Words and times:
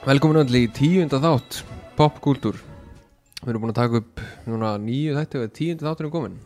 Velkomin 0.00 0.38
öll 0.40 0.54
í 0.56 0.62
tíunda 0.72 1.18
þátt 1.20 1.58
Popkultúr 1.98 2.56
Við 3.42 3.50
erum 3.52 3.66
búin 3.66 3.72
að 3.74 3.80
taka 3.82 3.98
upp 4.00 4.22
núna 4.48 4.70
nýju 4.80 5.12
þætti 5.18 5.40
og 5.42 5.50
tíunda 5.58 5.86
þáttur 5.90 6.06
er 6.08 6.12
komin 6.14 6.38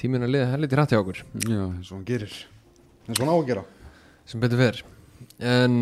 Tíminn 0.00 0.24
að 0.24 0.32
liða 0.32 0.46
helviti 0.54 0.78
hrætti 0.78 0.96
á 0.96 1.02
okkur. 1.02 1.20
Já, 1.44 1.60
eins 1.66 1.90
og 1.90 1.98
hann 1.98 2.06
gerir. 2.08 2.38
Eins 3.04 3.18
og 3.18 3.20
hann 3.20 3.28
á 3.28 3.36
að 3.36 3.44
gera. 3.50 3.66
Sem 4.24 4.40
betur 4.42 4.62
fer. 4.62 4.80
En 5.52 5.76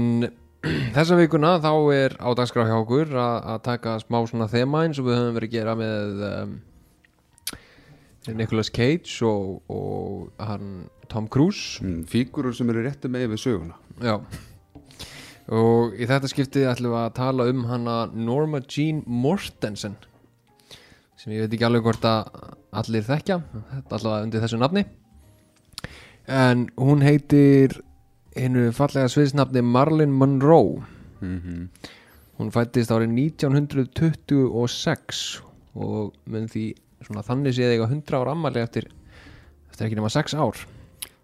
þessa 0.96 1.21
vikuna 1.23 1.55
þá 1.62 1.71
er 1.95 2.18
á 2.18 2.29
dagskrá 2.43 2.66
hjá 2.66 2.75
okkur 2.80 3.14
að 3.22 3.62
taka 3.70 3.95
smá 4.02 4.18
svona 4.27 4.50
þema 4.50 4.82
eins 4.88 4.98
og 4.98 5.07
við 5.07 5.20
höfum 5.20 5.38
verið 5.38 5.52
að 5.52 5.57
gera 5.57 5.79
með 5.79 6.27
um, 6.27 6.61
Nicolas 8.34 8.75
Cage 8.75 9.30
og, 9.30 9.62
og 9.70 10.43
hann 10.43 10.91
Tom 11.07 11.30
Cruise. 11.30 11.79
Mm, 11.86 12.02
Fígurur 12.11 12.59
sem 12.59 12.75
eru 12.75 12.82
réttu 12.82 13.14
með 13.14 13.30
við 13.36 13.46
söguna. 13.46 13.79
Já 14.02 14.18
Og 15.49 15.95
í 15.97 16.07
þetta 16.07 16.29
skiptið 16.30 16.69
ætlum 16.71 16.93
við 16.93 17.01
að 17.01 17.17
tala 17.17 17.49
um 17.51 17.65
hana 17.71 17.97
Norma 18.12 18.61
Jean 18.69 19.03
Mortensen 19.07 19.97
sem 21.21 21.35
ég 21.35 21.41
veit 21.45 21.53
ekki 21.53 21.66
alveg 21.69 21.85
hvort 21.85 22.05
að 22.09 22.21
allir 22.80 23.05
þekkja 23.05 23.37
þetta 23.53 23.97
allavega 23.97 24.25
undir 24.25 24.43
þessu 24.45 24.59
nafni. 24.61 24.83
En 26.30 26.59
hún 26.80 27.01
heitir 27.05 27.69
hinnu 28.37 28.73
fallega 28.73 29.09
sviðsnafni 29.11 29.63
Marilyn 29.66 30.13
Monroe. 30.16 30.83
Mm 31.21 31.41
-hmm. 31.41 31.69
hún 32.38 32.51
fættist 32.51 32.91
árið 32.91 33.09
1926 33.13 35.43
og 35.75 36.13
mun 36.25 36.49
því 36.49 36.75
svona 37.05 37.23
þannig 37.23 37.55
séð 37.55 37.71
eiga 37.75 37.85
100 37.85 38.16
ára 38.16 38.30
ammali 38.33 38.61
eftir, 38.61 38.85
eftir 39.69 39.87
ekki 39.87 39.97
nema 39.97 40.09
6 40.09 40.35
ár 40.35 40.57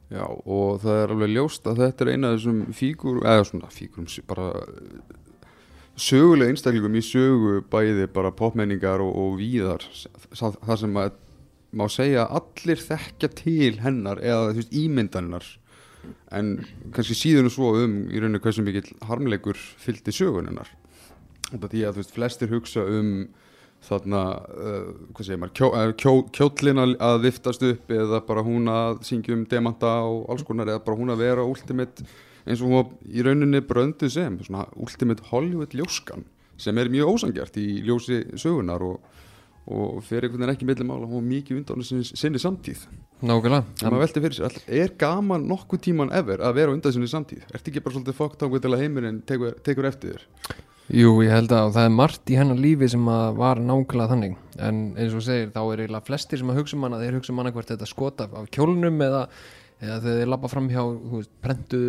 Já, 0.06 0.22
og 0.22 0.82
það 0.84 1.00
er 1.02 1.12
alveg 1.12 1.32
ljóst 1.34 1.64
að 1.66 1.80
þetta 1.82 2.04
er 2.04 2.10
eina 2.12 2.28
af 2.30 2.36
þessum 2.36 2.58
fígur 2.78 3.22
eða 3.26 3.46
svona 3.48 3.70
fígurum 3.74 4.06
bara 4.28 4.50
sögulega 5.98 6.52
einstaklingum 6.52 6.98
í 6.98 7.02
sögu 7.02 7.54
bæði 7.72 8.06
bara 8.14 8.30
popmenningar 8.36 9.02
og, 9.02 9.10
og 9.16 9.38
víðar 9.40 9.82
það, 10.36 10.76
sem 10.78 10.98
að 11.00 11.16
má 11.76 11.86
segja 11.90 12.26
allir 12.38 12.80
þekkja 12.80 13.30
til 13.40 13.72
hennar 13.82 14.20
eða 14.22 14.52
þú 14.52 14.60
veist 14.60 14.76
ímyndaninnar 14.78 15.48
en 16.36 16.52
kannski 16.94 17.16
síðan 17.18 17.50
og 17.50 17.56
svo 17.56 17.72
um 17.80 17.96
í 18.06 18.20
rauninu 18.22 18.42
hversu 18.44 18.62
mikill 18.62 18.92
harmleikur 19.08 19.58
fylgdi 19.58 20.14
sögunennar 20.14 20.70
þetta 21.50 21.72
því 21.72 21.82
að 21.82 21.96
þú 21.96 22.02
veist 22.04 22.14
flestir 22.14 22.52
hugsa 22.52 22.86
um 22.86 23.10
þarna, 23.86 24.22
uh, 24.50 24.86
hvað 25.14 25.26
segir 25.28 25.40
maður 25.42 25.56
kjó, 25.58 25.68
uh, 25.70 25.92
kjó, 26.00 26.14
kjóllin 26.34 26.82
að, 26.82 27.18
viftast 27.26 27.66
upp 27.66 27.92
eða 27.92 28.22
bara 28.26 28.44
hún 28.46 28.70
að 28.72 29.02
syngja 29.06 29.36
um 29.36 29.44
demanta 29.50 29.92
og 30.06 30.24
alls 30.32 30.46
konar 30.46 30.72
eða 30.72 30.84
bara 30.86 30.98
hún 30.98 31.12
að 31.14 31.22
vera 31.22 31.44
ultimate 31.46 32.06
eins 32.46 32.62
og 32.62 32.70
hún 32.70 32.78
var 32.78 32.90
í 33.10 33.26
rauninni 33.26 33.62
bröndu 33.66 34.10
sem 34.10 34.38
svona 34.46 34.66
ultimate 34.78 35.28
Hollywood 35.30 35.74
ljóskan 35.76 36.26
sem 36.58 36.78
er 36.78 36.90
mjög 36.92 37.16
ósangjart 37.16 37.58
í 37.60 37.66
ljósi 37.86 38.22
sögunar 38.40 38.82
og, 38.86 39.00
og 39.66 39.98
fyrir 40.06 40.28
einhvern 40.28 40.46
veginn 40.46 40.54
ekki 40.54 40.68
millum 40.68 40.94
ála 40.94 41.08
hún 41.10 41.20
var 41.20 41.26
mikið 41.30 41.60
undan 41.60 41.84
sinni, 41.86 42.40
samtíð 42.42 42.86
Nákvæmlega 43.80 44.04
er 44.68 44.94
gaman 45.00 45.46
nokkuð 45.48 45.84
tíman 45.88 46.14
ever 46.16 46.42
að 46.44 46.58
vera 46.60 46.74
undan 46.74 46.94
sinni 46.94 47.10
samtíð? 47.10 47.44
Ertu 47.52 47.72
ekki 47.72 47.84
bara 47.84 47.96
svolítið 47.96 48.18
fokkt 48.18 48.42
til 48.44 48.72
að 48.72 48.82
heimurinn 48.82 49.22
tekur, 49.28 49.56
tekur 49.64 49.88
eftir 49.88 50.16
þér? 50.16 50.26
Jú, 50.86 51.16
ég 51.24 51.32
held 51.34 51.50
að 51.50 51.72
það 51.74 51.88
er 51.88 51.94
margt 51.96 52.30
í 52.30 52.36
hennar 52.38 52.58
lífi 52.62 52.88
sem 52.92 53.08
að 53.10 53.38
var 53.40 53.58
nákvæmlega 53.58 54.12
þannig. 54.12 54.36
En 54.62 54.76
eins 54.94 55.16
og 55.18 55.24
segir, 55.26 55.48
þá 55.50 55.62
er 55.64 55.82
eiginlega 55.82 56.06
flestir 56.06 56.38
sem 56.38 56.52
að 56.52 56.60
hugsa 56.60 56.76
um 56.76 56.86
hana 56.86 57.00
þeir 57.00 57.16
hugsa 57.18 57.32
um 57.34 57.40
hana 57.42 57.52
hvert 57.56 57.72
þetta 57.72 57.88
skota 57.90 58.28
af 58.30 58.46
kjólnum 58.54 59.02
eða, 59.02 59.24
eða 59.80 59.96
þegar 60.04 60.20
þeir 60.20 60.30
lappa 60.30 60.50
fram 60.52 60.68
hjá 60.70 60.84
veist, 60.86 61.32
prentu 61.42 61.80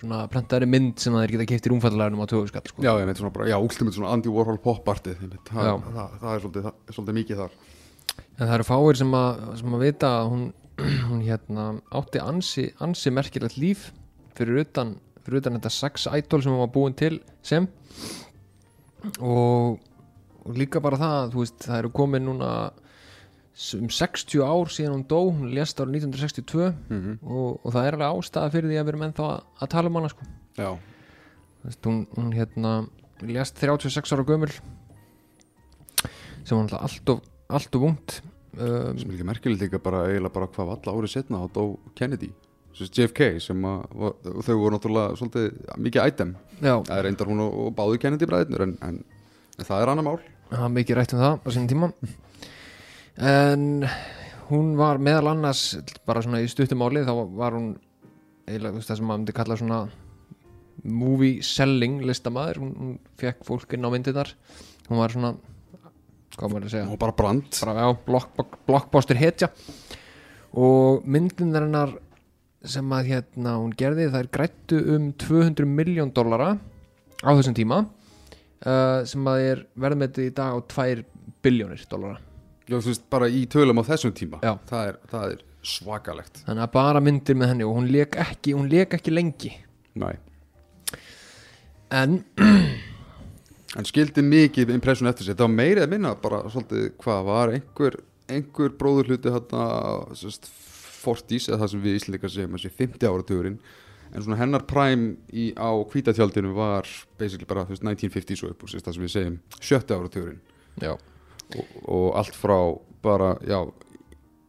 svona 0.00 0.24
prentaðri 0.32 0.66
mynd 0.70 0.98
sem 1.02 1.14
þeir 1.14 1.34
geta 1.36 1.46
keift 1.52 1.68
í 1.68 1.72
rúmfallagarnum 1.72 2.24
á 2.24 2.30
töguskall 2.32 2.64
sko. 2.66 2.82
Já, 2.82 2.92
ég 2.98 3.06
veit 3.06 3.20
svona 3.20 3.34
bara, 3.34 3.46
já, 3.52 3.56
últimit 3.60 3.94
svona 3.94 4.14
Andy 4.16 4.32
Warhol 4.32 4.58
pop-artið 4.64 5.20
það, 5.20 5.36
það, 5.50 5.84
það, 5.86 6.16
það 6.22 6.32
er 6.32 6.42
svolítið, 6.44 6.66
það 6.66 6.96
svolítið 6.96 7.18
mikið 7.20 7.42
þar. 7.44 7.58
En 8.16 8.42
það 8.42 8.54
eru 8.56 8.66
fáir 8.66 9.00
sem 9.00 9.14
að, 9.20 9.44
sem 9.60 9.76
að 9.76 9.84
vita 9.84 10.12
að 10.16 10.32
hún, 10.32 10.46
hún 11.10 11.22
hérna 11.28 11.66
átti 12.00 12.24
ansi, 12.24 12.66
ansi 12.82 13.12
merkilegt 13.14 13.60
líf 13.60 13.90
fyrir 14.38 14.64
utan, 14.64 14.96
fyrir 15.30 15.44
utan 15.44 15.56
þetta 15.58 15.72
sex 15.72 16.08
idol 16.10 16.42
sem 16.42 16.52
hún 16.52 16.62
var 16.64 16.72
búin 16.74 16.96
til 16.98 17.20
sem. 17.46 17.68
Og, 19.22 19.80
og 20.44 20.58
líka 20.58 20.82
bara 20.82 20.98
það 21.00 21.36
veist, 21.38 21.58
það 21.64 21.78
eru 21.78 21.92
komin 21.96 22.26
núna 22.26 22.50
um 23.76 23.88
60 23.92 24.40
ár 24.44 24.70
síðan 24.72 24.94
hún 24.94 25.06
dó 25.08 25.18
hún 25.28 25.52
lést 25.54 25.80
árið 25.80 26.06
1962 26.06 26.70
mm 26.88 27.18
og, 27.24 27.60
og 27.60 27.74
það 27.74 27.86
er 27.86 27.96
alveg 27.96 28.20
ástæða 28.20 28.52
fyrir 28.54 28.70
því 28.70 28.78
að 28.78 28.86
við 28.86 28.92
erum 28.94 29.06
ennþá 29.08 29.26
að, 29.28 29.46
að 29.60 29.72
tala 29.74 29.90
um 29.90 29.98
hana 30.00 30.12
sko. 30.12 30.28
Veist, 31.60 31.88
hún, 31.88 32.02
hún 32.16 32.30
hérna 32.36 32.74
lést 33.20 33.60
36 33.60 34.14
ára 34.16 34.26
gömul 34.28 34.50
sem 36.44 36.56
var 36.56 36.62
alltaf 36.64 36.84
allt 36.86 37.14
of, 37.14 37.24
allt 37.52 37.76
of 37.76 37.88
ungt. 37.90 38.20
Um, 38.56 38.96
sem 38.98 39.10
er 39.10 39.18
ekki 39.18 39.26
merkilegt 39.28 39.62
líka 39.62 39.82
bara 39.82 40.06
eiginlega 40.08 40.34
bara 40.34 40.48
hvað 40.50 40.72
valla 40.72 40.94
árið 40.96 41.12
setna 41.12 41.42
á 41.44 41.46
dó 41.52 41.76
Kennedy 41.98 42.32
JFK 42.78 43.40
sem 43.42 43.64
að 43.66 44.04
og 44.04 44.44
þau 44.46 44.54
voru 44.56 44.76
náttúrulega 44.76 45.16
svolítið 45.18 45.76
mikið 45.82 46.06
item. 46.12 46.34
Já, 46.60 46.74
það 46.86 46.94
er 46.96 47.06
reyndar 47.08 47.30
hún 47.30 47.42
og, 47.44 47.56
og 47.64 47.74
báðu 47.76 48.00
Kennedy 48.00 48.28
bræðinur 48.30 48.64
en, 48.66 48.74
en, 48.86 49.00
en 49.58 49.68
það 49.68 49.84
er 49.84 49.92
annar 49.92 50.06
mál. 50.06 50.18
Það 50.50 50.64
var 50.64 50.74
mikið 50.76 50.98
rætt 50.98 51.14
um 51.14 51.22
það 51.22 51.36
á 51.36 51.48
sínum 51.54 51.70
tíma. 51.70 51.90
En 53.30 53.66
hún 54.50 54.72
var 54.78 55.02
meðal 55.02 55.32
annars 55.34 55.64
bara 56.08 56.22
svona 56.24 56.40
í 56.42 56.48
stuttumáli 56.50 57.04
þá 57.06 57.12
var 57.36 57.58
hún 57.58 57.72
eiginlega 58.48 58.82
það 58.82 59.00
sem 59.00 59.10
maður 59.10 59.22
myndi 59.22 59.36
kalla 59.36 59.58
svona 59.60 59.80
movie 60.82 61.44
selling 61.44 62.00
listamaður. 62.08 62.62
Hún, 62.62 62.74
hún 62.78 62.98
fekk 63.20 63.44
fólk 63.46 63.76
inn 63.76 63.86
á 63.86 63.92
myndirnar. 63.92 64.32
Hún 64.88 65.02
var 65.02 65.14
svona 65.14 65.34
hvað 66.36 66.52
maður 66.54 66.68
að 66.68 66.74
segja? 66.74 67.00
Bara 67.00 67.16
brand. 67.16 67.50
Bara 67.60 67.74
já, 67.84 67.88
block, 68.06 68.56
blockbuster 68.68 69.18
hetja. 69.20 69.50
Og 70.56 71.04
myndin 71.06 71.54
hennar 71.54 71.94
sem 72.66 72.92
að 72.92 73.12
hérna 73.14 73.54
hún 73.56 73.72
gerði 73.76 74.10
þær 74.12 74.28
grættu 74.34 74.80
um 74.96 75.10
200 75.20 75.68
miljón 75.68 76.12
dollara 76.12 76.54
á 77.24 77.30
þessum 77.30 77.56
tíma 77.56 77.78
uh, 77.86 79.00
sem 79.08 79.30
að 79.32 79.44
er 79.46 79.62
verðmetið 79.80 80.28
í 80.28 80.34
dag 80.36 80.56
á 80.56 80.58
2 80.74 81.04
biljónir 81.44 81.86
dollara 81.90 82.20
Já, 82.70 82.76
þú 82.76 82.92
veist, 82.92 83.06
bara 83.10 83.30
í 83.32 83.46
tölum 83.50 83.80
á 83.80 83.84
þessum 83.88 84.12
tíma 84.14 84.42
Já. 84.44 84.52
það 84.68 84.90
er, 84.90 84.98
það 85.10 85.32
er 85.32 85.46
svakalegt 85.70 86.42
þannig 86.44 86.66
að 86.66 86.74
bara 86.76 87.04
myndir 87.04 87.38
með 87.40 87.52
henni 87.54 87.66
og 87.68 87.80
hún 87.80 87.88
leik 87.92 88.18
ekki, 88.20 88.54
hún 88.56 88.68
leik 88.72 88.96
ekki 88.96 89.14
lengi 89.14 89.54
Nei. 90.00 90.14
en 91.96 92.20
en 93.78 93.88
skildi 93.88 94.22
mikið 94.26 94.72
impression 94.74 95.08
eftir 95.10 95.28
sig 95.28 95.36
það 95.38 95.48
var 95.48 95.56
meirið 95.56 95.86
að 95.86 95.92
minna 95.94 96.14
bara 96.20 96.44
svolítið 96.52 96.86
hvað 97.00 97.26
var 97.28 97.54
einhver, 97.56 97.98
einhver 98.30 98.76
bróður 98.78 99.12
hluti 99.14 99.32
hérna 99.32 99.66
40s 101.00 101.48
eða 101.48 101.62
það 101.62 101.72
sem 101.72 101.84
við 101.84 101.98
íslendikar 102.00 102.34
segjum 102.34 102.58
að 102.58 102.64
sé 102.64 102.72
50 102.78 103.10
áratugurinn 103.10 103.60
en 104.10 104.24
svona 104.24 104.40
hennar 104.40 104.64
prime 104.66 105.12
í, 105.30 105.50
á 105.54 105.70
kvítatjaldinu 105.90 106.54
var 106.56 106.88
basically 107.20 107.46
bara 107.48 107.66
þú 107.68 107.76
veist, 107.76 107.86
1950s 107.86 108.42
og 108.44 108.54
upp 108.54 108.64
og 108.66 108.72
sérst, 108.72 108.86
það 108.88 108.96
sem 108.96 109.04
við 109.06 109.12
segjum 109.14 109.36
70 109.60 110.00
áratugurinn. 110.00 110.40
Og, 110.80 111.76
og 111.90 112.08
allt 112.18 112.36
frá 112.38 112.58
bara, 113.04 113.36
já 113.46 113.60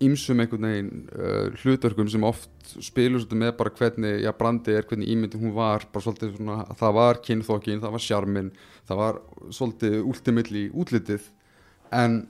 ímsum 0.02 0.42
einhvern 0.42 0.66
veginn 0.66 0.92
uh, 1.14 1.60
hlutverkum 1.62 2.10
sem 2.10 2.24
oft 2.26 2.50
spilur 2.82 3.22
svolítið 3.22 3.42
með 3.44 3.52
bara 3.60 3.74
hvernig, 3.78 4.16
já, 4.26 4.32
brandi 4.38 4.74
er, 4.74 4.88
hvernig 4.90 5.12
ímyndi 5.14 5.38
hún 5.38 5.54
var 5.54 5.86
bara 5.94 6.06
svolítið 6.08 6.40
svona, 6.40 6.64
það 6.80 6.96
var 6.98 7.22
kynþokkin 7.28 7.84
það 7.84 7.94
var 7.94 8.06
sjarmin, 8.08 8.50
það 8.90 9.02
var 9.04 9.22
svolítið 9.54 10.00
ultimately 10.02 10.64
útlitið. 10.74 11.30
En 11.94 12.24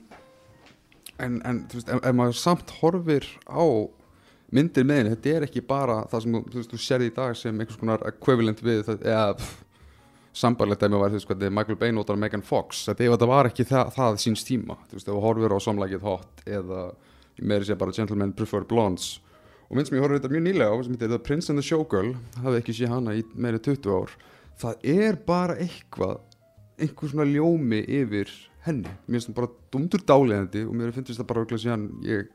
en, 1.22 1.40
en 1.46 1.62
þú 1.70 1.78
veist, 1.78 1.90
ef, 1.92 2.00
ef 2.02 2.16
maður 2.18 2.38
samt 2.38 2.72
horfir 2.80 3.26
á 3.46 3.64
myndir 4.52 4.86
með 4.86 5.00
henni, 5.00 5.12
þetta 5.16 5.34
er 5.36 5.46
ekki 5.48 5.64
bara 5.66 6.02
það 6.10 6.24
sem 6.24 6.38
þú, 6.38 6.64
þú 6.70 6.80
sérði 6.84 7.08
í 7.08 7.14
dag 7.16 7.36
sem 7.38 7.60
einhvers 7.60 7.80
konar 7.80 8.04
equivalent 8.08 8.62
við 8.64 8.82
það, 8.88 9.06
eða 9.08 9.50
sambarlegt 10.32 10.82
dæmi 10.84 11.00
var 11.00 11.12
þú 11.12 11.18
veist 11.18 11.28
hvað 11.28 11.46
Michael 11.52 11.78
Bay 11.80 11.92
notar 11.92 12.20
Megan 12.20 12.44
Fox. 12.44 12.86
Þetta, 12.88 13.28
var 13.28 13.50
ekki 13.50 13.66
það, 13.68 13.92
það 13.96 14.20
síns 14.22 14.44
tíma 14.48 14.78
þú 14.88 14.98
veist, 14.98 15.08
ef 15.08 15.12
þú 15.12 15.24
horfir 15.26 15.56
á 15.56 15.58
samlægið 15.60 16.06
hot 16.06 16.44
eða 16.46 16.86
meiri 17.40 17.68
sé 17.68 17.76
bara 17.78 17.94
Gentlemen 17.96 18.34
Prefer 18.36 18.66
Blondes. 18.68 19.16
Og 19.68 19.78
mynd 19.78 19.88
sem 19.88 19.96
ég 19.96 20.04
horfði 20.04 20.20
þetta 20.20 20.32
mjög 20.34 20.44
nýlega 20.46 20.72
á 20.72 20.76
sem 20.84 20.96
heitir 20.96 21.12
The 21.12 21.20
Prince 21.24 21.52
and 21.52 21.60
the 21.60 21.64
Showgirl 21.64 22.12
hafði 22.42 22.60
ekki 22.60 22.76
sé 22.76 22.88
hana 22.90 23.16
í 23.16 23.24
meiri 23.32 23.60
20 23.64 23.88
ár. 23.96 24.16
Það 24.60 24.88
er 24.92 25.20
bara 25.26 25.56
eitthvað 25.60 26.20
einhver 26.82 27.12
svona 27.12 27.28
ljómi 27.28 27.80
yfir 28.00 28.32
henni. 28.66 28.92
Mér 29.06 29.18
finnst 29.18 29.30
það 29.30 29.38
bara 29.40 29.52
dumdur 29.72 30.04
dálegandi 30.08 30.64
og 30.68 30.76
mér 30.76 30.92
finnst 30.92 31.16
það 31.16 31.28
bara 31.30 31.44
örugglega 31.44 31.64
síðan 31.64 31.88
ég 32.04 32.28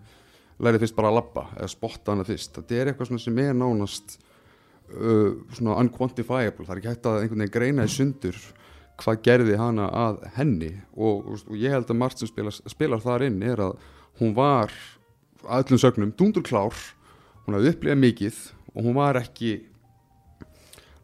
lærið 0.64 0.86
fyrst 0.86 0.98
bara 0.98 1.12
að 1.12 1.20
labba 1.20 1.44
eða 1.56 1.72
spotta 1.72 2.14
hana 2.14 2.26
fyrst. 2.28 2.56
Þetta 2.56 2.78
er 2.78 2.92
eitthvað 2.92 3.22
sem 3.22 3.42
er 3.44 3.58
nánast 3.58 4.18
uh, 4.18 5.38
svona 5.54 5.78
unquantifiable. 5.84 6.66
Það 6.66 6.76
er 6.76 6.82
ekki 6.82 6.94
hægt 6.94 7.10
að 7.10 7.20
einhvern 7.22 7.44
veginn 7.46 7.56
greina 7.58 7.88
í 7.88 7.94
sundur 7.94 8.40
hvað 8.98 9.22
gerði 9.26 9.58
hana 9.60 9.88
að 9.94 10.22
henni. 10.38 10.74
Og, 10.98 11.22
og, 11.22 11.48
og 11.52 11.58
ég 11.62 11.74
held 11.74 11.90
að 11.94 12.00
margt 12.02 12.22
sem 12.22 12.30
spilar, 12.30 12.56
spilar 12.66 13.04
þar 13.04 13.28
inn 13.30 13.42
er 13.46 13.62
að 13.68 13.78
hún 14.22 14.34
var 14.38 14.74
að 15.46 15.68
öllum 15.68 15.82
sögnum 15.82 16.14
dundur 16.18 16.46
klár 16.46 16.76
hún 17.46 17.58
hafði 17.58 17.74
upplifað 17.74 18.02
mikið 18.02 18.40
og 18.74 18.88
hún 18.88 18.98
var 18.98 19.20
ekki 19.22 19.52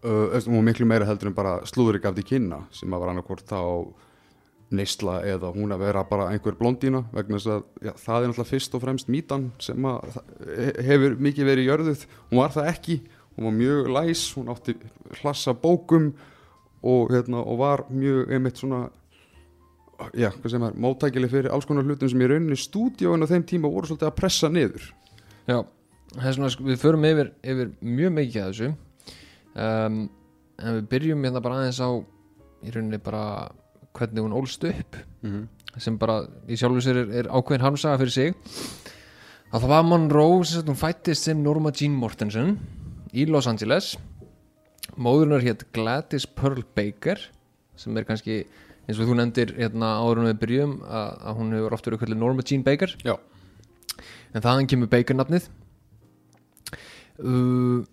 uh, 0.03 0.33
hún 0.45 0.57
var 0.59 0.65
miklu 0.67 0.87
meira 0.89 1.07
heldur 1.07 1.31
en 1.31 1.37
bara 1.37 1.59
slúðurik 1.69 2.07
af 2.09 2.17
því 2.17 2.25
kynna 2.33 2.63
sem 2.75 2.91
að 2.91 3.03
var 3.03 3.13
annarkvort 3.13 3.45
þá 3.47 3.61
neysla 4.75 5.19
eða 5.27 5.51
hún 5.55 5.73
að 5.75 5.85
vera 5.85 6.03
bara 6.07 6.29
einhver 6.33 6.57
blondína 6.59 7.03
vegna 7.13 7.39
þess 7.39 7.51
að 7.53 7.87
já, 7.87 7.93
það 8.01 8.17
er 8.17 8.31
náttúrulega 8.31 8.49
fyrst 8.49 8.77
og 8.77 8.83
fremst 8.83 9.11
mítan 9.13 9.49
sem 9.61 9.87
að 9.89 10.17
hefur 10.87 11.17
mikið 11.27 11.49
verið 11.49 11.69
jörðuð. 11.69 12.07
Hún 12.31 12.41
var 12.41 12.55
það 12.55 12.69
ekki, 12.73 12.97
hún 13.35 13.47
var 13.49 13.55
mjög 13.59 13.91
læs 13.97 14.25
hún 14.37 14.51
átti 14.53 14.75
hlassa 15.21 15.53
bókum 15.53 16.11
og, 16.83 17.13
hérna, 17.13 17.43
og 17.43 17.61
var 17.61 17.85
mjög 17.93 18.33
einmitt 18.33 18.59
svona 18.59 18.87
já, 20.17 20.29
hvað 20.33 20.49
sem 20.51 20.65
er, 20.67 20.75
móttækileg 20.85 21.31
fyrir 21.31 21.53
alls 21.53 21.67
konar 21.69 21.85
hlutum 21.87 22.09
sem 22.11 22.23
í 22.23 22.27
rauninni 22.29 22.57
stúdíóin 22.59 23.23
á 23.23 23.29
þeim 23.29 23.45
tíma 23.47 23.71
voru 23.71 23.89
svolítið 23.89 24.09
að 24.09 24.17
pressa 24.17 24.49
niður. 24.51 24.89
Já, 25.47 25.61
það 26.15 26.27
er 26.29 26.37
svona, 26.37 26.51
sko, 26.53 26.65
við 26.67 26.81
förum 26.81 27.07
yfir, 27.07 27.31
yfir 27.53 27.71
mjög 27.79 28.15
mikið 28.17 28.41
að 28.43 28.51
þessu. 28.51 28.71
Um, 29.53 29.99
en 30.59 30.79
við 30.79 30.87
byrjum 30.91 31.27
hérna 31.27 31.43
bara 31.43 31.61
aðeins 31.61 31.81
á 31.83 31.89
í 32.63 32.73
rauninni 32.73 32.99
bara 33.03 33.23
hvernig 33.93 34.23
hún 34.23 34.35
ólst 34.35 34.63
upp 34.63 34.97
mm 35.21 35.31
-hmm. 35.31 35.79
sem 35.79 35.97
bara 35.97 36.25
í 36.47 36.57
sjálfu 36.57 36.81
sér 36.81 36.97
er, 36.97 37.09
er 37.19 37.29
ákveðin 37.29 37.65
harmsaga 37.65 37.97
fyrir 37.97 38.11
sig 38.11 38.35
að 39.53 39.61
það 39.61 39.69
var 39.69 39.83
Monroe 39.83 40.43
sem 40.45 40.65
hún 40.65 40.75
fættist 40.75 41.23
sem 41.23 41.43
Norma 41.43 41.71
Jean 41.71 41.93
Mortensen 41.93 42.59
í 43.13 43.25
Los 43.29 43.47
Angeles. 43.47 43.97
Móðurinnar 44.97 45.41
hétt 45.41 45.71
Gladys 45.71 46.25
Pearl 46.25 46.63
Baker 46.75 47.19
sem 47.75 47.97
er 47.97 48.03
kannski 48.03 48.45
eins 48.87 48.99
og 48.99 49.07
þú 49.07 49.15
nefndir 49.15 49.53
hérna 49.57 50.01
en 50.01 50.25
við 50.25 50.39
byrjum 50.39 50.81
að, 50.81 51.09
að 51.27 51.35
hún 51.37 51.53
hefur 51.53 51.73
oft 51.73 51.85
verið 51.85 51.99
kallið 51.99 52.17
Norma 52.17 52.41
Jean 52.45 52.63
Baker. 52.63 52.95
Já, 53.03 53.17
en 54.33 54.41
þaðan 54.41 54.67
kemur 54.67 54.89
Baker 54.91 55.15
nafnið 55.15 55.47
uh, 57.21 57.83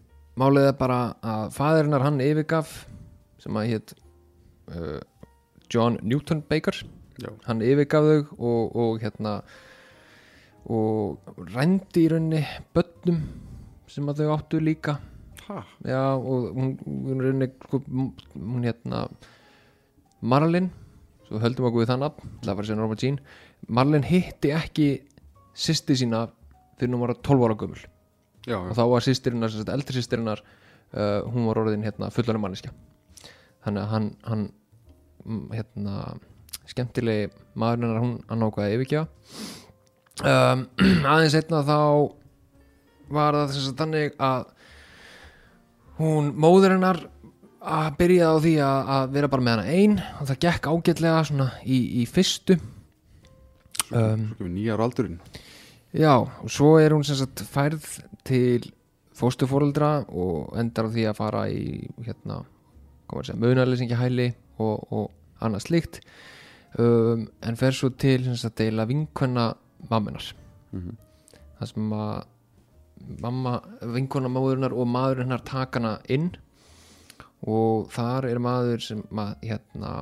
málið 0.40 0.70
er 0.70 0.76
bara 0.78 1.00
að 1.20 1.54
fæðirinnar 1.56 2.06
hann 2.06 2.20
yfirgaf 2.24 2.74
sem 3.40 3.56
að 3.56 3.72
hétt 3.74 3.94
uh, 4.72 5.00
John 5.70 5.98
Newton 6.02 6.42
Baker. 6.48 6.76
Já, 7.20 7.30
hann 7.46 7.60
yfirgaf 7.64 8.06
þau 8.06 8.20
og, 8.38 8.76
og 8.80 9.02
hérna 9.02 9.40
og 10.70 11.46
rændi 11.54 12.06
í 12.06 12.10
rauninni 12.12 12.40
börnum 12.74 13.20
sem 13.90 14.08
að 14.08 14.22
þau 14.22 14.34
áttu 14.36 14.60
líka. 14.62 14.98
Ha, 15.46 15.62
já 15.84 16.02
og 16.14 16.50
hún, 16.56 16.74
hún 16.86 17.22
rauninni 17.24 17.50
sko, 17.66 17.82
hún 18.36 18.66
hérna 18.66 19.06
Marlin 20.20 20.70
svo 21.26 21.40
höldum 21.42 21.68
okkur 21.68 21.84
við 21.84 21.92
það 21.92 22.02
nafn 22.04 22.34
það 22.44 22.52
var 22.52 22.64
að 22.64 22.70
segja 22.70 22.80
Norma 22.80 23.00
Jean. 23.00 23.20
Marlin 23.68 24.06
hitti 24.06 24.54
ekki 24.56 24.90
sýsti 25.54 25.98
sína 26.02 26.26
fyrir 26.80 26.94
hún 26.94 27.04
var 27.04 27.16
12 27.18 27.48
ára 27.48 27.58
gömul. 27.58 27.82
Já, 28.48 28.56
og 28.56 28.70
já. 28.70 28.76
þá 28.78 28.84
var 28.88 29.04
sýstirinnar, 29.04 29.56
eldri 29.74 30.00
sýstirinnar 30.00 30.40
uh, 30.40 31.20
hún 31.28 31.44
var 31.50 31.60
orðin 31.60 31.84
hérna 31.84 32.08
fullanum 32.14 32.46
manniska 32.46 32.72
þannig 33.64 33.82
að 33.82 33.90
hann, 33.92 34.08
hann 34.24 34.46
hérna 35.54 36.16
skemmtilegi 36.70 37.30
maðurinn 37.58 37.88
hennar 37.88 38.04
hún 38.04 38.16
hann 38.30 38.46
ákvaði 38.46 38.78
yfirgefa. 38.78 39.06
Um, 40.20 40.66
aðeins 41.12 41.36
einna 41.38 41.62
þá 41.66 41.78
var 43.10 43.38
það 43.38 43.54
þess 43.54 43.70
að 43.70 43.78
þannig 43.80 44.18
að 44.22 44.44
hún 46.00 46.34
móður 46.40 46.76
hennar 46.76 47.00
að 47.60 47.88
byrja 48.00 48.32
á 48.32 48.36
því 48.40 48.52
að, 48.64 48.90
að 48.96 49.14
vera 49.16 49.30
bara 49.32 49.46
með 49.46 49.56
hana 49.56 49.78
ein 49.78 49.96
og 50.00 50.28
það 50.30 50.42
gekk 50.46 50.68
ágætlega 50.70 51.24
svona 51.28 51.48
í, 51.64 51.80
í 52.00 52.06
fyrstu. 52.08 52.56
Um, 53.90 54.30
nýjar 54.38 54.80
aldurinn 54.84 55.18
Já, 55.90 56.22
og 56.22 56.50
svo 56.52 56.76
er 56.78 56.94
hún 56.94 57.02
sem 57.02 57.16
sagt 57.18 57.40
færð 57.42 57.82
til 58.22 58.68
fóstufóreldra 59.18 60.04
og 60.06 60.52
endar 60.60 60.86
á 60.86 60.92
því 60.94 61.06
að 61.10 61.18
fara 61.18 61.40
í 61.50 61.88
hérna, 62.04 62.44
hvað 63.10 63.16
var 63.16 63.24
að 63.24 63.26
segja, 63.26 63.40
munarleysingi 63.42 63.98
hæli 63.98 64.28
og, 64.60 64.92
og 64.92 65.44
annað 65.44 65.64
slíkt. 65.66 66.00
Um, 66.78 67.24
en 67.42 67.56
fer 67.58 67.74
svo 67.74 67.90
til 67.98 68.22
sem 68.28 68.36
sagt 68.38 68.60
deila 68.60 68.84
vinkvenna 68.86 69.48
mamminar 69.90 70.28
Mhm. 70.70 70.92
það 71.58 71.66
sem 71.72 71.90
að 71.96 72.26
mamma, 73.24 73.54
vinkvenna 73.82 74.30
móðurinnar 74.30 74.72
og 74.76 74.86
maðurinn 74.86 75.26
hennar 75.26 75.42
taka 75.48 75.80
hana 75.80 75.96
inn. 76.08 76.28
Og 77.42 77.88
þar 77.90 78.28
er 78.28 78.38
maður 78.38 78.82
sem 78.84 79.00
að, 79.18 79.32
hérna, 79.42 79.92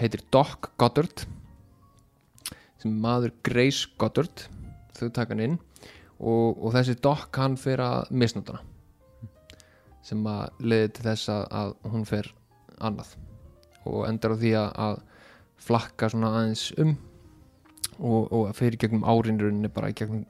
heitir 0.00 0.22
Doc 0.32 0.70
Goddard 0.80 1.26
sem 2.80 2.94
maður 3.02 3.30
Grace 3.44 3.86
Goddard. 4.00 4.46
Þau 4.96 5.10
taka 5.12 5.34
hann 5.34 5.44
inn. 5.44 5.58
Og, 6.20 6.56
og 6.58 6.72
þessi 6.74 6.96
Doc 7.00 7.36
hann 7.36 7.56
fer 7.56 7.80
að 7.84 8.10
misnótana 8.10 8.60
sem 10.02 10.24
að 10.26 10.48
leiði 10.64 10.88
til 10.96 11.04
þess 11.06 11.28
að, 11.32 11.42
að 11.60 11.74
hún 11.92 12.04
fer 12.08 12.28
annað 12.80 13.14
og 13.88 14.04
endar 14.08 14.36
á 14.36 14.40
því 14.40 14.52
að, 14.60 15.00
flakka 15.60 16.08
svona 16.08 16.30
aðeins 16.38 16.70
um 16.80 16.94
og, 18.00 18.30
og 18.32 18.46
að 18.48 18.54
fyrir 18.56 18.80
gegnum 18.80 19.02
árinruninni 19.04 19.68
bara 19.68 19.90
gegnum 19.92 20.22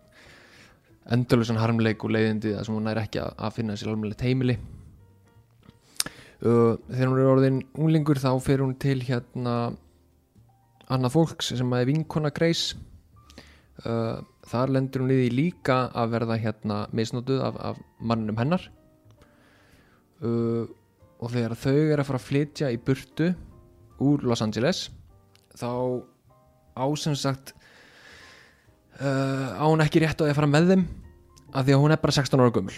endurlösan 1.15 1.61
harmleik 1.61 2.03
og 2.03 2.11
leiðindi 2.15 2.57
það 2.57 2.67
sem 2.67 2.77
hún 2.77 2.91
er 2.91 3.01
ekki 3.03 3.23
að, 3.23 3.53
finna 3.55 3.77
sér 3.79 3.93
alveg 3.93 4.25
heimili. 4.27 4.57
Uh, 6.41 6.75
þegar 6.89 7.11
hún 7.11 7.21
er 7.21 7.31
orðin 7.31 7.63
unglingur 7.77 8.21
þá 8.21 8.31
fer 8.43 8.63
hún 8.65 8.75
til 8.81 8.99
hérna 9.05 9.55
annað 10.91 11.15
fólks 11.15 11.53
sem 11.55 11.75
að 11.75 11.85
er 11.85 11.91
vinkona 11.93 12.33
Grace. 12.35 12.79
Uh, 13.85 14.21
þar 14.51 14.75
lendur 14.75 15.05
hún 15.05 15.15
í 15.15 15.21
því 15.21 15.31
líka 15.37 15.79
að 15.97 16.15
verða 16.17 16.39
hérna 16.41 16.83
misnotuð 16.97 17.43
af, 17.47 17.61
af 17.71 17.81
mannum 18.01 18.41
hennar. 18.41 18.67
Uh, 20.21 20.67
og 21.21 21.33
þegar 21.35 21.57
þau 21.61 21.77
er 21.77 22.01
að 22.01 22.09
fara 22.09 22.21
að 22.21 22.29
flytja 22.29 22.71
í 22.73 22.81
burtu 22.81 23.31
úr 24.01 24.25
Los 24.25 24.43
Angeles 24.45 24.87
þá 25.59 26.01
á 26.81 26.85
sem 26.97 27.17
sagt 27.19 27.53
uh, 29.01 29.61
á 29.61 29.65
hún 29.69 29.85
ekki 29.85 30.03
rétt 30.05 30.21
á 30.21 30.25
því 30.25 30.33
að 30.33 30.39
fara 30.41 30.51
með 30.51 30.75
þeim 30.75 30.85
af 31.51 31.67
því 31.67 31.77
að 31.77 31.83
hún 31.83 31.95
er 31.95 32.01
bara 32.01 32.15
16 32.15 32.41
ára 32.41 32.55
gömul. 32.55 32.77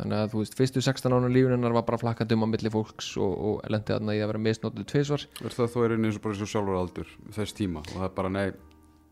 Þannig 0.00 0.16
að 0.16 0.30
þú 0.32 0.40
veist, 0.40 0.54
fyrstu 0.56 0.80
16 0.80 1.12
ára 1.12 1.28
lífunennar 1.28 1.74
var 1.76 1.84
bara 1.84 2.00
flakkandi 2.00 2.36
um 2.38 2.46
á 2.48 2.52
milli 2.54 2.72
fólks 2.72 3.10
og, 3.20 3.34
og 3.36 3.68
lendi 3.68 3.92
þarna 3.92 4.16
í 4.16 4.22
að 4.24 4.30
vera 4.32 4.42
misnotuð 4.46 4.86
tvisvar. 4.88 5.26
Er 5.44 5.56
það 5.56 5.74
þó 5.74 5.78
er 5.84 5.94
einu 5.94 6.08
eins 6.08 6.16
og 6.16 6.24
bara 6.24 6.36
eins 6.36 6.44
og 6.46 6.52
sjálfur 6.54 6.78
aldur 6.80 7.12
þess 7.36 7.56
tíma 7.58 7.82
og 7.84 7.92
það 7.92 8.06
er 8.06 8.14
bara 8.16 8.32
nei. 8.32 8.46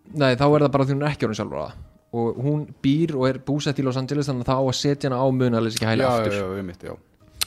Nei, 0.09 0.33
þá 0.41 0.47
er 0.47 0.65
það 0.65 0.73
bara 0.79 0.89
því 0.89 0.97
hún 0.97 1.05
er 1.05 1.13
ekki 1.13 1.29
orðin 1.29 1.41
sjálfur 1.43 1.61
að. 1.67 1.77
Og 2.19 2.41
hún 2.41 2.65
býr 2.81 3.13
og 3.19 3.27
er 3.29 3.43
búsett 3.45 3.83
í 3.83 3.85
Los 3.85 4.01
Angeles 4.01 4.31
þannig 4.31 4.47
að 4.47 4.51
það 4.55 4.63
á 4.65 4.65
að 4.65 4.79
setja 4.79 5.11
hana 5.11 5.21
á 5.21 5.27
munalis 5.29 5.77
ekki 5.77 6.01
já, 6.01 6.09
aftur. 6.09 6.39
já, 6.39 6.47
já, 6.57 6.89
já. 6.89 6.97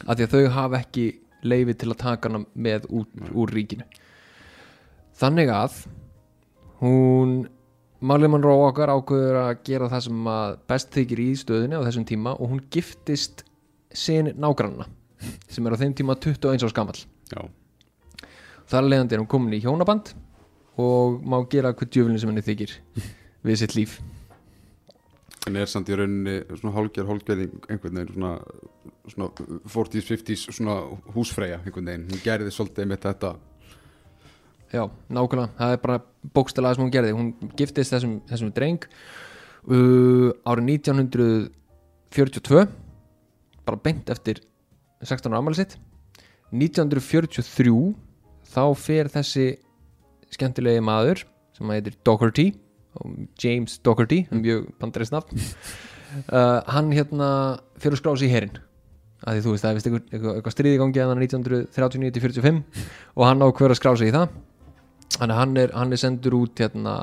Af 0.06 0.18
því 0.18 0.25
að 0.25 0.35
þau 0.35 0.54
hafa 0.57 0.81
ekki 0.81 1.06
leifi 1.42 1.76
til 1.78 1.90
að 1.92 2.02
taka 2.04 2.30
hana 2.30 2.44
með 2.54 2.87
út 2.90 3.33
úr 3.33 3.54
ríkinu. 3.56 3.85
Þannig 5.18 5.52
að 5.54 5.81
hún 6.81 7.35
Marley 8.02 8.31
Monroe 8.33 8.66
okkar 8.66 8.90
ákveður 8.90 9.37
að 9.44 9.52
gera 9.68 9.90
það 9.92 10.06
sem 10.07 10.30
að 10.33 10.56
best 10.71 10.95
þykir 10.95 11.21
í 11.21 11.30
stöðunni 11.37 11.78
á 11.78 11.85
þessum 11.85 12.07
tíma 12.09 12.33
og 12.33 12.54
hún 12.54 12.64
giftist 12.73 13.44
sin 13.94 14.31
nágranna 14.42 14.87
sem 15.52 15.66
er 15.68 15.76
á 15.78 15.81
þeim 15.81 15.94
tíma 15.97 16.16
21 16.18 16.66
árs 16.66 16.73
gamall. 16.73 17.02
Já. 17.31 17.45
þar 18.71 18.87
leiðandi 18.87 19.16
er 19.16 19.21
hún 19.21 19.30
komin 19.30 19.54
í 19.54 19.61
hjónaband 19.61 20.16
og 20.81 21.21
má 21.21 21.37
gera 21.52 21.76
hvað 21.76 21.92
djöfulin 21.94 22.19
sem 22.19 22.31
henni 22.31 22.44
þykir 22.45 22.73
við 23.45 23.61
sitt 23.61 23.76
líf 23.78 23.99
en 25.50 25.57
er 25.57 25.69
samt 25.69 25.90
í 25.90 25.98
rauninni 25.98 26.36
svona 26.54 26.76
hálgjör 26.76 27.07
hálgjörðing 27.10 27.64
einhvern 27.71 27.98
veginn 27.98 28.12
svona, 28.14 28.33
svona 29.10 29.30
40s, 29.74 30.10
50s 30.12 30.44
svona 30.54 30.76
húsfreyja 31.16 31.62
einhvern 31.64 31.90
veginn, 31.90 32.06
hún 32.12 32.21
gerði 32.26 32.54
svolítið 32.54 32.92
með 32.92 33.02
þetta. 33.07 33.31
Já, 34.71 34.86
nákvæmlega, 35.12 35.50
það 35.57 35.74
er 35.76 35.81
bara 35.83 35.98
bókstælega 36.36 36.78
sem 36.78 36.86
hún 36.86 36.94
gerði, 36.94 37.16
hún 37.18 37.33
giftist 37.60 37.95
þessum, 37.95 38.19
þessum 38.30 38.54
dreng 38.56 38.86
uh, 39.66 40.30
árið 40.48 40.69
1942 40.78 42.64
bara 43.66 43.81
beint 43.81 44.14
eftir 44.14 44.44
16 45.02 45.33
ára 45.33 45.42
afmæli 45.42 45.57
sitt. 45.57 45.78
1943 46.52 47.74
þá 48.52 48.64
fer 48.78 49.10
þessi 49.12 49.45
skemmtilegi 50.31 50.83
maður 50.83 51.26
sem 51.56 51.71
heitir 51.74 51.98
Doherty 52.06 52.52
James 53.42 53.80
Doherty, 53.86 54.26
mm. 54.28 54.44
mjög 54.44 54.68
bandarist 54.81 55.16
nafn. 55.16 55.42
Uh, 56.12 56.60
hann 56.68 56.90
hérna 56.92 57.28
fyrir 57.80 57.96
að 57.96 58.00
skrá 58.02 58.12
sig 58.20 58.28
í 58.28 58.34
herin 58.34 58.58
að 59.22 59.38
því 59.38 59.44
þú 59.46 59.52
veist 59.54 59.64
það 59.64 59.70
er 59.70 59.78
vist 59.78 59.88
eitthvað, 59.88 60.02
eitthvað, 60.10 60.34
eitthvað 60.36 60.54
stríði 60.56 60.80
gangi 60.81 61.00
að 61.00 61.12
hann 61.12 61.22
1939-45 61.24 62.58
og 63.16 63.24
hann 63.30 63.46
ákveður 63.46 63.74
að 63.74 63.80
skrá 63.80 63.92
sig 63.96 64.10
í 64.10 64.16
það. 64.16 64.34
Þannig 65.16 65.40
hann 65.40 65.54
er, 65.62 65.74
hann 65.78 65.96
er 65.96 66.02
sendur 66.02 66.36
út 66.42 66.64
hérna 66.64 66.96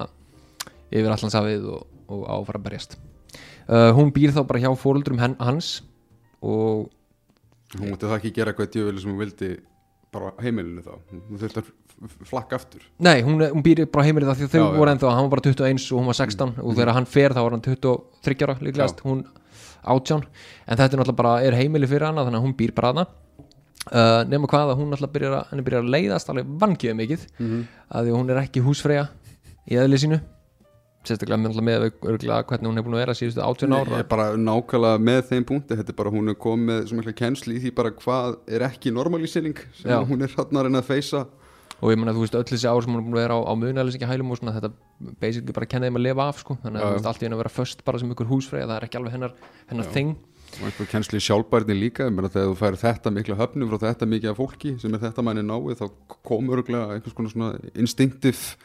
yfir 0.89 1.09
allansafið 1.15 1.71
og, 1.73 1.87
og 2.09 2.23
á 2.29 2.35
að 2.37 2.47
fara 2.51 2.61
að 2.61 2.67
berjast. 2.67 2.99
Uh, 3.69 3.91
hún 3.97 4.13
býr 4.17 4.35
þá 4.37 4.43
bara 4.49 4.63
hjá 4.65 4.71
fóruldrum 4.81 5.21
hen, 5.23 5.37
hans 5.41 5.71
og 6.41 6.89
hún 7.77 7.93
mútti 7.93 8.09
það 8.09 8.19
ekki 8.19 8.35
gera 8.39 8.55
eitthvað 8.55 8.73
djöfili 8.75 9.03
sem 9.03 9.13
hún 9.13 9.21
vildi 9.21 9.51
bara 10.15 10.33
heimilinu 10.43 10.83
þá. 10.85 10.95
Hún 11.13 11.41
þurfti 11.43 11.63
að 11.63 11.73
flakka 12.31 12.59
aftur. 12.59 12.85
Nei, 13.03 13.21
hún, 13.27 13.43
hún 13.43 13.65
býr 13.65 13.85
bara 13.91 14.05
á 14.05 14.09
heimilið 14.09 14.31
það 14.31 14.41
því 14.41 14.49
þau 14.53 14.61
Já, 14.61 14.67
voru 14.79 14.93
ennþá, 14.95 15.13
hann 15.17 15.27
var 15.27 15.33
bara 15.35 15.47
21 15.49 15.87
og 15.93 16.01
hún 16.01 16.11
var 16.11 16.19
16 16.21 16.53
og 16.63 16.77
þegar 16.79 16.95
hann 16.97 17.09
fer 17.11 17.35
þá 17.35 17.41
var 17.43 17.57
hann 17.57 17.65
23 17.67 18.47
ára 18.47 18.59
líklegast, 18.63 19.03
hún 19.07 19.25
átján. 19.83 20.25
En 20.67 20.79
þetta 20.79 20.89
er 20.89 21.03
náttúrulega 21.03 21.21
bara 21.23 21.35
er 21.47 21.59
heimili 21.59 21.91
fyrir 21.91 22.09
hana 22.09 22.25
þannig 22.27 22.41
að 22.41 22.47
hún 22.47 22.57
býr 22.59 22.75
bara 22.77 22.93
hana 22.95 23.07
uh, 23.09 24.23
nema 24.29 24.51
hvað 24.51 24.73
að 24.73 24.81
hún 24.81 24.93
náttúrulega 24.93 25.15
byrjar 25.19 25.39
að, 25.43 25.63
byrjar 25.67 25.85
að 25.85 25.93
leiðast 25.97 26.33
alveg 26.33 26.57
vangiðu 26.63 26.99
mikið. 27.03 27.29
Mhm. 27.39 27.63
að 27.89 28.09
því 28.09 28.19
hún 28.19 28.33
er 28.33 28.43
ekki 28.45 28.65
húsfreyja 28.65 29.07
í 29.69 29.79
eðli 29.81 30.01
sínu 30.05 30.21
sérstaklega 31.09 31.41
með, 31.43 31.59
með 31.65 31.87
örgulega 31.89 32.45
hvernig 32.51 32.71
hún 32.71 32.81
er 32.81 32.87
búin 32.87 32.99
að 32.99 33.03
vera 33.05 33.17
síðustu 33.19 33.45
átján 33.45 33.75
Ég 33.75 33.89
ára 33.89 34.03
er 34.03 34.09
bara 34.13 34.29
nákvæmlega 34.39 35.03
með 35.09 35.21
þeim 35.33 35.49
punkti 35.49 35.79
Þetta 35.81 35.95
er 35.95 35.99
bara, 35.99 36.15
hún 36.15 36.33
er 36.33 36.39
komið 36.45 36.95
með 36.99 37.11
kennsli 37.19 37.59
í 37.59 37.65
því 37.65 37.75
bara 37.81 37.95
hvað 37.97 38.39
er 38.59 38.67
ekki 38.69 38.95
normalísering 38.95 39.65
sem 39.81 39.93
Já. 39.93 39.99
hún 40.07 40.25
er 40.25 40.39
að 40.39 40.65
reyna 40.69 40.83
að 40.83 40.91
feysa 40.93 41.27
og 41.79 41.93
ég 41.93 41.99
meina 42.01 42.15
þú 42.15 42.25
veist 42.25 42.37
öll 42.39 42.47
þessi 42.49 42.67
ár 42.67 42.83
sem 42.83 42.95
hún 42.95 43.01
er 43.01 43.07
búin 43.07 43.15
að 43.15 43.23
vera 43.23 43.37
á, 43.39 43.41
á 43.47 43.53
munælisingja 43.55 44.09
hælum 44.11 44.33
og 44.35 44.41
svona 44.41 44.55
þetta 44.57 44.71
basically 45.23 45.55
bara 45.55 45.69
kenna 45.71 45.87
þeim 45.87 45.99
að 46.01 46.05
lifa 46.09 46.25
af 46.27 46.41
sko 46.43 46.57
þannig 46.65 46.81
að 46.81 46.89
já. 46.89 46.95
veist 46.97 47.11
allt 47.11 47.23
í 47.23 47.27
henni 47.27 47.37
að 47.37 47.43
vera 47.45 47.55
först 47.55 47.85
bara 47.87 48.01
sem 48.03 48.15
ykkur 48.15 48.31
húsfreyja 48.33 48.67
það 48.67 48.75
er 48.75 48.87
ekki 48.89 48.99
alveg 48.99 49.15
hennar, 49.15 49.37
hennar 49.71 49.93
þing 49.95 50.17
og 50.59 50.89
kennsli 50.91 51.21
sjálfbærni 51.23 51.77
líka 51.77 52.09
þegar 52.09 52.49
þú 52.49 52.57
fær 52.59 52.79
þetta 52.81 53.13
mikla 53.15 53.39
höfnum 53.39 53.71
frá 53.71 53.83
þetta 53.85 54.09
mikið 54.11 54.33
af 54.33 54.41
fólki 54.41 54.75
sem 54.83 54.97
er 54.97 55.05
þetta 55.05 55.25
manni 55.27 55.45
náið 55.47 55.83
þá 55.83 55.87
komur 56.27 56.65
einhvers 56.65 57.15
konar 57.15 57.35
svona 57.35 57.73
instinktiv 57.79 58.57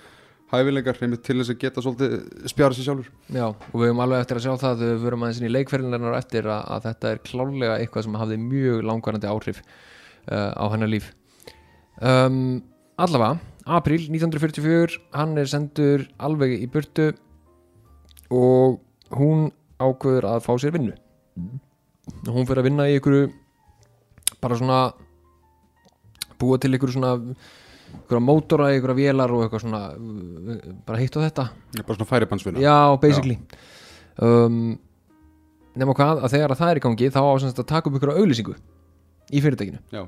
hæfilegar 0.54 1.00
til 1.00 1.38
þess 1.40 1.52
að 1.52 1.60
geta 1.62 1.84
svolítið 1.84 2.14
spjara 2.52 2.78
sér 2.78 2.88
sjálfur. 2.88 3.10
Já, 3.34 3.48
og 3.50 3.74
við 3.74 3.90
höfum 3.90 4.04
alveg 4.06 4.24
eftir 4.24 4.40
að 4.40 4.46
sjá 4.46 4.54
það 4.62 4.84
við 4.84 4.94
verum 5.04 5.26
aðeins 5.26 5.42
inn 5.42 5.48
í 5.50 5.54
leikferðinleirnar 5.54 6.18
eftir 6.20 6.50
að, 6.50 6.62
að 6.76 6.86
þetta 6.88 7.12
er 7.12 7.24
klárlega 7.30 7.80
eitthvað 7.80 8.06
sem 8.08 8.20
hafði 8.22 8.38
mjög 8.44 8.86
langvarandi 8.90 9.32
áhrif 9.32 9.64
uh, 9.64 10.52
á 10.54 10.66
hennar 10.74 10.92
líf. 10.94 11.10
Um, 12.02 12.40
Allavega, 13.02 13.40
april 13.66 14.06
1944 14.06 15.00
hann 15.18 15.38
er 15.42 15.50
sendur 15.50 16.06
alveg 16.22 16.60
í 16.62 16.68
burtu 16.70 17.10
og 18.34 18.80
hún 19.18 19.48
ákveður 19.82 20.30
að 20.30 20.44
fá 20.46 20.54
sér 20.62 20.76
vinnu. 20.76 20.94
Og 22.28 22.36
hún 22.36 22.46
fyrir 22.46 22.62
að 22.62 22.70
vinna 22.70 22.88
í 22.92 23.00
ykkur 23.00 23.32
bara 24.44 24.58
svona 24.60 24.80
búa 26.40 26.60
til 26.62 26.74
ykkur 26.76 26.94
svona 26.94 27.16
ykkur 28.02 28.24
mótora, 28.24 28.72
ykkur 28.78 28.96
vélar 28.98 29.32
og 29.34 29.46
eitthvað 29.46 29.64
svona 29.66 29.84
bara 30.88 31.00
hitt 31.02 31.16
á 31.16 31.20
þetta. 31.24 31.48
Bara 31.80 31.98
svona 31.98 32.10
færibandsvinna. 32.10 32.64
Já, 32.64 32.98
basically. 33.02 33.38
Um, 34.22 34.80
Nefna 35.74 35.96
hvað, 35.98 36.20
að 36.22 36.36
þegar 36.36 36.54
að 36.54 36.60
það 36.60 36.72
er 36.72 36.80
í 36.80 36.84
gangi 36.84 37.08
þá 37.14 37.22
á 37.26 37.34
sem 37.42 37.50
sagt 37.50 37.64
að 37.64 37.72
taka 37.72 37.90
upp 37.90 37.96
ykkur 37.98 38.12
auðlýsingu 38.14 38.54
í 39.34 39.42
fyrirtækinu. 39.42 39.80
Já. 39.94 40.04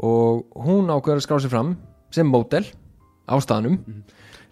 og 0.00 0.48
hún 0.64 0.88
ákveður 0.90 1.20
að 1.20 1.26
skrá 1.26 1.38
sig 1.42 1.52
fram 1.52 1.76
sem 2.10 2.28
mótel 2.28 2.64
á 3.28 3.36
staðnum. 3.44 3.78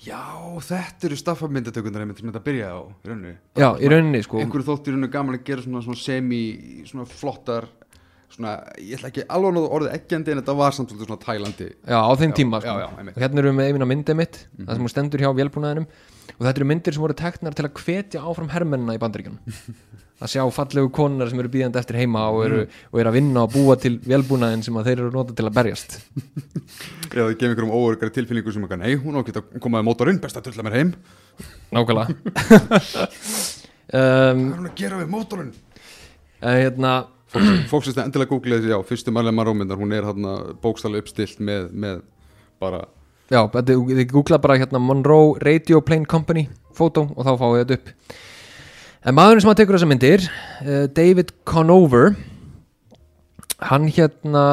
Já, 0.00 0.20
þetta 0.64 1.08
eru 1.08 1.16
staffamyndatökundar 1.20 2.04
einmitt 2.04 2.20
sem 2.20 2.30
þetta 2.30 2.44
byrjaði 2.44 2.72
á 2.72 2.80
í 2.80 3.10
rauninni. 3.10 3.34
Já, 3.58 3.68
í 3.76 3.90
rauninni 3.92 4.22
sko. 4.24 4.38
Einhverju 4.40 4.68
þóttir 4.70 4.94
rauninni 4.94 5.10
gaman 5.12 5.36
að 5.36 5.44
gera 5.50 5.64
svona, 5.64 5.82
svona 5.84 6.00
semi 6.00 6.40
svona 6.88 7.08
flottar 7.10 7.68
svona, 8.34 8.54
ég 8.78 8.98
ætla 8.98 9.10
ekki 9.10 9.24
alveg 9.26 9.50
að 9.50 9.56
nota 9.58 9.74
orðið 9.76 9.94
eggjandi 9.98 10.34
en 10.34 10.40
þetta 10.42 10.56
var 10.60 10.76
samt 10.76 10.92
svolítið 10.92 11.10
svona 11.10 11.24
tælandi. 11.24 11.68
Já, 11.84 11.98
á 11.98 12.12
þeim 12.20 12.32
Já, 12.32 12.36
tíma 12.40 12.60
sko. 12.62 12.68
já, 12.70 12.74
já, 12.80 12.88
og 13.14 13.20
hérna 13.24 13.42
erum 13.42 13.50
við 13.50 13.58
með 13.60 13.66
eina 13.70 13.90
myndið 13.90 14.18
mitt 14.20 14.36
það 14.58 14.72
sem 14.74 14.84
hún 14.84 14.92
stendur 14.94 15.24
hjá 15.24 15.30
vélbúnaðinum. 15.40 15.86
Og 16.36 16.42
þetta 16.46 16.60
eru 16.60 16.68
myndir 16.70 16.94
sem 16.94 17.02
voru 17.04 17.16
teknar 17.18 17.56
til 17.58 17.66
að 17.66 17.74
hvetja 17.80 18.22
áfram 18.22 18.52
hermennina 18.52 18.94
í 18.96 19.00
bandaríkjunum. 19.02 19.40
Að 20.20 20.28
sjá 20.34 20.42
fallegu 20.52 20.90
konar 20.92 21.30
sem 21.30 21.38
eru 21.40 21.48
býðandi 21.48 21.78
eftir 21.80 21.96
heima 21.96 22.26
og 22.28 22.42
eru, 22.44 22.58
og 22.92 22.98
eru 23.00 23.08
að 23.08 23.14
vinna 23.16 23.40
og 23.46 23.54
búa 23.54 23.72
til 23.80 23.94
vélbúnaðin 24.04 24.60
sem 24.66 24.76
að 24.76 24.90
þeir 24.90 24.98
eru 24.98 25.12
nota 25.14 25.32
til 25.32 25.46
að 25.48 25.54
berjast. 25.56 25.94
Eða 27.08 27.24
það 27.24 27.30
gefur 27.40 27.48
einhverjum 27.48 27.72
óörgari 27.72 28.12
tilfinningu 28.18 28.52
sem 28.52 28.66
eitthvað, 28.66 28.82
nei, 28.84 28.98
hún 29.00 29.16
á 29.16 29.20
að 29.22 29.30
geta 29.30 29.42
komaði 29.64 29.86
mótorinn, 29.88 30.20
best 30.20 30.36
að 30.36 30.50
tulla 30.50 30.66
mér 30.68 30.76
heim 30.76 30.92
Fólk 37.70 37.84
sem 37.86 38.00
endilega 38.02 38.30
googlaði 38.32 38.64
þessi, 38.64 38.72
já, 38.72 38.86
fyrstu 38.88 39.12
Marley 39.14 39.34
Marómyndar 39.34 39.78
hún 39.78 39.92
er 39.94 40.08
hérna 40.08 40.38
bókstæðlega 40.62 41.04
uppstilt 41.04 41.42
með, 41.46 41.68
með 41.70 42.00
bara, 42.62 42.80
Já, 43.30 43.44
þið 43.46 44.08
googla 44.10 44.40
bara 44.42 44.56
hérna 44.58 44.80
Monroe 44.82 45.36
Radio 45.44 45.78
Plane 45.86 46.08
Company 46.10 46.48
fótó 46.74 47.04
og 47.14 47.22
þá 47.22 47.30
fáið 47.38 47.60
þetta 47.60 47.76
upp. 47.76 48.16
En 49.06 49.16
maðurinn 49.16 49.44
sem 49.44 49.52
að 49.52 49.60
tekur 49.60 49.76
þessa 49.78 49.88
myndir 49.88 50.24
uh, 50.26 50.86
David 50.96 51.30
Conover 51.46 52.16
hann 53.70 53.86
hérna 53.92 54.44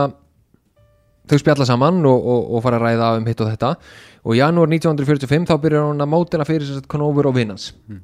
þau 1.28 1.42
spjalla 1.42 1.66
saman 1.68 2.06
og, 2.06 2.22
og, 2.22 2.46
og 2.54 2.64
fara 2.64 2.78
að 2.78 2.86
ræða 2.86 3.10
um 3.18 3.28
hitt 3.28 3.42
og 3.42 3.50
þetta. 3.50 3.74
Og 4.28 4.36
í 4.36 4.42
janúar 4.44 4.70
1945 4.70 5.50
þá 5.50 5.56
byrjar 5.64 5.90
hann 5.90 6.06
að 6.06 6.14
mótela 6.14 6.46
fyrir 6.46 6.86
Conover 6.92 7.32
og 7.32 7.38
vinnans 7.40 7.72
mm. 7.88 8.00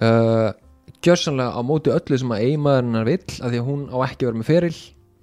uh, 0.00 0.48
gjörsanlega 1.02 1.58
á 1.58 1.60
móti 1.66 1.92
öllu 1.92 2.18
sem 2.20 2.34
að 2.34 2.44
eiginmaðurinnar 2.46 3.08
vill 3.08 3.38
að 3.38 3.54
því 3.54 3.60
að 3.60 3.68
hún 3.68 3.84
á 3.90 3.96
ekki 4.06 4.24
að 4.24 4.28
vera 4.30 4.40
með 4.40 4.50
feril 4.50 4.74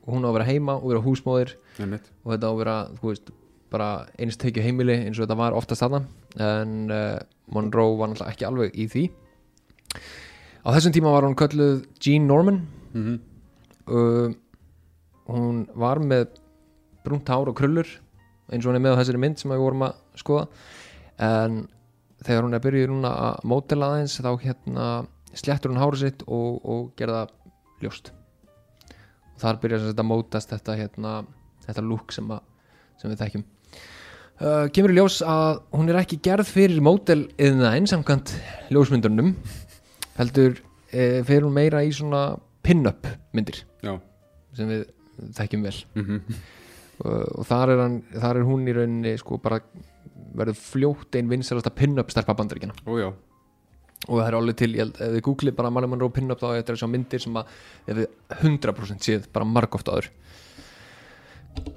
og 0.04 0.14
hún 0.16 0.26
á 0.26 0.30
að 0.30 0.38
vera 0.38 0.50
heima 0.50 0.76
og 0.80 0.88
vera 0.92 1.04
húsmóðir. 1.06 1.56
Einmitt. 1.80 2.12
Og 2.26 2.34
þetta 2.34 2.50
á 2.50 2.52
að 2.52 2.60
vera, 2.60 2.76
þú 3.00 3.12
veist, 3.12 3.32
bara 3.70 3.90
eins 4.20 4.40
tekju 4.42 4.66
heimili 4.66 4.98
eins 4.98 5.18
og 5.18 5.26
þetta 5.26 5.40
var 5.40 5.58
oftast 5.58 5.86
þarna. 5.86 6.04
En 6.42 6.76
uh, 6.92 7.18
Monroe 7.54 7.98
var 8.00 8.12
náttúrulega 8.12 8.36
ekki 8.36 8.48
alveg 8.50 8.76
í 8.76 8.90
því. 8.92 9.08
Á 10.66 10.70
þessum 10.76 10.96
tíma 10.96 11.14
var 11.16 11.28
hún 11.28 11.38
kölluð 11.40 11.84
Jean 12.04 12.28
Norman. 12.30 12.64
Mm 12.94 13.20
uh, 13.90 14.30
hún 15.30 15.66
var 15.78 16.02
með 16.02 16.40
brúnt 17.06 17.30
hár 17.30 17.50
og 17.52 17.58
krullur 17.58 17.90
eins 18.50 18.66
og 18.66 18.72
hún 18.72 18.80
er 18.80 18.84
með 18.84 18.98
á 18.98 19.00
þessari 19.02 19.22
mynd 19.22 19.42
sem 19.42 19.52
við 19.54 19.62
vorum 19.62 19.86
að 19.86 20.00
skoða. 20.18 20.48
En 21.22 21.60
þegar 22.26 22.46
hún 22.48 22.58
er 22.58 22.64
byrjuð 22.64 22.92
núna 22.92 23.12
að 23.28 23.48
mótela 23.52 23.92
aðeins 23.94 24.18
þá 24.20 24.32
hérna 24.42 24.88
sléttur 25.38 25.74
hún 25.74 25.82
hárið 25.82 26.06
sitt 26.06 26.26
og, 26.28 26.60
og 26.64 26.90
gerða 27.00 27.28
ljóst. 27.84 28.12
Og 29.36 29.42
þar 29.44 29.62
byrjar 29.64 29.88
þetta 29.88 30.06
að 30.06 30.10
mótast 30.10 30.54
þetta 30.54 30.78
hérna, 30.80 31.14
þetta 31.68 31.86
lúk 31.86 32.14
sem, 32.16 32.36
sem 33.02 33.14
við 33.14 33.24
þekkjum. 33.24 33.48
Uh, 34.40 34.66
kemur 34.72 34.94
í 34.94 34.96
ljós 34.96 35.20
að 35.28 35.58
hún 35.76 35.92
er 35.92 36.00
ekki 36.00 36.22
gerð 36.24 36.48
fyrir 36.48 36.84
mótel 36.84 37.26
eða 37.36 37.74
einsamkant 37.76 38.32
ljósmyndunum 38.72 39.34
heldur 40.16 40.54
uh, 40.56 41.20
fyrir 41.28 41.44
hún 41.44 41.58
meira 41.58 41.84
í 41.84 41.92
svona 41.96 42.38
pin-up 42.64 43.08
myndir 43.36 43.66
já, 43.84 43.98
sem 44.56 44.72
við 44.72 44.88
þekkjum 45.36 45.68
vel. 45.68 45.76
Mm 46.00 46.40
og, 47.06 47.40
og 47.40 47.48
þar, 47.48 47.74
er 47.74 47.82
hann, 47.84 47.98
þar 48.12 48.42
er 48.42 48.48
hún 48.48 48.68
í 48.68 48.76
rauninni 48.76 49.16
sko 49.20 49.40
bara 49.42 49.62
verður 50.40 50.60
fljótt 50.60 51.18
ein 51.20 51.30
vinsalasta 51.32 51.72
pin-up 51.76 52.12
stelpa 52.14 52.36
bandaríkina 52.38 52.76
ó 52.86 52.94
já 53.00 53.10
og 54.08 54.16
það 54.16 54.28
er 54.28 54.38
alveg 54.38 54.60
til, 54.62 54.72
ég 54.78 54.86
held, 54.86 54.96
ef 54.96 55.14
þið 55.16 55.26
googlið 55.26 55.58
bara 55.58 55.72
Marley 55.74 55.92
Monroe 55.92 56.14
pin-up 56.16 56.40
þá 56.40 56.48
er 56.52 56.62
þetta 56.62 56.78
sjá 56.80 56.90
myndir 56.90 57.24
sem 57.24 57.40
að 57.40 57.52
ef 57.86 58.00
við 58.00 58.08
100% 58.40 59.06
séð 59.10 59.28
bara 59.36 59.48
margóft 59.48 59.92
áður. 59.92 60.10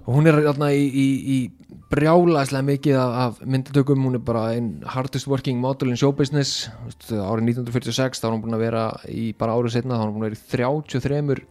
Og 0.04 0.10
hún 0.14 0.28
er 0.30 0.38
þarna 0.44 0.68
í, 0.76 0.84
í, 0.86 1.06
í 1.34 1.72
brjálaðslega 1.90 2.66
mikið 2.68 2.98
af, 3.00 3.14
af 3.22 3.40
myndatökum. 3.48 4.04
Hún 4.06 4.18
er 4.18 4.22
bara 4.24 4.44
einn 4.54 4.68
hardest 4.94 5.26
working 5.30 5.58
model 5.62 5.90
in 5.90 5.98
show 5.98 6.12
business 6.14 6.68
árið 7.10 7.56
1946 7.56 8.22
þá 8.22 8.28
er 8.28 8.36
hún 8.36 8.44
búin 8.44 8.58
að 8.58 8.64
vera 8.68 8.84
í 9.10 9.32
bara 9.38 9.56
árið 9.58 9.78
setna 9.78 9.98
þá 9.98 10.04
er 10.04 10.10
hún 10.10 10.16
búin 10.18 10.28
að 10.28 10.30
vera 10.30 10.38
í 10.38 10.46
33 10.54 11.42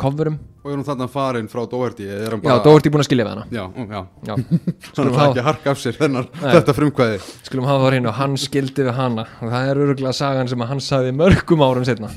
coverum. 0.00 0.38
Og 0.64 0.70
er 0.72 0.78
hún 0.78 0.86
þarna 0.86 1.06
farin 1.12 1.48
frá 1.52 1.62
Doherty 1.70 2.06
er 2.08 2.34
já, 2.34 2.40
bara 2.40 2.62
Doherty 2.64 2.90
búin 2.92 3.04
að 3.04 3.08
skilja 3.10 3.26
við 3.26 3.34
hana. 3.34 3.44
Já, 3.52 3.64
ó, 3.68 3.82
já, 3.84 4.00
já, 4.28 4.34
er 5.04 5.10
hafa, 5.12 5.26
ekki 5.28 5.44
harka 5.48 5.74
af 5.74 5.82
sér 5.82 5.98
þennar, 5.98 6.30
Nei. 6.40 6.48
þetta 6.56 6.74
frumkvæði. 6.78 7.20
Skulum 7.48 7.68
hafa 7.68 7.82
það 7.84 7.92
hreinu 7.92 8.10
og 8.10 8.18
hann 8.18 8.38
skildi 8.40 8.86
við 8.88 8.98
hana. 8.98 9.26
Og 9.40 9.52
það 9.52 9.70
er 9.70 9.82
öruglega 9.84 10.16
sagan 10.16 10.50
sem 10.50 10.66
hann 10.72 10.82
sagði 10.84 11.14
mörgum 11.18 11.64
árum 11.66 11.86
setna 11.86 12.10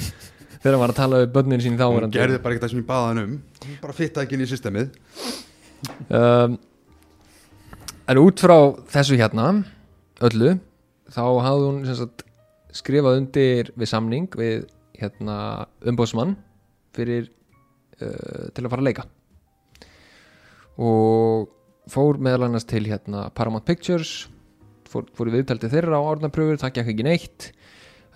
þegar 0.60 0.76
hann 0.76 0.82
var 0.82 0.94
að 0.94 1.00
tala 1.00 1.22
við 1.22 1.34
börnin 1.38 1.64
sín 1.64 1.80
þá 1.80 1.86
hún 1.88 2.14
gerði 2.14 2.38
bara 2.42 2.56
ekki 2.56 2.64
það 2.66 2.72
sem 2.74 2.82
ég 2.82 2.88
baða 2.88 3.10
hann 3.10 3.22
um 3.22 3.34
hún 3.66 3.82
bara 3.82 3.96
fitta 3.96 4.24
ekki 4.24 4.36
inn 4.38 4.46
í 4.46 4.50
systemið. 4.50 4.94
Um, 6.10 6.56
en 8.06 8.22
út 8.22 8.42
frá 8.42 8.56
þessu 8.92 9.18
hérna 9.18 9.50
öllu 10.26 10.56
þá 11.12 11.22
hafði 11.44 11.68
hún 11.68 11.82
sagt, 11.86 12.24
skrifað 12.76 13.20
undir 13.20 13.70
við 13.76 13.90
samning 13.90 14.28
við 14.38 14.66
hérna, 14.96 15.66
umbóðsmann 15.86 16.36
fyrir 16.96 17.28
uh, 17.28 18.48
til 18.54 18.64
að 18.64 18.70
fara 18.72 18.82
að 18.82 18.88
leika. 18.88 19.06
Og 20.76 21.52
fór 21.92 22.18
meðal 22.20 22.48
annars 22.48 22.66
til 22.68 22.84
hérna, 22.88 23.28
Paramount 23.36 23.66
Pictures 23.68 24.26
fór, 24.90 25.06
fór 25.16 25.30
í 25.30 25.36
viðtaldi 25.36 25.70
þeirra 25.72 26.00
á 26.00 26.08
árnapröfur 26.12 26.60
það 26.60 26.74
gekk 26.78 26.92
ekki 26.94 27.06
neitt. 27.06 27.50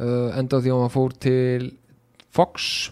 Uh, 0.01 0.31
enda 0.39 0.61
því 0.63 0.73
að 0.73 0.83
hann 0.85 0.95
fór 0.95 1.17
til 1.21 1.71
Fox 2.33 2.91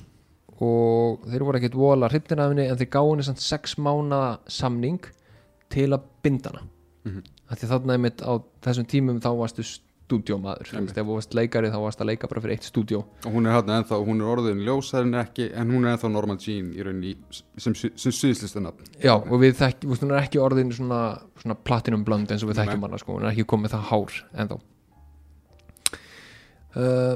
og 0.59 1.25
þeir 1.31 1.45
voru 1.47 1.61
ekkert 1.61 1.79
vola 1.79 2.09
hrifnir 2.11 2.43
af 2.43 2.53
henni 2.53 2.67
en 2.69 2.79
þeir 2.81 2.91
gáði 2.97 3.29
samt 3.29 3.43
sex 3.43 3.77
mánada 3.79 4.39
samning 4.51 4.99
til 5.73 5.93
að 5.95 6.09
binda 6.25 6.53
hana. 6.53 6.67
Mhm. 7.07 7.23
af 7.49 7.59
því 7.59 7.69
þarna 7.71 7.95
einmitt 7.95 8.21
á 8.21 8.33
þessum 8.61 8.85
tímum 8.85 9.21
þá 9.25 9.31
varstu 9.39 9.65
stúdíómaður 10.09 10.73
Einmitt. 10.73 10.97
ef 10.97 11.05
þú 11.05 11.17
varst 11.19 11.37
leikari 11.37 11.71
þá 11.73 11.79
varst 11.83 12.01
að 12.03 12.11
leika 12.11 12.31
bara 12.31 12.43
fyrir 12.45 12.57
eitt 12.57 12.69
stúdíó. 12.69 13.03
Og 13.29 13.35
hún 13.35 13.49
er 13.49 13.57
hérna 13.59 13.79
ennþá, 13.83 14.01
hún 14.07 14.23
er 14.23 14.33
orðin 14.33 14.65
ljósar 14.65 15.05
en 15.05 15.19
ekki 15.21 15.51
en 15.53 15.73
hún 15.75 15.85
er 15.85 15.95
ennþá 15.95 16.11
Norman 16.15 16.41
Jean 16.41 16.73
í 16.73 16.85
rauninni 16.87 17.15
sem, 17.61 17.77
sem 17.77 18.15
suðslistu 18.15 18.63
nafn 18.65 18.89
já 19.03 19.15
og 19.19 19.37
við 19.43 19.59
þekkjum, 19.61 19.95
hún 20.01 20.15
er 20.15 20.23
ekki 20.23 20.43
orðin 20.43 20.73
svona, 20.75 21.03
svona 21.43 21.59
platinum 21.69 22.05
blönd 22.09 22.33
eins 22.33 22.45
og 22.47 22.53
við 22.53 22.63
þekkjum 22.63 22.89
hana 22.89 23.01
sko, 23.03 23.19
hún 23.19 23.27
er 23.27 23.35
ekki 23.35 23.49
komið 23.53 23.77
það 23.77 23.89
hár 23.93 24.21
ennþá. 24.45 24.61
Uh, 26.79 27.15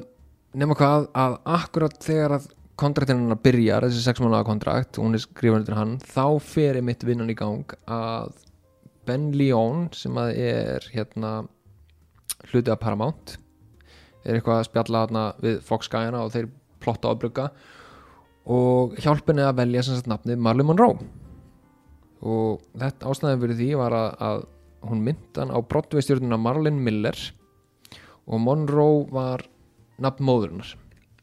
nema 0.59 0.77
hvað 0.77 1.09
að 1.17 1.39
akkurat 1.57 1.99
þegar 2.03 2.37
að 2.39 2.51
kontraktinn 2.83 3.21
hennar 3.23 3.41
byrjar, 3.43 3.87
þessi 3.87 4.05
sex 4.05 4.23
mánuða 4.23 4.47
kontrakt 4.49 4.99
hún 4.99 5.15
er 5.15 5.23
skrifan 5.23 5.61
undir 5.61 5.77
hann, 5.79 5.99
þá 6.03 6.41
fer 6.43 6.81
mitt 6.85 7.05
vinnan 7.07 7.31
í 7.31 7.37
gang 7.39 7.77
að 7.87 8.33
Ben 9.07 9.33
Leon 9.35 9.89
sem 9.97 10.17
að 10.19 10.37
er 10.39 10.87
hérna 10.95 11.43
hluti 12.51 12.73
af 12.73 12.81
Paramount. 12.83 13.37
Er 14.23 14.39
eitthvað 14.39 14.61
að 14.61 14.69
spjalla 14.69 15.05
þarna 15.07 15.25
við 15.43 15.61
Fox 15.67 15.91
Guyana 15.93 16.23
og 16.25 16.33
þeir 16.35 16.49
plotta 16.83 17.11
á 17.11 17.19
brugga. 17.19 17.49
Og 18.53 18.97
hjálpinni 19.03 19.45
að 19.47 19.61
velja 19.61 19.85
sem 19.87 19.99
sagt 19.99 20.11
nafnið 20.11 20.43
Marley 20.43 20.67
Monroe. 20.67 20.99
Og 22.23 22.63
þetta 22.79 23.11
ástæðan 23.11 23.43
fyrir 23.43 23.59
því 23.59 23.71
var 23.81 23.97
að, 23.99 24.11
að 24.23 24.45
hún 24.91 25.03
myndan 25.07 25.55
á 25.55 25.59
brottveistjörnuna 25.63 26.39
Marlin 26.39 26.79
Miller. 26.83 27.19
Og 28.27 28.43
Monroe 28.43 29.07
var 29.11 29.47
nafn 30.03 30.27
móðurinnar 30.27 30.75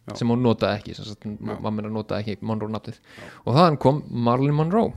Já. 0.10 0.16
sem 0.20 0.32
hún 0.32 0.44
notaði 0.44 0.80
ekki 0.80 0.96
sagt, 0.98 1.24
Já. 1.24 1.56
mamma 1.64 1.88
notaði 1.88 2.34
ekki 2.36 2.48
Monroe 2.48 2.72
nafnið. 2.72 3.00
Og 3.46 3.56
þaðan 3.56 3.80
kom 3.80 4.04
Marlin 4.10 4.56
Monroe. 4.56 4.92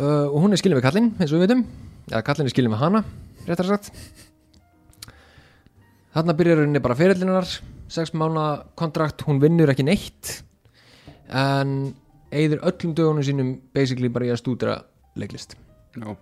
Uh, 0.00 0.30
og 0.30 0.38
hún 0.46 0.54
er 0.54 0.60
skilin 0.60 0.78
við 0.78 0.86
kallinn 0.86 1.10
eins 1.18 1.32
og 1.32 1.36
við 1.36 1.48
veitum 1.48 1.64
eða 2.08 2.22
kallinn 2.24 2.46
er 2.48 2.52
skilin 2.54 2.72
við 2.72 2.80
hana 2.80 3.02
réttar 3.50 3.68
sagt. 3.68 3.90
Þarna 6.14 6.36
byrjar 6.38 6.64
henni 6.64 6.82
bara 6.82 6.98
fyrirlinnar 6.98 7.46
sex 7.90 8.14
mánu 8.14 8.46
kontrakt, 8.78 9.26
hún 9.26 9.42
vinnur 9.42 9.70
ekki 9.70 9.86
neitt 9.86 10.40
en 11.30 11.92
eigður 12.30 12.64
öllum 12.70 12.94
dögunum 12.98 13.26
sínum 13.26 13.54
basically 13.74 14.10
bara 14.10 14.26
í 14.26 14.34
að 14.34 14.40
stúdra 14.42 14.80
leiklist. 15.18 15.56
Já, 15.94 16.14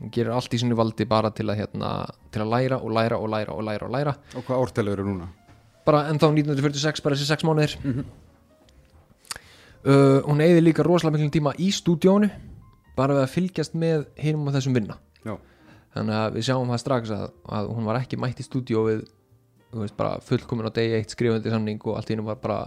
hún 0.00 0.12
gerir 0.12 0.32
allt 0.36 0.52
í 0.52 0.60
sinu 0.60 0.76
valdi 0.76 1.08
bara 1.08 1.32
til 1.32 1.48
að, 1.48 1.62
hérna, 1.62 1.90
til 2.32 2.44
að 2.44 2.52
læra 2.56 2.80
og 2.80 2.92
læra 2.96 3.20
og 3.20 3.32
læra 3.32 3.56
og 3.56 3.68
læra 3.68 3.88
og 3.88 3.94
læra. 3.96 4.16
Og 4.36 4.44
hvað 4.48 4.64
ártælu 4.64 4.96
eru 4.96 5.08
núna? 5.08 5.28
bara 5.88 6.08
ennþá 6.12 6.28
1946 6.34 7.04
bara 7.04 7.16
þessi 7.16 7.28
sex 7.30 7.46
mánuðir. 7.48 7.76
Mhm. 7.82 8.04
uh, 9.88 10.20
hún 10.26 10.42
eigði 10.44 10.64
líka 10.66 10.84
rosalega 10.84 11.16
miklum 11.16 11.32
tíma 11.32 11.54
í 11.56 11.70
stúdíónu 11.72 12.28
bara 12.98 13.14
við 13.16 13.24
að 13.24 13.34
fylgjast 13.36 13.78
með 13.78 14.08
hinum 14.18 14.48
og 14.50 14.56
þessum 14.56 14.76
vinna. 14.76 14.98
Já, 15.24 15.38
þannig 15.94 16.18
að 16.18 16.34
við 16.36 16.48
sjáum 16.48 16.72
það 16.72 16.82
strax 16.82 17.14
að, 17.14 17.30
að 17.58 17.70
hún 17.76 17.88
var 17.88 18.00
ekki 18.00 18.18
mætt 18.20 18.42
í 18.42 18.46
stúdíó 18.46 18.84
við 18.88 19.06
þú 19.68 19.84
veist, 19.84 19.96
bara 19.98 20.18
fullkomin 20.24 20.68
á 20.68 20.72
degi 20.72 20.96
eitt 20.96 21.12
skrifandi 21.12 21.52
samning 21.52 21.80
og 21.84 21.98
allt 21.98 22.10
í 22.10 22.16
hennu 22.16 22.26
var 22.28 22.40
bara 22.40 22.60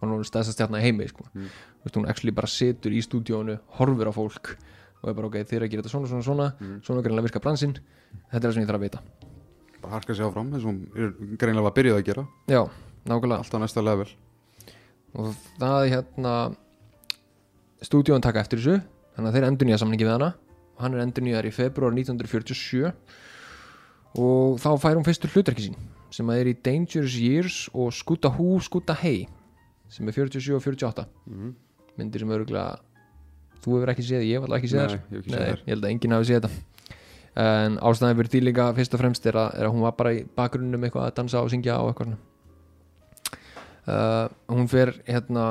var 0.00 0.08
nú 0.08 0.20
stæðst 0.24 0.54
stjarnar 0.56 0.80
í 0.80 0.88
heimi 0.88 1.08
sko. 1.08 1.26
Mm. 1.34 1.48
Þú 1.80 1.86
veist, 1.86 1.96
hún 1.98 2.08
actually 2.08 2.34
bara 2.36 2.50
situr 2.50 2.94
í 2.96 3.00
stúdíónu 3.04 3.58
horfir 3.78 4.08
á 4.08 4.12
fólk 4.16 4.54
og 5.00 5.10
er 5.10 5.16
bara 5.16 5.28
ok, 5.28 5.36
þið 5.48 5.56
er 5.56 5.64
að 5.64 5.72
gera 5.72 5.84
þetta 5.84 5.92
svona, 5.92 6.08
svona, 6.10 6.24
svona. 6.26 6.48
Mm. 6.60 6.78
svona 6.84 7.04
greinlega 7.04 7.28
virka 7.28 7.42
bransinn 7.44 7.76
þetta 7.76 8.40
er 8.40 8.46
það 8.46 8.56
sem 8.56 8.64
ég 8.64 8.70
þarf 8.70 8.80
að 8.80 8.86
vita. 8.86 9.02
Bara 9.80 9.94
harka 9.96 10.16
sig 10.16 10.26
áfram 10.26 10.50
eins 10.52 10.64
og 10.64 10.72
hún 10.72 11.36
greinlega 11.40 11.66
var 11.68 11.76
byrjuð 11.76 12.00
að 12.00 12.06
gera. 12.08 12.26
Já, 12.52 12.62
nákvæmlega. 13.08 13.44
Alltaf 13.44 13.62
næsta 13.64 13.84
level. 13.84 14.08
Og 15.16 15.32
það 15.60 15.78
er 15.78 15.92
hérna 15.94 16.34
stúdíón 17.84 18.24
taka 18.24 18.44
eftir 18.44 18.60
þessu 18.60 18.78
þannig 19.16 19.30
að 19.30 19.36
þeir 19.36 19.48
endur 19.48 19.68
nýja 19.68 19.80
samningi 19.80 20.06
við 20.06 20.16
hana 20.18 20.30
hann 20.80 20.94
er 20.96 21.02
endur 21.04 21.24
nýjar 21.26 21.46
í 21.48 21.52
februar 21.54 21.92
1947 21.94 22.90
og 24.20 24.58
þá 24.60 24.70
fær 24.82 24.96
hún 24.98 25.06
fyrstu 25.06 25.30
hlutverki 25.30 25.68
sín 25.68 25.76
sem 26.10 26.26
að 26.32 26.40
er 26.42 26.48
í 26.50 26.56
Dangerous 26.66 27.14
Years 27.20 27.58
og 27.72 27.92
Skúta 27.94 28.30
Hú, 28.34 28.56
Skúta 28.64 28.96
Hei 28.98 29.28
sem 29.90 30.08
er 30.10 30.16
47 30.16 30.54
og 30.56 30.62
48 30.64 31.06
Mhm. 31.30 31.52
myndir 31.98 32.20
sem 32.24 32.30
örgulega 32.34 32.78
þú 33.60 33.76
hefur 33.76 33.90
ekki 33.92 34.02
séð, 34.08 34.22
ég 34.24 34.38
hef 34.40 34.46
alltaf 34.48 34.58
ekki 34.58 34.72
séð 34.72 34.86
Nei, 34.88 34.98
ég 35.12 35.18
ekki 35.20 35.30
Nei, 35.30 35.46
ég 35.50 35.68
held 35.74 35.84
að 35.84 35.90
enginn 35.90 36.12
hafi 36.16 36.28
séð 36.30 36.40
þetta. 36.40 36.50
En 37.40 37.76
ástæðan 37.78 38.16
fyrir 38.18 38.30
því 38.32 38.40
líka 38.48 38.64
fyrst 38.74 38.94
og 38.96 39.00
fremst 39.00 39.26
er 39.30 39.36
að, 39.38 39.50
er 39.60 39.66
að 39.68 39.72
hún 39.74 39.82
var 39.84 39.92
bara 39.98 40.12
í 40.16 40.24
bakgrunnum 40.36 40.82
eitthvað 40.88 41.06
að 41.10 41.14
dansa 41.20 41.42
og 41.44 41.50
syngja 41.52 41.76
og 41.78 41.92
eitthvað 41.92 42.16
uh, 43.86 44.28
hún 44.50 44.66
fer 44.70 44.94
hérna 45.06 45.44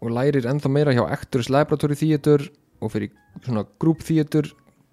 og 0.00 0.10
lærir 0.16 0.48
ennþá 0.48 0.70
meira 0.72 0.94
hjá 0.96 1.04
Actors 1.12 1.50
Laboratory 1.52 1.94
Theater 2.00 2.46
og 2.80 2.92
fyrir 2.92 3.12
svona 3.44 3.64
theater 4.04 4.48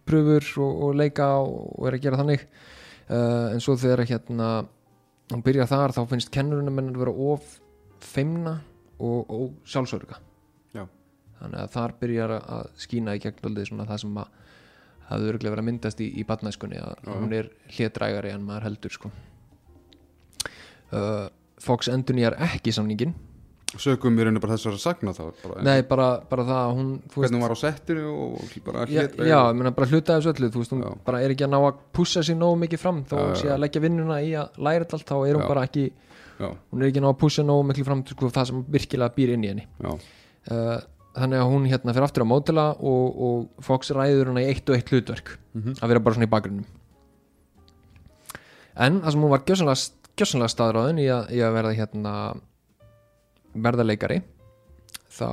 pröfur 0.08 0.46
og, 0.64 0.82
og 0.88 0.96
leika 0.96 1.28
og, 1.42 1.74
og 1.80 1.88
er 1.90 1.98
að 1.98 2.04
gera 2.06 2.20
þannig 2.22 2.44
uh, 3.10 3.52
en 3.54 3.64
svo 3.64 3.76
þegar 3.80 4.06
hérna 4.08 4.50
hún 5.32 5.44
byrjar 5.44 5.68
þar 5.68 5.96
þá 5.98 6.02
finnst 6.14 6.32
kennurinn 6.32 6.70
að 6.72 6.78
vera 7.02 7.12
of 7.34 7.58
feimna 8.00 8.58
og, 9.00 9.26
og 9.30 9.54
sjálfsörga 9.68 10.20
Já. 10.76 10.86
þannig 11.42 11.60
að 11.64 11.72
þar 11.76 11.96
byrjar 12.02 12.36
að- 12.40 12.70
skína 12.80 13.16
í 13.18 13.24
gegn 13.24 13.42
dálítið 13.44 13.72
svona 13.72 13.88
það 13.90 14.04
sem 14.06 14.20
að 14.24 14.36
hafði 15.08 15.30
örgulega 15.32 15.54
verið 15.56 15.64
að 15.64 15.68
myndast 15.72 16.02
í, 16.04 16.08
í 16.20 16.24
batnæskunni 16.28 16.80
að 16.84 16.96
Já. 17.04 17.12
hún 17.16 17.34
er 17.36 17.50
hlétrægari 17.76 18.32
en 18.36 18.44
maður 18.48 18.66
heldur 18.70 18.96
sko. 18.96 19.12
uh, 20.92 21.28
Fox 21.64 21.90
endur 21.92 22.16
nýjar 22.18 22.36
ekki 22.48 22.72
samningin 22.76 23.16
sögum 23.76 24.16
í 24.16 24.24
rauninu 24.24 24.40
bara 24.40 24.56
þessar 24.56 24.78
að 24.78 24.82
sagna 24.86 25.12
þá 25.18 25.24
bara, 25.44 25.62
nei 25.68 25.82
bara, 25.90 26.06
bara 26.30 26.44
það 26.48 26.60
að 26.64 26.76
hún 26.78 26.92
þú 27.12 27.20
hvernig 27.22 27.36
hún 27.38 27.44
var 27.44 27.56
á 27.56 27.60
settinu 27.60 28.06
og 28.14 28.54
bara 28.66 28.86
hét 28.88 29.18
já, 29.20 29.40
ég 29.50 29.58
meina 29.60 29.72
bara 29.76 29.90
hluta 29.92 30.16
þessu 30.18 30.32
öllu 30.32 30.50
þú 30.54 30.62
veist, 30.64 30.72
hún 30.72 30.84
Já. 30.86 30.92
bara 31.10 31.22
er 31.26 31.34
ekki 31.36 31.44
að 31.48 31.52
ná 31.52 31.58
að 31.68 31.82
pussa 32.00 32.24
sér 32.24 32.38
nógu 32.40 32.60
mikið 32.64 32.80
fram 32.86 33.02
já, 33.12 33.24
sé 33.42 33.50
að 33.52 33.60
leggja 33.66 33.84
vinnuna 33.84 34.22
í 34.24 34.32
að 34.40 34.62
læra 34.70 34.88
allt 34.88 35.08
þá 35.12 35.16
er 35.28 35.36
hún 35.36 35.44
Já. 35.44 35.48
bara 35.52 35.66
ekki 35.68 35.86
já, 36.40 36.48
hún 36.72 36.82
er 36.82 36.88
ekki 36.88 37.02
að 37.02 37.06
ná 37.08 37.10
að 37.12 37.20
pussa 37.26 37.44
nógu 37.44 37.68
mikið 37.74 37.90
fram 37.92 38.06
sko, 38.08 38.32
það 38.40 38.48
sem 38.54 38.64
virkilega 38.78 39.16
býr 39.20 39.34
inn 39.36 39.44
í 39.44 39.52
henni 39.52 39.68
uh, 39.84 40.80
þannig 41.18 41.40
að 41.44 41.52
hún 41.52 41.68
hérna 41.68 41.94
fyrir 41.98 42.08
aftur 42.08 42.24
á 42.24 42.32
mótila 42.32 42.66
og, 42.80 43.06
og 43.28 43.64
Fox 43.68 43.92
ræður 43.92 44.32
hana 44.32 44.44
í 44.46 44.52
eitt 44.54 44.70
og 44.72 44.80
eitt 44.80 44.92
hlutverk 44.96 45.36
Mhm. 45.58 45.74
að 45.82 45.88
vera 45.90 46.00
bara 46.06 46.14
svona 46.16 46.28
í 46.28 46.30
bakgrunnum 46.30 46.66
en 48.78 49.00
það 49.02 49.12
sem 49.16 49.24
hún 49.26 49.32
var 49.34 49.42
gjössanlega 49.48 50.52
staðráðin 50.54 51.00
í 51.02 51.08
að, 51.10 51.32
í 51.34 51.40
að 51.42 51.56
verða 51.58 51.72
hérna 51.80 52.14
verða 53.64 53.86
leikari 53.88 54.22
þá 55.14 55.30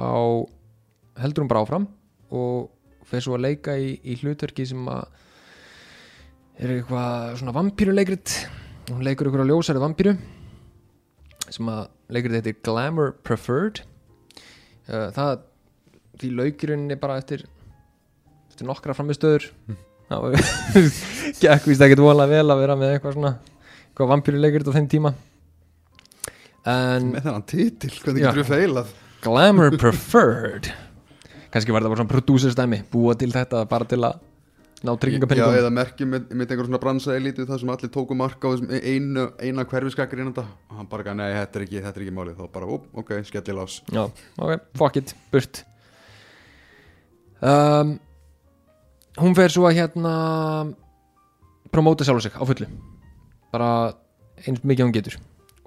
heldur 1.21 1.45
hún 1.45 1.51
bara 1.51 1.65
áfram 1.65 1.89
og 2.35 2.71
fer 3.09 3.25
svo 3.25 3.37
að 3.37 3.47
leika 3.47 3.77
í, 3.79 3.95
í 4.03 4.17
hlutverki 4.23 4.67
sem 4.67 4.85
að 4.91 5.05
er 6.55 6.77
eitthvað 6.77 7.41
svona 7.41 7.55
vampíruleikrit. 7.57 8.35
Hún 8.93 9.03
leikur 9.07 9.29
ykkur 9.29 9.43
á 9.43 9.51
ljósari 9.51 9.83
vampíru 9.83 10.15
sem 11.51 11.69
að 11.71 11.83
leikrið 12.15 12.39
heitir 12.39 12.61
Glamour 12.65 13.13
Preferred. 13.27 13.83
Uh, 14.87 15.11
það 15.15 15.45
því 16.21 16.31
laukirunni 16.39 16.97
bara 17.01 17.19
eftir 17.21 17.45
eftir 18.55 18.69
nokkra 18.69 18.95
framistöður 18.95 19.49
það 20.09 20.37
gekk 21.43 21.67
víst 21.67 21.83
ekkert 21.83 22.03
vola 22.05 22.27
vel 22.31 22.45
að 22.47 22.61
vera 22.61 22.77
með 22.79 22.95
eitthvað 22.95 23.17
svona 23.17 23.33
eitthvað 23.35 24.11
vampíruleikrit 24.13 24.71
á 24.71 24.77
þeim 24.77 24.91
tíma 24.93 25.15
en 26.70 27.11
með 27.12 27.27
þennan 27.27 27.46
titil, 27.50 27.90
hvernig 28.03 28.24
Já. 28.24 28.29
getur 28.31 28.42
við 28.42 28.53
feilað 28.53 28.92
Glamour 29.24 29.77
Preferred. 29.81 30.70
Kannski 31.55 31.72
var 31.72 31.85
það 31.85 31.92
bara 31.94 32.03
svona 32.03 32.12
producer 32.12 32.53
stæmi 32.53 32.81
búa 32.92 33.14
til 33.18 33.31
þetta 33.33 33.64
bara 33.70 33.88
til 33.88 34.00
að 34.05 34.22
ná 34.85 34.90
Já, 34.92 34.98
tryggingapenningum 35.00 35.59
eða 35.59 35.72
merkjum 35.72 36.11
með, 36.12 36.24
með 36.37 36.50
einhver 36.53 36.68
svona 36.68 36.81
bransa 36.83 37.14
elítið 37.16 37.48
þar 37.48 37.61
sem 37.62 37.70
allir 37.72 37.92
tóku 37.94 38.16
marka 38.18 38.50
á 38.50 38.53
þessum 38.53 38.72
einu, 38.74 39.27
eina 39.40 39.64
hverfiskakar 39.68 40.20
innan 40.20 40.35
og 40.42 40.74
hann 40.77 40.90
bara, 40.90 41.14
nei, 41.16 41.31
þetta 41.33 41.61
er 41.61 41.66
ekki, 41.68 41.85
þetta 41.87 42.00
er 42.00 42.05
ekki 42.05 42.16
málið. 42.18 42.40
Þá 42.42 42.50
bara, 42.59 42.68
ó, 42.68 42.77
ok, 43.00 43.14
skellilás 43.31 43.79
Já, 43.88 44.03
ok, 44.37 44.66
fuck 44.77 44.98
it, 45.00 45.14
burt. 45.33 45.62
Um, 47.44 47.96
Hún 49.14 49.35
fer 49.38 49.53
svo 49.53 49.68
að 49.68 49.77
hérna 49.79 50.12
promóta 51.70 52.07
sjálf 52.07 52.24
sig 52.24 52.35
á 52.35 52.42
fullu. 52.42 52.66
Bara 53.55 53.68
eins 54.42 54.64
mikið 54.66 54.83
og 54.83 54.88
hún 54.88 54.96
getur. 54.96 55.16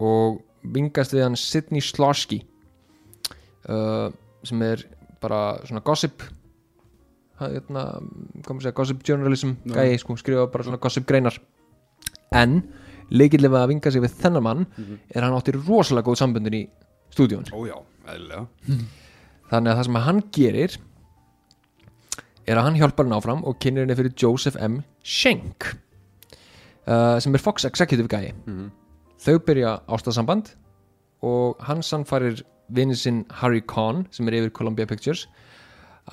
Og 0.03 0.41
vingast 0.73 1.13
við 1.15 1.23
hann 1.27 1.37
Sidney 1.39 1.81
Slosky 1.83 2.41
uh, 3.69 4.09
sem 4.47 4.61
er 4.67 4.83
bara 5.21 5.57
svona 5.65 5.81
gossip 5.85 6.23
hérna, 7.37 7.83
komum 8.47 8.61
segja 8.63 8.73
gossip 8.77 9.03
journalism 9.05 9.55
Já. 9.69 9.75
gæi, 9.83 9.97
sko, 10.01 10.15
skrifa 10.17 10.47
bara 10.53 10.65
svona 10.65 10.79
gossip 10.81 11.05
greinar 11.09 11.37
en 12.35 12.59
leikillið 13.13 13.53
við 13.53 13.61
að 13.61 13.69
vinga 13.71 13.91
sig 13.93 14.03
við 14.03 14.15
þennan 14.23 14.43
mann 14.45 14.65
er 14.77 15.21
að 15.21 15.27
hann 15.29 15.37
átti 15.37 15.53
rosalega 15.55 16.09
góð 16.09 16.19
sambundin 16.21 16.57
í 16.57 16.63
stúdíun 17.13 17.45
Ó 17.53 17.59
já, 17.69 17.77
eðlilega 18.09 18.47
þannig 19.51 19.71
að 19.71 19.77
það 19.79 19.85
sem 19.89 19.99
hann 20.07 20.23
gerir 20.35 20.77
er 22.47 22.59
að 22.59 22.65
hann 22.67 22.79
hjálpar 22.79 23.07
hann 23.07 23.17
áfram 23.19 23.45
og 23.47 23.57
kynir 23.63 23.85
henni 23.85 23.95
fyrir 23.99 24.13
Joseph 24.19 24.57
M. 24.63 24.81
Schenk 25.03 25.69
uh, 26.87 27.17
sem 27.23 27.35
er 27.37 27.43
Fox 27.43 27.65
Executive 27.69 28.09
Guy 28.11 28.33
Mhm. 28.47 28.67
Þau 29.21 29.37
byrja 29.47 29.73
ástasamband 29.87 30.53
og 31.25 31.57
hann 31.65 31.83
sannfærir 31.85 32.43
vinið 32.73 33.01
sinn 33.01 33.25
Harry 33.39 33.61
Kahn 33.65 34.05
sem 34.11 34.27
er 34.27 34.39
yfir 34.41 34.53
Columbia 34.59 34.87
Pictures 34.89 35.25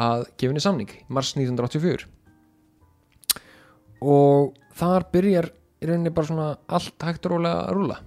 að 0.00 0.26
gefa 0.38 0.50
henni 0.52 0.62
samning 0.62 0.90
í 0.90 1.04
mars 1.12 1.34
1984 1.36 2.08
og 4.04 4.56
þar 4.76 5.06
byrjar 5.12 5.50
í 5.80 5.88
rauninni 5.88 6.12
bara 6.14 6.30
svona 6.30 6.48
allt 6.66 7.06
hægt 7.06 7.26
og 7.28 7.36
rólega 7.36 7.66
að 7.68 7.78
rúla 7.78 8.00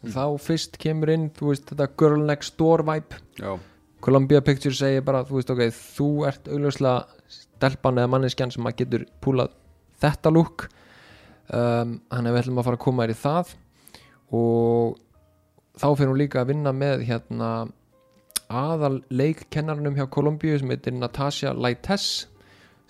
þá 0.00 0.24
fyrst 0.40 0.78
kemur 0.80 1.12
inn 1.12 1.28
þú 1.36 1.50
veist 1.50 1.66
þetta 1.68 1.88
girl 2.00 2.22
next 2.24 2.56
door 2.56 2.82
vibe. 2.88 3.18
Já, 3.36 3.58
Columbia 4.00 4.40
Pictures 4.40 4.80
segir 4.80 5.04
bara 5.04 5.24
þú 5.28 5.38
veist 5.38 5.50
ok, 5.52 5.64
þú 5.76 6.10
ert 6.30 6.48
augljóslega 6.48 6.94
stelpan 7.28 8.00
eða 8.00 8.12
manneskjan 8.14 8.54
sem 8.54 8.68
að 8.68 8.78
getur 8.80 9.06
púlað 9.20 9.52
þetta 10.00 10.32
lúk 10.32 10.66
um, 11.52 11.98
hann 12.08 12.26
er 12.26 12.32
við 12.32 12.44
ætlum 12.44 12.62
að 12.62 12.70
fara 12.70 12.80
að 12.80 12.86
koma 12.86 13.04
þér 13.04 13.14
í 13.14 13.20
það 13.20 13.52
og 14.36 14.98
þá 15.80 15.86
fyrir 15.96 16.10
hún 16.12 16.20
líka 16.20 16.42
að 16.42 16.52
vinna 16.52 16.72
með 16.76 17.04
hérna 17.08 17.50
aðal 18.50 19.00
leikkennarnum 19.14 19.96
hjá 19.98 20.06
Kolumbíu 20.10 20.58
sem 20.58 20.70
heitir 20.72 20.96
Natasha 20.96 21.52
Laites 21.54 22.26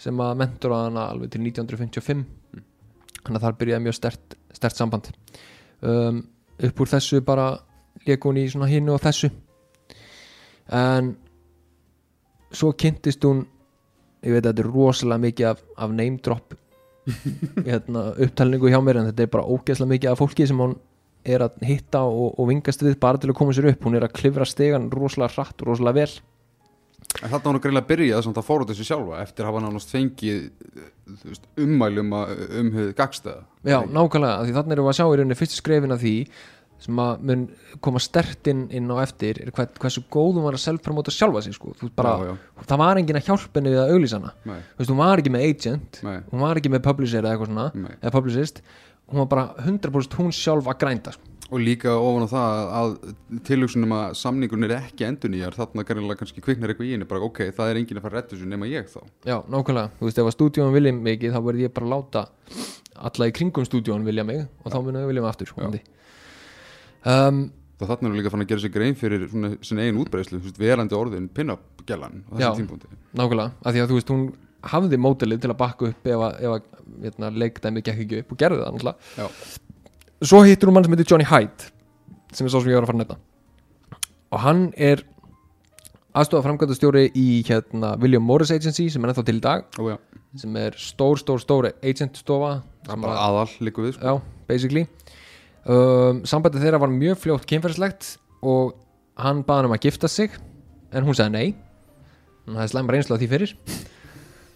sem 0.00 0.20
að 0.24 0.38
mentora 0.40 0.84
hana 0.86 1.08
alveg 1.12 1.34
til 1.34 1.42
1955 1.44 2.24
þannig 3.20 3.36
að 3.36 3.44
þar 3.44 3.58
byrjaði 3.60 3.84
mjög 3.84 3.96
stert, 3.98 4.36
stert 4.56 4.78
samband. 4.78 5.10
Um, 5.84 6.22
upp 6.60 6.80
úr 6.80 6.90
þessu 6.94 7.20
bara 7.24 7.50
leik 8.06 8.24
hún 8.24 8.40
í 8.40 8.46
svona 8.48 8.68
hinnu 8.70 8.94
og 8.96 9.02
þessu. 9.04 9.28
En 10.72 11.14
svo 12.50 12.72
kynntist 12.72 13.24
hún 13.28 13.44
ég 14.24 14.34
veit 14.34 14.44
að 14.44 14.50
þetta 14.50 14.64
er 14.64 14.72
rosalega 14.72 15.24
mikið 15.24 15.50
af, 15.50 15.60
af 15.76 15.92
name 15.96 16.20
drop 16.24 16.54
hérna, 17.68 18.10
upptalningu 18.20 18.70
hjá 18.72 18.80
mér 18.84 19.00
en 19.00 19.10
þetta 19.10 19.24
er 19.24 19.32
bara 19.32 19.48
ógeðslega 19.48 19.92
mikið 19.94 20.10
af 20.12 20.20
fólki 20.20 20.46
sem 20.48 20.60
hún 20.60 20.76
er 21.24 21.44
að 21.46 21.62
hitta 21.66 22.02
og, 22.08 22.34
og 22.40 22.50
vingast 22.50 22.82
við 22.84 22.98
bara 23.02 23.20
til 23.20 23.30
að 23.32 23.38
koma 23.40 23.54
sér 23.56 23.70
upp. 23.72 23.86
Hún 23.86 23.98
er 23.98 24.06
að 24.06 24.16
klifra 24.16 24.48
stegan 24.48 24.90
rosalega 24.92 25.36
hratt 25.36 25.62
og 25.62 25.72
rosalega 25.72 26.04
vel. 26.04 26.20
En 27.20 27.32
þarna 27.32 27.42
var 27.42 27.56
hún 27.56 27.62
greiðlega 27.64 27.82
að 27.82 27.90
byrja 27.90 28.20
þess 28.20 28.38
að 28.38 28.46
fóra 28.46 28.66
þessu 28.68 28.86
sjálfa 28.86 29.20
eftir 29.24 29.44
að 29.44 29.50
hafa 29.50 29.62
nánast 29.64 29.90
fengið 29.90 30.42
veist, 31.24 31.48
ummælum 31.58 32.12
um 32.14 32.70
hefði 32.76 32.94
gagstæða 32.98 33.40
Já, 33.66 33.78
nákvæmlega, 33.88 34.44
því 34.46 34.54
þannig 34.56 34.76
erum 34.76 34.86
við 34.86 34.92
að 34.92 34.98
sjá 34.98 35.04
í 35.06 35.18
rauninni 35.18 35.38
fyrstu 35.40 35.58
skrefin 35.58 35.94
af 35.96 36.02
því 36.04 36.14
sem 36.80 37.00
að 37.02 37.24
mun 37.28 37.42
koma 37.84 38.00
stert 38.00 38.48
inn, 38.48 38.88
á 38.88 38.96
eftir 39.02 39.40
er 39.42 39.50
hvern, 39.52 39.72
hversu 39.82 40.02
góð 40.12 40.38
hún 40.38 40.46
var 40.46 40.56
að 40.56 40.62
self-promota 40.62 41.12
sjálfa 41.12 41.42
sig 41.44 41.56
sko. 41.56 41.74
Bara, 41.96 42.14
já, 42.24 42.30
já. 42.32 42.64
það 42.70 42.80
var 42.80 43.00
enginn 43.00 43.18
að 43.20 43.26
hjálpa 43.26 43.60
henni 43.60 43.74
við 43.74 43.82
að 43.82 43.92
auglýsa 43.96 44.20
hana. 44.20 44.32
Nei, 44.48 44.60
Þú 44.70 44.80
veist, 44.80 44.92
hún 44.94 45.02
var 45.02 45.22
ekki 45.22 45.34
með 45.34 45.44
agent 45.48 46.00
nei, 46.06 46.14
hún 46.30 46.44
var 46.46 46.60
ekki 46.60 46.72
með 46.72 46.84
publisher 46.86 47.20
eða 47.20 47.34
eitthvað 47.34 47.52
svona 47.52 47.66
nei. 47.74 47.92
eða 47.98 48.14
publicist, 48.16 48.62
hún 49.10 49.18
var 49.24 49.28
bara 49.32 49.44
100% 49.66 50.16
hún 50.20 50.32
sjálf 50.34 50.66
að 50.70 50.78
grænda 50.84 51.12
sko. 51.16 51.26
Og 51.50 51.58
líka 51.58 51.90
ofan 51.98 52.22
á 52.22 52.30
það 52.30 52.58
að 52.78 52.92
tilhugsunum 53.48 53.92
að 53.96 54.12
samningun 54.20 54.64
er 54.68 54.74
ekki 54.76 55.02
endur 55.08 55.32
nýjar 55.32 55.56
þarna 55.58 55.82
gærilega 55.88 56.20
kannski 56.20 56.42
kviknar 56.44 56.70
eitthvað 56.70 56.86
í 56.86 56.92
henni 56.94 57.08
bara 57.10 57.24
ok, 57.26 57.40
það 57.56 57.70
er 57.72 57.80
enginn 57.80 57.98
að 57.98 58.04
fara 58.04 58.12
að 58.14 58.20
redda 58.20 58.36
þessu 58.36 58.50
nema 58.52 58.68
ég 58.70 58.86
þá 58.92 59.00
Já, 59.26 59.36
nákvæmlega, 59.50 59.90
þú 59.98 60.06
veist, 60.06 60.20
ef 60.22 60.28
að 60.30 60.36
stúdíóin 60.36 60.76
vilja 60.76 60.92
mikið 60.94 61.34
þá 61.34 61.40
verð 61.48 61.64
ég 61.64 61.72
bara 61.74 61.88
að 61.88 61.94
láta 61.96 62.22
alla 63.10 63.26
í 63.26 63.34
kringum 63.34 63.66
stúdíóin 63.66 64.06
vilja 64.06 64.26
mig 64.30 64.44
og 64.62 64.70
þá 64.70 64.78
mun 64.86 65.00
ég 65.00 65.10
vilja 65.10 65.24
mig 65.26 65.32
aftur 65.32 65.50
vonandi. 65.56 65.82
um, 67.06 67.48
Það 67.80 67.88
þarna 67.94 68.08
er 68.10 68.16
líka 68.20 68.30
fann 68.34 68.42
að 68.44 68.50
gera 68.52 68.60
sér 68.60 68.72
grein 68.74 68.94
fyrir 69.00 69.22
svona, 69.32 69.50
sinni 69.64 69.86
eigin 69.86 69.98
útbreyslu, 70.02 70.38
verandi 70.60 70.94
orðin 70.98 71.28
pin-up 71.32 71.80
gælan 71.88 72.18
á 72.28 72.36
Já. 72.36 72.50
þessum 72.52 72.58
tímpúndi 72.66 72.90
Nákvæmlega, 73.16 73.54
af 73.64 73.72
því 73.74 73.80
að 73.82 73.88
þú 73.90 73.96
veist, 73.98 74.10
hún 74.12 74.24
hafði 74.66 74.98
mótilið 75.00 75.42
til 75.44 75.50
að 75.52 75.58
bakka 75.60 75.90
upp 75.90 76.06
ef 76.06 76.24
að, 76.26 76.38
ef 76.40 76.54
að 76.56 77.04
hérna, 77.06 77.30
leikdæmi 77.42 77.82
gekk 77.84 78.04
ekki 78.04 78.22
upp 78.24 78.34
og 78.34 78.40
gerði 78.40 78.62
það 78.64 78.74
náttúrulega. 78.76 79.30
Svo 80.20 80.42
hittur 80.44 80.70
hún 80.70 80.76
mann 80.76 80.86
sem 80.86 80.96
heitir 80.96 81.08
Johnny 81.08 81.28
Hyde 81.28 81.70
sem 82.36 82.46
er 82.46 82.52
svo 82.52 82.60
sem 82.62 82.72
ég 82.72 82.78
var 82.78 82.86
að 82.86 82.90
fara 82.92 82.98
að 82.98 83.02
nefna. 83.04 83.18
Og 84.30 84.42
hann 84.44 84.66
er 84.76 85.02
aðstofa 86.14 86.44
framkvæmdastjóri 86.46 87.06
í 87.18 87.26
hérna, 87.46 87.94
William 88.02 88.24
Morris 88.26 88.52
Agency 88.54 88.88
sem 88.92 89.04
er 89.04 89.12
ennþá 89.12 89.24
til 89.26 89.38
í 89.38 89.44
dag 89.44 89.64
já, 89.78 89.96
sem 90.42 90.58
er 90.60 90.76
stór, 90.78 91.18
stór, 91.22 91.42
stór 91.42 91.70
agentstofa. 91.72 92.60
Aðal 92.90 93.48
líka 93.62 93.84
við 93.84 93.96
sko. 93.96 94.04
Já, 94.04 94.44
basically. 94.50 94.84
Um, 95.64 96.22
Sambandið 96.28 96.66
þeirra 96.66 96.82
var 96.82 96.92
mjög 96.92 97.20
fljótt 97.24 97.48
kynferðislegt 97.48 98.14
og 98.40 98.76
hann 99.20 99.42
baði 99.46 99.62
hann 99.62 99.70
um 99.70 99.76
að 99.76 99.86
gifta 99.86 100.08
sig 100.10 100.36
en 100.90 101.06
hún 101.06 101.16
sagði 101.16 101.36
nei. 101.36 101.56
Hann 102.46 102.60
hafði 102.60 102.74
slæma 102.74 102.94
reynslu 102.96 103.18
á 103.18 103.20
því 103.20 103.30
fyrir 103.30 103.56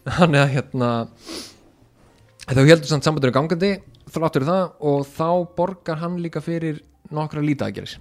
hann 0.05 0.35
er 0.37 0.45
að 0.45 0.55
hérna 0.59 0.91
þau 2.45 2.65
heldur 2.67 2.89
samt 2.91 3.07
sambandinu 3.07 3.35
gangandi 3.35 3.71
þráttur 4.13 4.45
það 4.47 4.65
og 4.85 5.07
þá 5.09 5.29
borgar 5.57 6.03
hann 6.03 6.19
líka 6.23 6.43
fyrir 6.45 6.83
nokkra 7.15 7.43
lítaggeris 7.45 7.97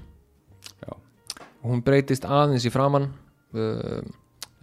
Já. 0.84 0.92
og 0.92 1.70
hún 1.70 1.84
breytist 1.86 2.28
aðeins 2.28 2.68
í 2.68 2.72
framann 2.74 3.08
um, 3.08 4.12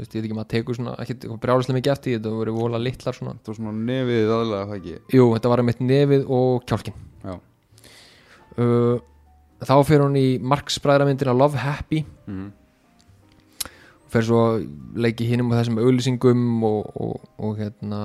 þú 0.00 0.04
veist, 0.04 0.14
ég 0.14 0.20
veit 0.20 0.28
ekki 0.28 0.36
maður 0.36 0.52
tekur 0.54 0.78
svona 0.78 0.96
ekki 1.02 1.16
brjálislega 1.40 1.78
mikið 1.78 1.94
eftir 1.94 2.18
þetta 2.18 2.34
voru 2.36 2.56
vola 2.56 2.80
litlar 2.80 3.16
svona. 3.16 3.36
Það 3.40 3.52
var 3.52 3.58
svona 3.60 3.74
nefið 3.90 4.34
aðlega 4.36 4.68
það 4.70 4.78
ekki? 4.78 4.96
Jú, 5.16 5.26
þetta 5.34 5.52
var 5.52 5.62
að 5.62 5.68
mitt 5.70 5.82
nefið 5.84 6.30
og 6.36 6.64
kjálkin 6.68 6.96
Já, 7.20 7.34
uh, 8.60 8.96
þá 9.60 9.74
fyrir 9.88 10.06
hún 10.06 10.16
í 10.20 10.28
marksbræðramyndina 10.40 11.36
Love 11.36 11.60
Happy. 11.60 12.04
Mm 12.28 12.48
fer 14.10 14.26
svo 14.26 14.42
að 14.48 14.66
leiki 14.98 15.28
hinum 15.28 15.52
og 15.52 15.58
þessum 15.58 15.80
auðlýsingum 15.82 16.44
og, 16.66 16.90
og, 16.98 17.28
og 17.38 17.58
hérna 17.60 18.00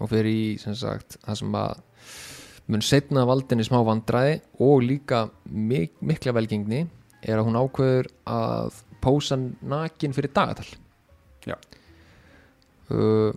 og 0.00 0.10
fyrir 0.10 0.30
í 0.30 0.46
sem 0.62 0.74
sagt 0.78 1.18
það 1.22 1.40
sem 1.40 1.58
að 1.58 1.82
mun 2.72 2.84
setna 2.84 3.26
valdinni 3.28 3.66
smá 3.66 3.78
vandræði 3.86 4.38
og 4.64 4.84
líka 4.86 5.26
mik 5.44 6.00
mikla 6.02 6.34
velgengni 6.36 6.84
er 7.24 7.38
að 7.38 7.48
hún 7.48 7.58
ákveður 7.60 8.10
að 8.28 8.80
pósa 9.04 9.38
nakin 9.38 10.14
fyrir 10.16 10.32
dagatal 10.34 10.66
Já. 11.44 11.56
uh, 12.90 13.30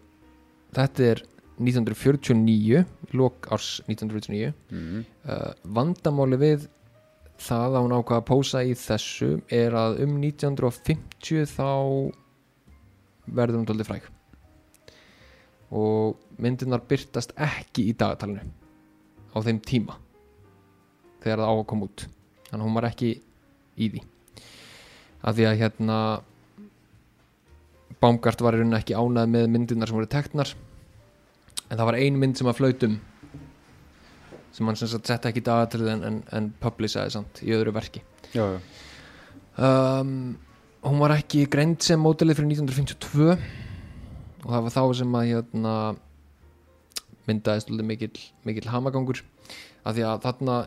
þetta 0.75 1.09
er 1.11 1.23
1949 1.57 2.83
lok 3.17 3.49
árs 3.51 3.77
1949 3.89 4.53
mm. 4.71 5.05
uh, 5.27 5.51
vandamáli 5.75 6.39
við 6.39 6.67
það 7.41 7.77
að 7.77 7.83
hún 7.85 7.95
ákvaða 7.97 8.21
að 8.21 8.27
pósa 8.27 8.63
í 8.65 8.73
þessu 8.77 9.29
er 9.53 9.75
að 9.77 10.01
um 10.05 10.15
1950 10.21 11.45
þá 11.51 11.69
verður 13.27 13.59
hún 13.59 13.67
tóldi 13.69 13.87
fræg. 13.87 14.07
Og 15.77 16.17
myndirnar 16.41 16.85
byrtast 16.87 17.33
ekki 17.35 17.89
í 17.91 17.95
dagatalinu 17.97 18.45
á 19.35 19.37
þeim 19.43 19.59
tíma 19.61 19.97
þegar 21.23 21.43
það 21.43 21.51
á 21.51 21.55
að 21.55 21.67
koma 21.69 21.89
út. 21.89 22.05
Þannig 22.47 22.61
að 22.61 22.67
hún 22.67 22.77
var 22.77 22.87
ekki 22.87 23.11
í 23.77 23.89
því. 23.91 24.03
Af 25.27 25.35
því 25.35 25.47
að 25.49 25.59
hérna 25.61 25.99
Baumgart 27.97 28.41
var 28.45 28.53
í 28.53 28.61
rauninni 28.61 28.77
ekki 28.77 28.93
ánað 28.93 29.31
með 29.33 29.47
myndirnar 29.49 29.89
sem 29.89 29.97
voru 29.97 30.09
teknar. 30.09 30.51
En 31.67 31.79
það 31.79 31.87
var 31.89 31.97
ein 31.97 32.19
mynd 32.21 32.37
sem 32.37 32.49
að 32.49 32.59
flautum 32.59 32.99
sem 34.57 34.65
hann 34.65 34.79
sem 34.79 34.89
sagt 34.89 35.09
setta 35.09 35.29
ekki 35.29 35.43
í 35.43 35.45
dagatalið 35.45 35.91
en, 35.93 36.03
en, 36.07 36.17
en 36.33 36.49
publisaði 36.61 37.13
samt 37.13 37.43
í 37.45 37.53
öðru 37.53 37.75
verki. 37.75 38.01
Já, 38.33 38.43
já, 38.55 38.59
um, 39.61 40.33
hún 40.87 41.01
var 41.03 41.13
ekki 41.17 41.45
greind 41.51 41.85
sem 41.85 42.01
mótilið 42.01 42.39
fyrir 42.39 42.55
1952 42.55 43.29
og 44.47 44.49
það 44.49 44.65
var 44.65 44.73
þá 44.73 44.81
sem 44.97 45.15
að 45.19 45.29
hérna, 45.31 45.75
myndaðist 47.27 47.71
mikill, 47.85 48.17
mikill 48.47 48.69
hamagangur 48.71 49.21
af 49.83 49.95
því 49.95 50.05
að 50.07 50.21
þarna 50.25 50.59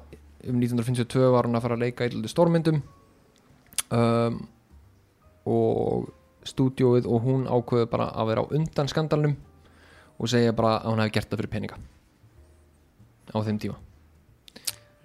um 0.46 0.62
1952 0.62 1.28
var 1.34 1.48
hún 1.48 1.58
að 1.58 1.66
fara 1.66 1.78
að 1.78 1.84
leika 1.84 2.08
í 2.08 2.30
stórmyndum 2.30 2.82
um, 3.90 4.40
og 5.50 6.10
stúdíóið 6.46 7.08
og 7.10 7.24
hún 7.26 7.48
ákveði 7.50 7.88
bara 7.90 8.10
að 8.14 8.30
vera 8.30 8.44
á 8.44 8.52
undan 8.56 8.90
skandalnum 8.92 9.34
og 10.20 10.30
segja 10.30 10.54
bara 10.56 10.78
að 10.78 10.92
hún 10.92 11.02
hefði 11.02 11.16
gert 11.16 11.32
það 11.32 11.42
fyrir 11.42 11.52
peninga 11.56 11.80
á 13.30 13.38
þeim 13.46 13.62
tíma. 13.62 13.78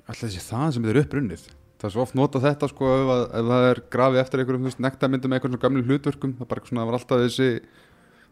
Alltaf 0.05 0.27
þessi 0.27 0.43
það 0.45 0.73
sem 0.75 0.89
er 0.89 1.01
upprunnið? 1.01 1.47
Það 1.75 1.87
er 1.89 1.93
svo 1.95 2.03
oft 2.05 2.15
nota 2.17 2.41
þetta 2.41 2.69
sko 2.71 2.91
ef, 2.91 3.09
að, 3.13 3.23
ef 3.39 3.49
það 3.49 3.65
er 3.69 3.81
grafið 3.93 4.21
eftir 4.21 4.41
einhverjum 4.41 4.85
nektarmyndum 4.85 5.31
með 5.31 5.39
einhverjum 5.39 5.63
gamlu 5.65 5.83
hlutverkum 5.85 6.35
það 6.39 6.61
svona, 6.69 6.81
það 6.81 6.89
var 6.89 6.97
alltaf 6.99 7.23
þessi 7.25 7.49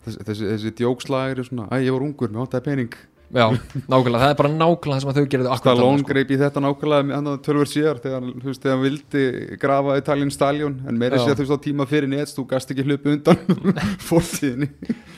þessi, 0.04 0.24
þessi, 0.28 0.46
þessi 0.52 0.72
djókslagir 0.80 1.44
svona, 1.48 1.68
æ, 1.72 1.84
ég 1.86 1.96
var 1.96 2.06
ungur, 2.06 2.32
mér 2.32 2.46
áttaði 2.46 2.68
pening 2.68 2.98
Já, 3.34 3.48
nákvæmlega, 3.90 4.20
það 4.22 4.32
er 4.32 4.38
bara 4.38 4.50
nákvæmlega 4.54 4.94
það 4.94 5.00
sem 5.02 5.10
að 5.10 5.18
þau 5.18 5.30
gerðu 5.34 5.50
akkurat 5.56 5.80
þarna, 5.80 6.02
sko. 6.02 6.10
greip 6.12 6.30
í 6.30 6.38
þetta 6.38 6.62
nákvæmlega 6.62 7.32
tölver 7.48 7.70
síðar 7.72 8.02
þegar, 8.04 8.28
hann, 8.28 8.84
vildi 8.84 9.24
grafa 9.64 9.96
Italian 9.98 10.34
Stallion 10.36 10.76
en 10.86 11.00
meiri 11.02 11.18
Já. 11.18 11.24
sér 11.26 11.40
þú 11.40 11.48
veist 11.48 11.56
á 11.58 11.66
tíma 11.66 11.88
fyrir 11.90 12.12
nets 12.12 12.38
þú 12.38 12.46
gast 12.52 12.74
ekki 12.74 12.86
hlupi 12.86 13.16
undan 13.16 13.42
fórtíðinni 14.10 14.70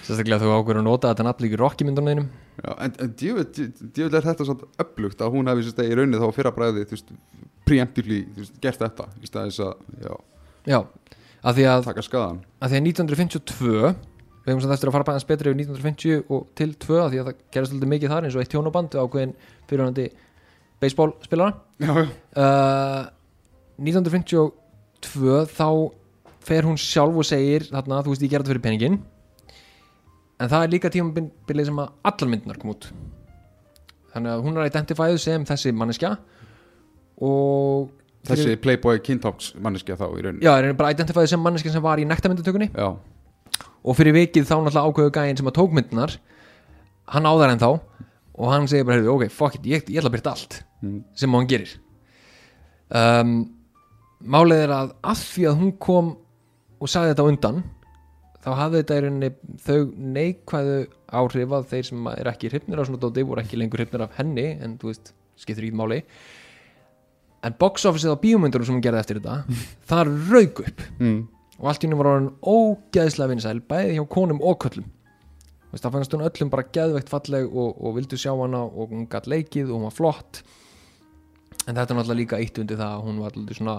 Sérstaklega 0.06 0.40
þú 0.46 0.54
ákveður 0.56 0.80
að 0.80 0.88
nota 0.88 1.12
þetta 1.12 1.28
nafn 1.28 1.44
líka 1.44 1.58
í 1.58 1.60
Rocky 1.60 1.90
myndunum 1.90 2.26
Já, 2.64 2.72
en, 2.88 2.96
djöfull 3.20 4.16
er 4.16 4.28
þetta 4.30 4.48
svona 4.48 4.72
upplugt 4.86 5.28
að 5.28 5.36
hún 5.36 5.52
hefði 5.52 5.76
í 5.84 6.00
rauninni 6.00 6.24
þá 6.24 6.28
fyrra 6.40 6.56
bræði 6.56 6.88
preemptively 7.68 8.24
gert 8.64 8.80
þetta 8.80 9.12
í 9.20 9.28
staðis 9.28 9.60
að 9.66 9.76
já, 10.00 10.16
Já, 10.72 10.80
að 11.44 11.60
því 11.60 11.70
að, 11.74 11.88
taka 11.92 12.06
skadan 12.06 12.44
að 12.64 12.72
því 12.72 12.80
að 12.80 12.92
1952 12.94 13.96
við 14.46 14.54
hefum 14.54 14.62
samt 14.64 14.76
eftir 14.78 14.92
að 14.92 14.96
fara 14.98 15.08
bæðans 15.10 15.28
betri 15.30 15.52
yfir 15.52 15.60
1950 15.66 16.30
og 16.30 16.46
til 16.58 16.70
2 16.86 17.00
að 17.02 17.10
því 17.12 17.22
að 17.22 17.28
það 17.30 17.42
gerist 17.56 17.74
svolítið 17.74 17.92
mikið 17.96 18.14
þar 18.14 18.28
eins 18.28 18.38
og 18.38 18.44
eitt 18.44 18.54
tjónaband 18.54 18.98
ákveðin 19.02 19.36
fyrirhandi 19.70 20.08
já, 21.82 21.94
uh, 21.96 23.02
1952 23.82 25.46
þá 25.56 25.70
fer 26.46 26.68
hún 26.68 26.78
sjálf 26.78 27.18
og 27.18 27.26
segir 27.26 27.66
þarna 27.72 28.04
þú 28.06 28.14
veist 28.14 28.26
ég 28.26 28.34
gera 28.34 28.46
þetta 28.46 28.54
fyrir 28.54 28.66
peningin 28.68 29.02
en 30.40 30.52
það 30.52 30.66
er 30.66 30.74
líka 30.74 30.92
tímabilið 30.94 31.70
sem 31.70 31.82
að 31.82 31.92
allar 32.12 32.32
myndunar 32.32 32.60
kom 32.62 32.74
út. 32.76 32.88
Þannig 34.14 34.32
að 34.32 34.46
hún 34.46 34.60
er 34.60 34.70
identifæð 34.70 35.18
sem 35.24 35.48
þessi 35.48 35.74
manneskja 35.76 36.12
og 37.26 37.92
þessi 38.28 38.56
Playboy 38.62 39.02
Kintox 39.04 39.54
manneskja 39.62 39.98
þá 40.00 40.06
í 40.08 40.24
rauninni. 40.24 40.46
Já, 40.46 40.54
er 40.60 40.78
bara 40.78 40.94
identifæð 40.96 41.30
sem 41.32 41.44
manneskja 41.44 41.76
sem 41.76 41.84
var 41.84 42.02
í 42.02 42.08
nektarmyndutökunni 42.10 42.72
Já, 42.72 42.90
og 43.86 43.98
fyrir 43.98 44.16
vikið 44.18 44.48
þá 44.50 44.56
náttúrulega 44.58 44.90
ákveðu 44.90 45.14
gæinn 45.20 45.40
sem 45.40 45.50
að 45.52 45.58
tók 45.60 45.76
myndunar 45.78 46.16
hann 47.14 47.30
á 47.30 47.34
þær 47.38 47.54
en 47.54 47.62
þá 47.62 47.70
og 48.36 48.50
hann 48.52 48.66
segir 48.68 48.88
bara, 48.88 49.04
ok, 49.14 49.30
fuck 49.32 49.56
it, 49.60 49.68
ég, 49.70 49.86
ég 49.88 50.02
ætla 50.02 50.10
að 50.12 50.18
byrta 50.18 50.34
allt 50.36 50.62
Mm. 50.84 51.00
sem 51.18 51.32
hann 51.34 51.48
gerir 51.50 51.70
um, 52.94 53.30
málið 54.22 54.66
er 54.66 54.74
að 54.76 54.90
af 55.08 55.22
því 55.32 55.46
að 55.50 55.56
hún 55.62 55.72
kom 55.82 56.10
og 56.84 56.92
sagði 56.92 57.14
þetta 57.14 57.26
undan 57.32 57.62
þá 58.44 58.50
hafði 58.60 58.82
þetta 58.82 58.98
í 58.98 59.04
rauninni 59.06 59.30
þau 59.66 59.78
neikvæðu 60.18 60.76
áhrif 61.22 61.56
að 61.58 61.70
þeir 61.72 61.88
sem 61.90 62.10
er 62.12 62.30
ekki 62.30 62.52
hrifnir 62.52 62.82
af 62.84 62.90
svona 62.90 63.02
dóti 63.02 63.26
voru 63.26 63.42
ekki 63.42 63.58
lengur 63.58 63.82
hrifnir 63.82 64.04
af 64.06 64.20
henni 64.20 64.46
en 64.60 64.76
þú 64.82 64.92
veist, 64.92 65.14
skiptur 65.42 65.66
í 65.66 65.72
máli 65.74 66.02
en 67.46 67.56
box 67.62 67.88
officeið 67.90 68.14
á 68.14 68.24
bíómyndurum 68.28 68.68
sem 68.68 68.76
hún 68.78 68.86
gerði 68.86 69.02
eftir 69.02 69.22
þetta 69.24 69.40
það 69.90 70.14
rauk 70.34 70.62
upp 70.68 70.86
mm. 71.00 71.18
Og 71.60 71.70
allt 71.72 71.84
í 71.84 71.88
henni 71.88 72.00
var 72.00 72.12
orðin 72.12 72.34
ógeðslega 72.42 73.32
vinsæl 73.32 73.62
bæði 73.70 73.98
hjá 73.98 74.06
konum 74.12 74.44
og 74.44 74.60
köllum 74.64 74.92
það 75.82 75.96
fannst 75.96 76.16
hún 76.16 76.26
öllum 76.26 76.52
bara 76.54 76.68
geðveikt 76.76 77.12
falleg 77.12 77.50
og, 77.50 77.76
og 77.84 77.98
vildu 77.98 78.20
sjá 78.20 78.32
hana 78.32 78.64
og 78.64 78.94
hún 78.94 79.08
gatt 79.12 79.28
leikið 79.28 79.70
og 79.70 79.80
hún 79.80 79.88
var 79.90 79.96
flott. 79.96 80.42
En 81.66 81.76
þetta 81.76 81.92
er 81.92 82.00
náttúrulega 82.00 82.20
líka 82.22 82.40
eitt 82.40 82.60
undir 82.62 82.80
það 82.80 82.94
að 82.94 83.06
hún 83.08 83.22
var 83.24 83.36
alltaf 83.36 83.60
svona 83.60 83.76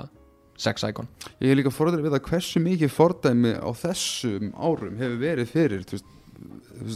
sex 0.60 0.86
icon. 0.88 1.08
Ég 1.40 1.52
er 1.52 1.60
líka 1.60 1.72
forður 1.72 2.02
að 2.02 2.08
vita 2.08 2.22
hversu 2.28 2.62
mikið 2.64 2.92
fordæmi 2.92 3.54
á 3.56 3.70
þessum 3.76 4.52
árum 4.56 4.96
hefur 5.00 5.18
verið 5.22 5.52
fyrir 5.52 5.84
veist, 5.92 6.08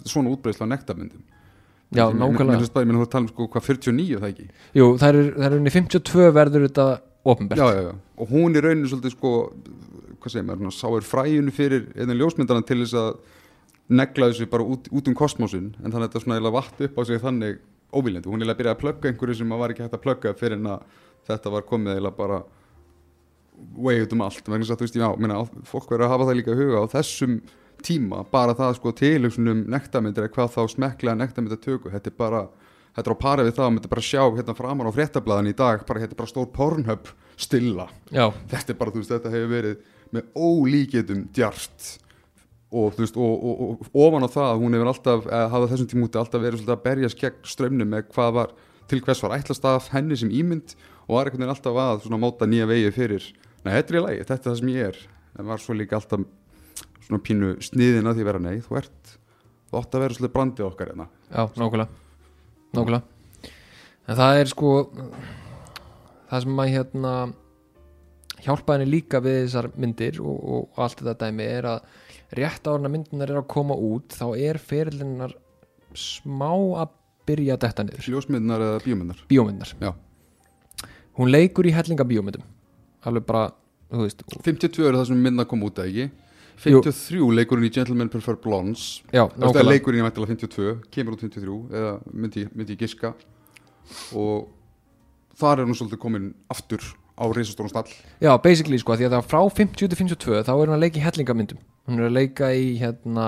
svona 0.08 0.32
útbreysla 0.34 0.68
á 0.68 0.72
nektarmyndum. 0.74 1.22
Já, 1.90 2.06
nákvæmlega. 2.14 2.52
Mér 2.52 2.60
finnst 2.62 2.74
bara, 2.74 2.84
ég 2.84 2.90
meina, 2.90 3.00
þú 3.00 3.06
að 3.06 3.14
tala 3.14 3.26
um 3.26 3.30
sko 3.32 3.46
hvað 3.50 3.64
49 3.66 4.20
það 4.20 4.28
ekki? 4.28 4.48
Jú, 4.78 4.90
það 5.00 5.08
er, 5.10 5.30
er 5.46 5.56
unni 5.56 5.72
52 5.74 6.28
verður 6.36 6.66
þetta 6.68 6.86
opinbert. 7.30 7.60
Já, 7.60 7.74
já, 7.74 7.88
já. 7.88 7.94
og 8.20 8.30
hún 8.30 8.54
í 8.56 8.62
rauninu 8.62 8.90
svolítið 8.90 9.16
sko 9.16 9.32
hvað 10.20 10.34
segir 10.34 10.46
maður, 10.48 10.74
sáir 10.76 11.06
fræjunu 11.06 11.54
fyrir 11.54 11.88
einn 11.96 12.14
ljósmyndarna 12.16 12.66
til 12.68 12.80
þess 12.82 12.96
að 13.00 13.10
negla 13.90 14.30
þessu 14.30 14.46
bara 14.50 14.66
út, 14.70 14.86
út 14.94 15.10
um 15.10 15.16
kosmosin 15.18 15.72
en 15.80 15.90
þannig 15.90 16.04
að 16.04 16.08
þetta 16.08 16.24
svona 16.24 16.38
eiginlega 16.38 16.58
vatt 16.58 16.82
upp 16.86 16.98
á 16.98 17.02
sig 17.08 17.22
þannig 17.22 17.60
óviljandi, 17.90 18.30
hún 18.30 18.38
eiginlega 18.38 18.60
byrjaði 18.60 18.76
að 18.76 18.82
plugga 18.84 19.10
einhverju 19.10 19.38
sem 19.40 19.50
maður 19.50 19.64
var 19.64 19.74
ekki 19.74 19.84
hægt 19.84 19.96
að 19.96 20.04
plugga 20.04 20.34
fyrir 20.38 20.60
en 20.60 20.70
að 20.70 20.98
þetta 21.30 21.54
var 21.54 21.66
komið 21.66 21.96
eiginlega 21.96 22.18
bara 22.20 22.42
way 23.76 24.04
út 24.04 24.14
um 24.14 24.22
allt. 24.24 24.46
Vegna 24.46 24.64
þess 24.64 24.74
að 24.74 24.80
þú 24.80 24.86
veist, 24.86 25.00
já, 25.00 25.08
minna, 25.20 25.40
fólk 25.68 25.90
verður 25.90 26.06
að 26.06 26.12
hafa 26.14 26.28
það 26.28 26.38
líka 26.38 26.54
í 26.54 26.60
huga 26.60 26.80
á 26.80 26.92
þessum 26.94 27.36
tíma, 27.84 28.24
bara 28.30 28.56
það 28.56 28.74
sko 28.78 28.92
tilhugsunum 28.96 29.62
nektarmyndir 29.72 30.26
eða 30.26 30.34
hvað 30.36 30.52
þá 30.54 30.60
smekklega 30.74 31.20
nektarmyndatöku, 31.20 31.92
þetta 31.92 32.12
er 32.12 32.16
bara 32.18 32.42
þetta 32.96 33.06
er 33.06 33.16
á 33.16 33.22
pari 33.22 33.46
við 33.46 33.56
það 33.56 33.66
að 33.66 33.72
myndi 33.76 33.92
bara 33.92 34.04
sjá 34.04 34.22
hérna 34.24 34.56
framan 34.58 34.90
á 34.90 34.96
fréttablaðan 34.96 35.50
í 35.50 35.56
dag, 35.56 35.84
bara 35.88 36.02
hérna 36.02 36.16
er 36.16 36.20
bara 36.20 36.32
stór 36.32 36.50
pornhub 36.54 37.10
stilla, 37.40 37.86
Já, 38.12 38.26
þetta 38.50 38.74
er 38.74 38.78
bara 38.80 38.94
þú 38.94 39.02
veist, 39.02 39.14
þetta 39.14 39.32
hefur 39.32 39.52
verið 39.54 39.78
með 40.14 40.30
ólíkjetum 40.36 41.26
djart. 41.36 41.90
Og 42.70 42.94
þú 42.94 43.02
veist, 43.02 43.18
og, 43.18 43.44
og, 43.50 43.62
og, 43.66 43.86
ofan 44.06 44.26
á 44.26 44.30
það 44.30 44.62
hún 44.62 44.76
hefur 44.76 44.90
alltaf, 44.92 45.24
eða 45.26 45.52
hafa 45.54 45.70
þessum 45.72 45.90
tímúti 45.90 46.20
alltaf 46.20 46.42
verið 46.42 46.60
svolítið 46.60 46.76
að 46.76 46.84
berjast 46.84 47.20
gegn 47.20 47.40
strömmnum 47.52 47.90
með 47.94 48.10
hvað 48.14 48.34
var, 48.38 48.52
til 48.90 49.00
hvers 49.06 49.22
var 49.24 49.36
ætlast 49.38 49.66
af 49.66 49.88
henni 49.94 50.18
sem 50.18 50.30
ímynd 50.34 50.76
og 51.08 51.16
var 51.16 51.30
einhvern 51.30 51.42
veginn 51.42 51.54
alltaf 51.56 51.80
að 51.82 52.04
svona 52.04 52.20
móta 52.22 52.46
nýja 52.46 52.68
vegi 52.70 52.92
fyrir. 52.94 53.26
Nei, 53.64 53.72
þetta 53.74 53.92
er 53.94 53.98
í 53.98 54.04
lagi, 54.04 54.20
þetta 54.28 54.38
er 54.38 54.44
það 54.46 54.60
sem 54.60 54.74
ég 54.74 54.92
er. 54.92 55.00
En 55.38 55.50
var 55.50 55.62
svo 55.62 55.74
líka 55.78 55.98
alltaf 55.98 56.22
svona 57.06 57.24
pínu 57.26 57.56
sniðin 57.64 58.10
að 58.10 58.20
því 58.20 58.28
vera 58.30 58.42
nei, 58.42 58.56
þú 58.62 58.78
ert 58.78 59.16
þú 59.70 59.78
átt 59.78 59.94
að 59.94 60.04
vera 60.04 60.16
svolítið 60.16 60.34
brandið 60.34 60.66
okkar 60.66 60.90
hérna. 60.90 61.06
Já, 61.30 61.42
nákvæmlega. 61.54 61.88
Nákvæmlega. 62.74 63.50
En 64.10 64.18
það 64.18 64.40
er 64.40 64.50
sko 64.50 64.70
það 66.30 66.44
sem 66.44 66.62
að 66.62 66.72
hérna 66.74 67.12
hjálpa 68.44 68.76
henni 68.76 68.88
líka 68.90 69.20
við 69.24 69.40
þessar 69.44 69.70
myndir 69.80 70.20
og, 70.22 70.38
og, 70.40 70.68
allt 70.80 71.02
þetta 71.02 71.16
dæmi 71.26 71.46
er 71.46 71.68
að 71.74 71.80
rétt 72.38 72.70
árna 72.70 72.90
myndinar 72.92 73.32
er 73.32 73.40
að 73.42 73.48
koma 73.50 73.74
út 73.74 74.14
þá 74.14 74.26
er 74.38 74.60
ferillinnar 74.62 75.34
smá 75.98 76.52
að 76.84 76.94
byrja 77.26 77.56
að 77.56 77.62
detta 77.66 77.84
niður. 77.86 78.08
Ljósmyndunar 78.14 78.64
eða 78.66 78.80
bíómyndar 78.84 79.22
bíómyndar 79.30 79.74
Já. 79.82 79.92
hún 81.18 81.30
leikur 81.30 81.66
í 81.68 81.74
hellinga 81.74 82.06
bíómyndum 82.06 82.46
alveg 83.06 83.26
bara, 83.26 83.50
þú 83.90 84.04
veist 84.06 84.24
52 84.44 84.88
er 84.88 84.98
það 84.98 85.08
sem 85.10 85.22
mynda 85.26 85.46
kom 85.48 85.64
út 85.66 85.80
eða 85.80 85.90
ekki? 85.90 86.10
53 86.60 87.28
leikurinn 87.32 87.64
í 87.64 87.72
Gentlemen 87.72 88.10
Prefer 88.12 88.36
Blondes. 88.36 89.00
Já, 89.08 89.24
Það 89.24 89.30
er 89.32 89.46
nákvæmlega. 89.46 89.70
leikurinn 89.70 90.02
í 90.02 90.04
mættilega 90.04 90.34
52, 90.34 90.72
kemur 90.92 91.16
út 91.16 91.22
53 91.24 91.54
eða 91.80 91.92
myndi, 92.12 92.42
myndi 92.52 92.74
ég 92.76 92.82
giska. 92.82 93.14
Og 94.12 94.50
þar 95.40 95.62
er 95.62 95.70
hún 95.70 95.78
svolítið 95.78 96.02
komin 96.02 96.26
aftur 96.52 96.84
á 97.20 97.24
reisastóran 97.28 97.70
stall. 97.70 97.92
Já, 98.22 98.32
basically 98.42 98.80
sko, 98.80 98.96
því 98.96 99.10
að 99.10 99.16
það 99.18 99.28
frá 99.28 99.40
50 99.60 99.76
til 99.92 100.00
52 100.00 100.42
þá 100.48 100.52
er 100.54 100.64
hún 100.64 100.76
að 100.78 100.84
leika 100.86 101.00
í 101.00 101.04
hellingamyndum. 101.04 101.60
Hún 101.88 102.00
er 102.00 102.08
að 102.08 102.16
leika 102.16 102.50
í 102.56 102.66
hérna 102.80 103.26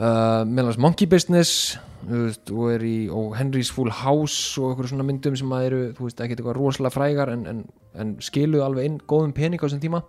uh, 0.00 0.42
meðlans 0.48 0.80
Monkey 0.80 1.08
Business 1.10 1.76
veist, 2.06 2.50
og 2.50 2.72
er 2.74 2.84
í 2.86 2.96
og 3.12 3.34
Henry's 3.38 3.70
Full 3.74 3.92
House 4.00 4.56
og 4.60 4.72
einhverju 4.72 4.94
svona 4.94 5.06
myndum 5.06 5.36
sem 5.36 5.54
að 5.54 5.66
eru, 5.68 5.80
þú 5.98 6.08
veist, 6.08 6.20
ekki 6.24 6.38
eitthvað 6.38 6.58
rosalega 6.58 6.94
frægar 6.94 7.32
en, 7.34 7.46
en, 7.50 7.62
en 8.00 8.14
skiluðu 8.24 8.64
alveg 8.64 8.88
inn 8.88 9.00
góðum 9.10 9.34
pening 9.36 9.60
á 9.60 9.66
þessum 9.66 9.82
tíma. 9.84 10.02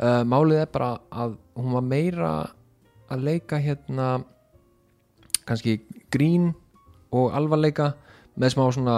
Uh, 0.00 0.22
málið 0.26 0.64
er 0.64 0.72
bara 0.74 0.96
að 1.10 1.36
hún 1.58 1.76
var 1.76 1.86
meira 1.86 2.32
að 3.12 3.26
leika 3.28 3.60
hérna 3.62 4.16
kannski 5.46 5.78
grín 6.10 6.50
og 7.14 7.34
alvarleika 7.38 7.92
með 8.36 8.56
smá 8.56 8.64
svona, 8.74 8.96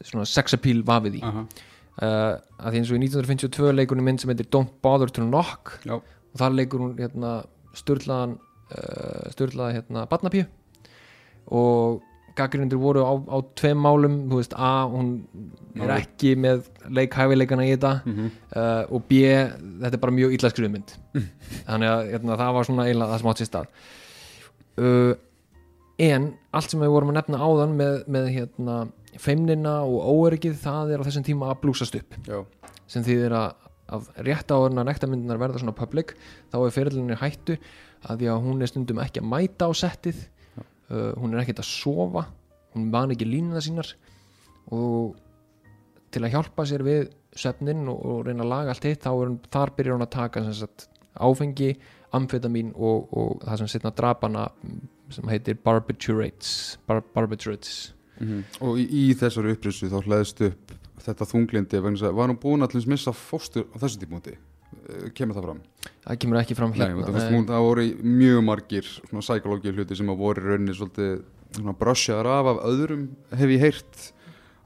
svona 0.00 0.24
sex 0.28 0.56
appeal 0.56 0.80
vafið 0.86 1.20
í. 1.20 1.24
Aha. 1.28 1.44
Uh, 2.02 2.34
að 2.58 2.74
því 2.74 2.80
eins 2.80 2.90
og 2.92 2.98
í 2.98 3.02
1952 3.06 3.72
leikur 3.76 3.98
hún 3.98 4.06
mynd 4.08 4.22
sem 4.22 4.32
heitir 4.32 4.50
Don't 4.54 4.76
Bother 4.84 5.12
to 5.12 5.24
Knock. 5.26 5.78
Já, 5.88 5.98
og 5.98 6.42
þar 6.42 6.58
leikur 6.58 6.84
hún 6.84 6.98
hérna 6.98 7.38
störlaðan 7.78 8.36
uh, 8.38 9.24
störlaða 9.34 9.78
hérna 9.78 10.06
barnapíu. 10.10 10.46
Og 11.48 12.02
gaggrindur 12.38 12.80
voru 12.80 13.02
á, 13.02 13.12
á 13.18 13.36
tveim 13.58 13.80
málum. 13.82 14.18
Þú 14.30 14.40
veist 14.40 14.54
A, 14.54 14.72
hún 14.90 15.12
er 15.78 15.94
ekki 15.98 16.34
með 16.38 16.68
leikhæfileikana 16.94 17.66
í 17.66 17.72
þetta. 17.74 17.94
Mm 18.06 18.28
uh, 18.56 18.84
og 18.94 19.06
B, 19.08 19.22
þetta 19.82 19.94
er 19.94 20.02
bara 20.02 20.18
mjög 20.18 20.36
illa 20.36 20.52
skrifuð 20.52 20.74
mynd. 20.74 20.94
Þannig 21.68 21.94
að 21.94 22.12
hérna, 22.12 22.36
það 22.42 22.52
var 22.58 22.68
svona 22.68 22.86
eiginlega 22.86 23.14
það 23.14 23.22
sem 23.22 23.32
átt 23.32 23.42
sér 23.42 23.50
stað. 23.50 23.72
Uh, 24.78 25.14
en 26.08 26.30
allt 26.54 26.70
sem 26.72 26.82
við 26.82 26.94
vorum 26.94 27.12
að 27.12 27.18
nefna 27.18 27.42
áðan 27.42 27.76
með, 27.78 27.96
með 28.06 28.30
hérna, 28.36 28.78
feimnina 29.18 29.80
og 29.86 30.08
óöryggið 30.14 30.56
það 30.62 30.94
er 30.94 31.02
á 31.02 31.06
þessum 31.08 31.26
tíma 31.26 31.52
að 31.52 31.60
blúsast 31.64 31.98
upp. 31.98 32.16
Já, 32.28 32.40
sem 32.88 33.04
þýðir 33.06 33.36
að, 33.38 33.68
að 33.98 34.10
rétt 34.28 34.50
áður 34.54 34.78
að 34.78 34.90
nektarmyndinar 34.90 35.42
verða 35.42 35.62
svona 35.62 35.76
public 35.76 36.16
þá 36.52 36.58
er 36.62 36.74
fyrirlinni 36.74 37.20
hættu 37.20 37.58
að 38.06 38.20
því 38.22 38.32
að 38.32 38.42
hún 38.46 38.62
er 38.62 38.70
stundum 38.70 39.00
ekki 39.02 39.22
að 39.22 39.30
mæta 39.32 39.68
á 39.68 39.72
settið. 39.76 40.26
Uh, 40.88 41.12
hún 41.20 41.34
er 41.34 41.42
ekkert 41.42 41.60
að 41.60 41.68
sofa 41.68 42.22
hún 42.74 42.90
man 42.92 43.12
ekki 43.12 43.28
línuna 43.28 43.62
sínar 43.64 43.90
og 44.74 45.16
til 46.12 46.24
að 46.24 46.34
hjálpa 46.36 46.64
sér 46.68 46.84
við 46.86 47.10
svefnin 47.38 47.86
og, 47.90 47.98
og 47.98 48.22
reyna 48.26 48.44
að 48.44 48.52
laga 48.52 48.74
allt 48.74 48.88
hitt 48.88 49.04
þá 49.04 49.10
er 49.12 49.26
hún, 49.26 49.38
þar 49.52 49.74
byrjar 49.76 49.98
hún 49.98 50.06
að 50.06 50.14
taka 50.14 50.44
sagt, 50.56 50.88
áfengi, 51.18 51.74
amfetamin 52.16 52.72
og, 52.76 53.08
og 53.12 53.44
það 53.44 53.62
sem 53.62 53.72
setna 53.74 53.92
drapana 53.96 54.48
sem 55.12 55.28
heitir 55.32 55.60
barbiturates 55.64 56.78
bar, 56.88 57.02
barbiturates 57.14 57.92
mhm. 58.18 58.44
og 58.60 58.78
í, 58.80 58.84
í 58.84 59.04
þessari 59.18 59.56
upprisu 59.56 59.90
þá 59.92 59.98
hlæðist 60.02 60.44
upp 60.50 60.76
þetta 61.08 61.28
þunglindi 61.30 61.80
vegna 61.80 61.98
þess 61.98 62.10
að 62.10 62.20
var 62.20 62.32
hún 62.32 62.40
búin 62.42 62.66
dæmis 62.74 62.88
missa 62.90 63.14
fóstur 63.16 63.68
á 63.72 63.76
þessu 63.80 64.02
tímúti 64.02 64.36
kemur 65.16 65.36
það 65.36 65.46
fram? 65.48 65.60
Það 66.04 66.20
kemur 66.22 66.40
ekki 66.42 66.56
fram 66.56 66.72
Nei, 66.74 66.84
hérna. 66.84 67.06
það, 67.06 67.16
fannst, 67.16 67.32
hún, 67.34 67.48
það 67.48 67.64
voru 67.66 67.86
mjög 68.18 68.44
margir 68.44 68.90
svona 68.96 69.24
psykológið 69.24 69.80
hluti 69.80 69.98
sem 69.98 70.12
að 70.12 70.22
voru 70.22 70.44
rauninni 70.44 70.76
svona 70.76 71.74
brössjaðar 71.80 72.30
af 72.32 72.50
af 72.52 72.62
öðrum 72.68 73.04
hef 73.40 73.52
ég 73.54 73.64
heyrt 73.64 74.08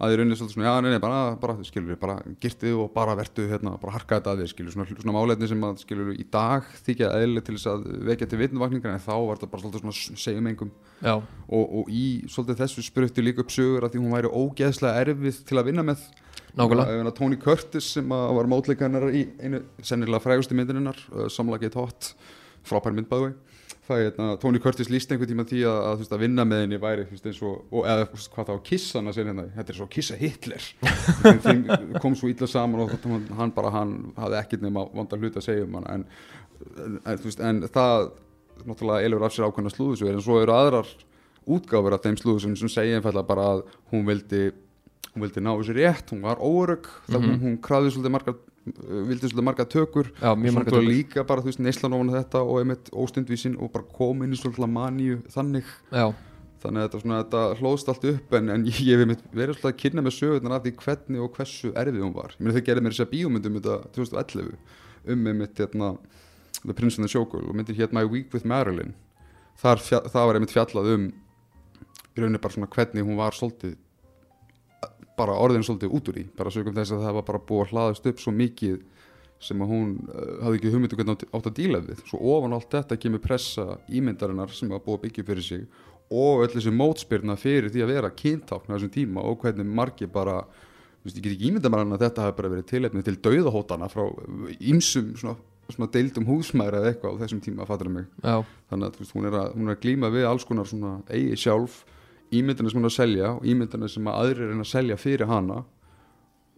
að 0.02 0.12
í 0.12 0.16
rauninni 0.18 0.36
svolítið 0.38 0.56
svona, 0.56 0.66
já, 0.66 0.82
nei, 0.82 0.90
nei, 0.90 1.00
bara, 1.02 1.18
bara 1.38 1.54
skilur 1.66 1.98
bara 2.00 2.16
girtið 2.42 2.78
og 2.82 2.88
bara 2.94 3.14
vertu 3.18 3.44
hérna, 3.46 3.76
bara 3.78 3.94
harka 3.94 4.18
þetta 4.18 4.32
að 4.32 4.42
þér, 4.42 4.50
skilur, 4.50 4.74
svona, 4.74 4.96
svona 4.98 5.14
máleitni 5.14 5.48
sem 5.50 5.66
að 5.68 5.82
skilur 5.84 6.10
í 6.16 6.26
dag 6.32 6.66
þykja 6.88 7.10
eðlileg 7.20 7.46
til 7.46 7.54
þess 7.58 7.70
að 7.70 7.84
vekja 8.08 8.28
til 8.32 8.40
vitnuvakningar 8.40 8.96
en 8.96 9.04
þá 9.04 9.12
var 9.14 9.38
þetta 9.38 9.50
bara 9.52 9.62
svolítið 9.62 9.84
svona 9.84 10.24
segjum 10.24 10.50
engum. 10.50 10.72
Já, 10.98 11.14
og, 11.14 11.62
og 11.62 11.94
í 11.94 12.04
svolítið 12.26 12.64
þessu 12.64 12.86
sprutti 12.88 13.24
líka 13.24 13.44
upp 13.44 13.54
sögur 13.54 13.86
að 13.86 13.94
því 13.94 14.02
hún 14.02 14.16
væri 14.16 14.34
ógeðslega 14.42 15.06
erfið 15.06 15.40
til 15.46 15.60
að 15.62 15.70
vinna 15.70 15.86
með. 15.86 16.04
Nákvæmlega. 16.58 17.14
Tony 17.16 17.38
Curtis 17.40 17.94
sem 17.94 18.10
var 18.12 18.50
mótleika 18.50 18.84
hennar 18.84 19.06
í 19.08 19.22
einu 19.40 19.62
sennilega 19.80 20.20
frægustu 20.20 20.58
myndinnar 20.58 20.98
uh, 21.14 21.24
Samlagið 21.32 21.78
Hot, 21.78 22.10
frábær 22.68 22.92
mynd 22.92 23.08
bæði 23.08 23.32
það 23.86 23.98
er 23.98 24.04
hérna, 24.06 24.26
Tony 24.42 24.60
Curtis 24.62 24.90
líst 24.92 25.10
einhvern 25.12 25.30
tíma 25.32 25.44
því 25.48 25.62
að, 25.66 25.78
að, 25.90 26.02
að 26.14 26.22
vinna 26.22 26.44
með 26.46 26.60
henni 26.64 26.78
væri 26.82 27.06
veist, 27.10 27.42
og, 27.42 27.64
og 27.74 27.86
eða 27.90 28.06
hvað 28.12 28.50
þá 28.50 28.54
kissa 28.68 28.98
hann 29.00 29.10
að 29.10 29.16
segja 29.16 29.30
hérna, 29.32 29.46
þetta 29.56 29.72
er 29.74 29.78
svo 29.80 29.88
kissa 29.90 30.18
Hitler. 30.20 30.68
Kom 32.02 32.14
svo 32.18 32.30
illa 32.30 32.48
saman 32.50 32.84
og 32.84 32.94
hann, 33.02 33.26
hann 33.38 33.54
bara, 33.56 33.72
hann 33.74 33.94
hafði 34.16 34.38
ekkert 34.42 34.66
nema 34.66 34.86
vanda 34.94 35.18
hluti 35.18 35.40
að 35.42 35.48
segja 35.48 35.66
um 35.66 35.78
hann 35.80 35.88
en, 35.96 36.04
en, 37.02 37.22
veist, 37.24 37.42
en 37.42 37.64
það 37.66 38.10
náttúrulega 38.62 39.08
elur 39.08 39.26
af 39.26 39.34
sér 39.34 39.48
ákveðna 39.48 39.72
slúðusögur 39.74 40.14
en 40.14 40.22
svo 40.22 40.38
eru 40.42 40.54
aðrar 40.54 40.90
útgáfur 41.50 41.96
af 41.96 42.04
þeim 42.04 42.18
slúðusögum 42.20 42.58
sem 42.60 42.70
segja 42.70 43.00
einfallega 43.00 43.26
bara 43.26 43.48
að 43.56 43.64
hún 43.90 44.06
vildi 44.06 44.52
hún 45.12 45.24
vildi 45.26 45.42
ná 45.42 45.50
þessu 45.58 45.74
rétt, 45.76 46.12
hún 46.14 46.22
var 46.22 46.38
órögg 46.38 46.86
mm 46.86 47.16
Mhm. 47.18 47.24
hún, 47.26 47.40
hún 47.42 47.56
krafði 47.60 47.90
svolítið 47.96 48.14
margar 48.14 48.36
vildi 48.64 49.28
svolítið 49.28 49.46
margar 49.46 49.68
tökur. 49.70 50.10
Já, 50.20 50.32
náttúrulega 50.34 50.70
tökur. 50.70 50.86
líka 50.86 51.24
bara, 51.26 51.42
þú 51.42 51.50
veist, 51.50 51.62
neyslan 51.62 51.96
ofan 51.96 52.12
þetta 52.14 52.42
og 52.42 52.60
einmitt 52.60 52.90
óstundvísin 52.92 53.56
og 53.58 53.72
bara 53.74 53.88
kom 53.96 54.22
inn 54.22 54.34
í 54.34 54.38
svolítið 54.38 54.70
maníu 54.70 55.18
þannig. 55.34 55.68
Já, 55.90 56.12
þannig 56.62 56.82
að 56.82 56.86
þetta, 56.86 57.00
svona, 57.02 57.20
þetta 57.24 57.42
hlóðst 57.58 57.90
allt 57.90 58.06
upp 58.12 58.36
en, 58.38 58.52
en 58.54 58.66
ég 58.70 58.80
hef 58.86 59.04
einmitt 59.04 59.24
verið 59.32 59.56
alltaf 59.56 59.72
að 59.72 59.80
kynna 59.82 60.06
með 60.06 60.16
sögurnar 60.18 60.56
af 60.58 60.66
því 60.66 60.74
hvernig 60.84 61.24
og 61.24 61.38
hversu 61.38 61.72
erfið 61.82 62.06
hún 62.06 62.14
var. 62.16 62.36
Ég 62.36 62.44
meina 62.44 62.56
þau 62.58 62.66
gerði 62.68 62.84
mér 62.86 62.96
þess 62.96 63.06
að 63.06 63.12
bíómyndum 63.16 63.58
þetta 63.58 63.78
2011 63.98 64.52
um 65.12 65.26
einmitt 65.32 65.58
hérna, 65.58 65.94
The 66.62 66.76
Prince 66.78 67.00
and 67.00 67.08
the 67.08 67.10
Showgirl 67.10 67.48
og 67.50 67.58
myndir 67.58 67.78
hér 67.78 67.90
My 67.90 68.06
Week 68.06 68.30
with 68.34 68.46
Marilyn. 68.46 68.94
Þar, 69.58 69.82
það 69.82 70.28
var 70.28 70.38
einmitt 70.38 70.54
fjallað 70.54 70.92
um 70.94 71.08
í 72.12 72.20
rauninni 72.20 72.40
bara 72.42 72.54
svona 72.54 72.70
hvernig 72.70 73.06
hún 73.06 73.18
var 73.18 73.34
svolítið 73.36 73.74
bara 75.18 75.36
orðin 75.38 75.64
svolítið 75.66 75.94
út 75.98 76.10
úr 76.12 76.22
í 76.22 76.24
bara 76.38 76.52
sögum 76.54 76.76
þess 76.76 76.94
að 76.96 77.04
það 77.06 77.16
var 77.18 77.28
bara 77.28 77.44
búið 77.50 77.62
að 77.64 77.72
hlaðast 77.72 78.10
upp 78.10 78.22
svo 78.22 78.34
mikið 78.36 78.80
sem 79.42 79.62
að 79.64 79.72
hún 79.72 79.94
uh, 80.06 80.34
hafði 80.44 80.58
ekki 80.60 80.72
hugmyndu 80.72 80.98
hvernig 80.98 81.24
átt 81.34 81.48
að 81.50 81.56
díla 81.56 81.80
við. 81.82 82.02
Svo 82.06 82.20
ofan 82.36 82.54
allt 82.54 82.70
þetta 82.70 82.98
kemur 83.02 83.22
pressa 83.24 83.78
ímyndarinnar 83.90 84.52
sem 84.54 84.70
var 84.70 84.84
búið 84.84 85.00
að 85.00 85.06
byggja 85.06 85.26
fyrir 85.30 85.46
sig 85.46 85.64
og 86.12 86.44
öll 86.44 86.52
þessi 86.52 86.72
mótspyrna 86.76 87.36
fyrir 87.40 87.72
því 87.72 87.84
að 87.84 87.94
vera 87.94 88.12
kyntákn 88.14 88.70
á 88.70 88.74
þessum 88.76 88.92
tíma 88.92 89.24
og 89.26 89.40
hvernig 89.42 89.66
margir 89.66 90.10
bara 90.12 90.42
þú 90.42 91.08
veist, 91.08 91.16
ég 91.16 91.24
get 91.24 91.32
ekki 91.34 91.48
ímynda 91.50 91.72
mér 91.72 91.86
að 91.86 92.04
þetta 92.04 92.26
hafi 92.26 92.36
bara 92.38 92.52
verið 92.52 92.68
tilefni 92.70 93.04
til 93.06 93.16
dauðahótana 93.24 93.88
frá 93.90 94.04
ýmsum 94.60 95.14
svona, 95.18 95.34
svona 95.72 95.90
deildum 95.94 96.28
húsmæður 96.28 96.78
eða 96.78 96.92
eitthvað 96.92 97.16
á 97.16 97.20
þessum 97.24 97.40
tíma, 97.42 97.66
fattur 97.66 97.90
mig? 97.90 98.06
Já, 98.22 98.36
þannig 98.70 98.88
að 98.88 98.98
þú 98.98 99.02
veist, 99.02 99.16
hún, 99.16 99.28
er 99.30 99.38
að 99.40 99.56
hún 99.56 99.70
er 99.70 99.76
að 99.76 99.82
glíma 99.86 100.12
við 100.14 100.28
alls 100.28 100.46
konar 100.46 100.68
svona 100.70 100.92
eigi 101.08 101.40
sjálf 101.46 101.80
ímyndina 102.32 102.70
sem 102.70 102.80
hún 102.80 102.88
er 102.88 102.92
að 102.92 102.98
selja 102.98 103.30
og 103.36 103.46
ímyndina 103.48 103.88
sem 103.90 104.08
að 104.08 104.18
aðrir 104.22 104.50
er 104.50 104.62
að 104.62 104.70
selja 104.70 104.98
fyrir 105.00 105.30
hana 105.30 105.62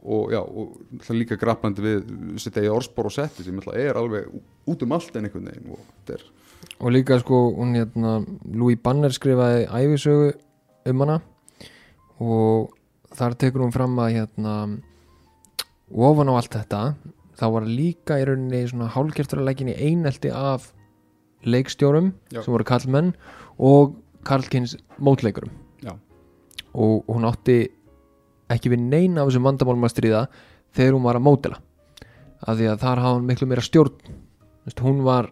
og 0.04 0.32
já, 0.34 0.40
og 0.44 1.00
það 1.00 1.10
er 1.14 1.18
líka 1.22 1.40
grappandi 1.40 1.84
við 1.84 2.08
sitt 2.42 2.58
eigi 2.60 2.72
orðspor 2.72 3.08
og 3.08 3.14
setti 3.14 3.44
sem 3.46 3.60
er 3.72 3.96
alveg 3.96 4.28
út 4.68 4.84
um 4.84 4.96
allt 4.96 5.16
en 5.16 5.28
einhvern 5.28 5.48
veginn 5.48 5.72
og 5.72 5.84
þetta 5.94 6.18
er 6.18 6.26
og 6.80 6.92
líka 6.92 7.18
sko 7.20 7.40
hún 7.56 7.76
hérna 7.78 8.18
Louis 8.52 8.80
Banner 8.80 9.12
skrifaði 9.12 9.66
æfisögu 9.68 10.32
um 10.90 11.04
hana 11.04 11.20
og 12.20 12.74
þar 13.16 13.38
tekur 13.40 13.64
hún 13.64 13.74
fram 13.74 13.96
að 14.02 14.18
hérna 14.18 14.54
og 15.94 16.06
ofan 16.10 16.30
á 16.32 16.34
allt 16.36 16.56
þetta 16.58 16.82
þá 17.38 17.46
var 17.56 17.68
líka 17.68 18.20
í 18.20 18.26
rauninni 18.28 18.62
svona 18.70 18.90
hálfgerturarleikin 18.94 19.72
í 19.72 19.78
einelti 19.88 20.30
af 20.30 20.70
leikstjórum 21.44 22.12
Já. 22.32 22.42
sem 22.42 22.52
voru 22.54 22.64
kallmenn 22.64 23.12
og 23.58 23.98
karlkins 24.24 24.76
mótleikurum. 24.98 25.50
Og 26.74 27.06
hún 27.08 27.26
átti 27.28 27.58
ekki 28.52 28.72
við 28.74 28.84
neina 28.88 29.22
af 29.22 29.30
þessum 29.30 29.48
vandamálum 29.48 29.86
að 29.86 29.94
stríða 29.94 30.26
þegar 30.74 30.96
hún 30.96 31.06
var 31.06 31.18
að 31.18 31.26
mótela. 31.28 31.60
Af 32.44 32.58
því 32.58 32.68
að 32.72 32.82
þar 32.82 33.02
hafa 33.04 33.16
hún 33.16 33.28
miklu 33.28 33.48
meira 33.48 33.64
stjórn. 33.64 34.14
Hún 34.80 35.02
var 35.04 35.30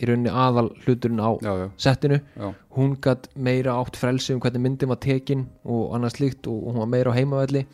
í 0.00 0.08
rauninni 0.08 0.32
aðal 0.32 0.70
hluturinn 0.84 1.20
á 1.20 1.30
já, 1.44 1.52
já, 1.60 1.66
settinu. 1.80 2.20
Já, 2.36 2.48
hún 2.76 2.96
gætt 3.04 3.28
meira 3.36 3.76
átt 3.80 3.98
frelsi 4.00 4.34
um 4.34 4.40
hvernig 4.40 4.64
myndin 4.64 4.90
var 4.90 5.00
tekin 5.00 5.46
og 5.64 5.94
annað 5.96 6.16
slíkt 6.16 6.48
og 6.48 6.70
hún 6.70 6.80
var 6.80 6.90
meira 6.92 7.12
á 7.12 7.18
heimavelli. 7.18 7.66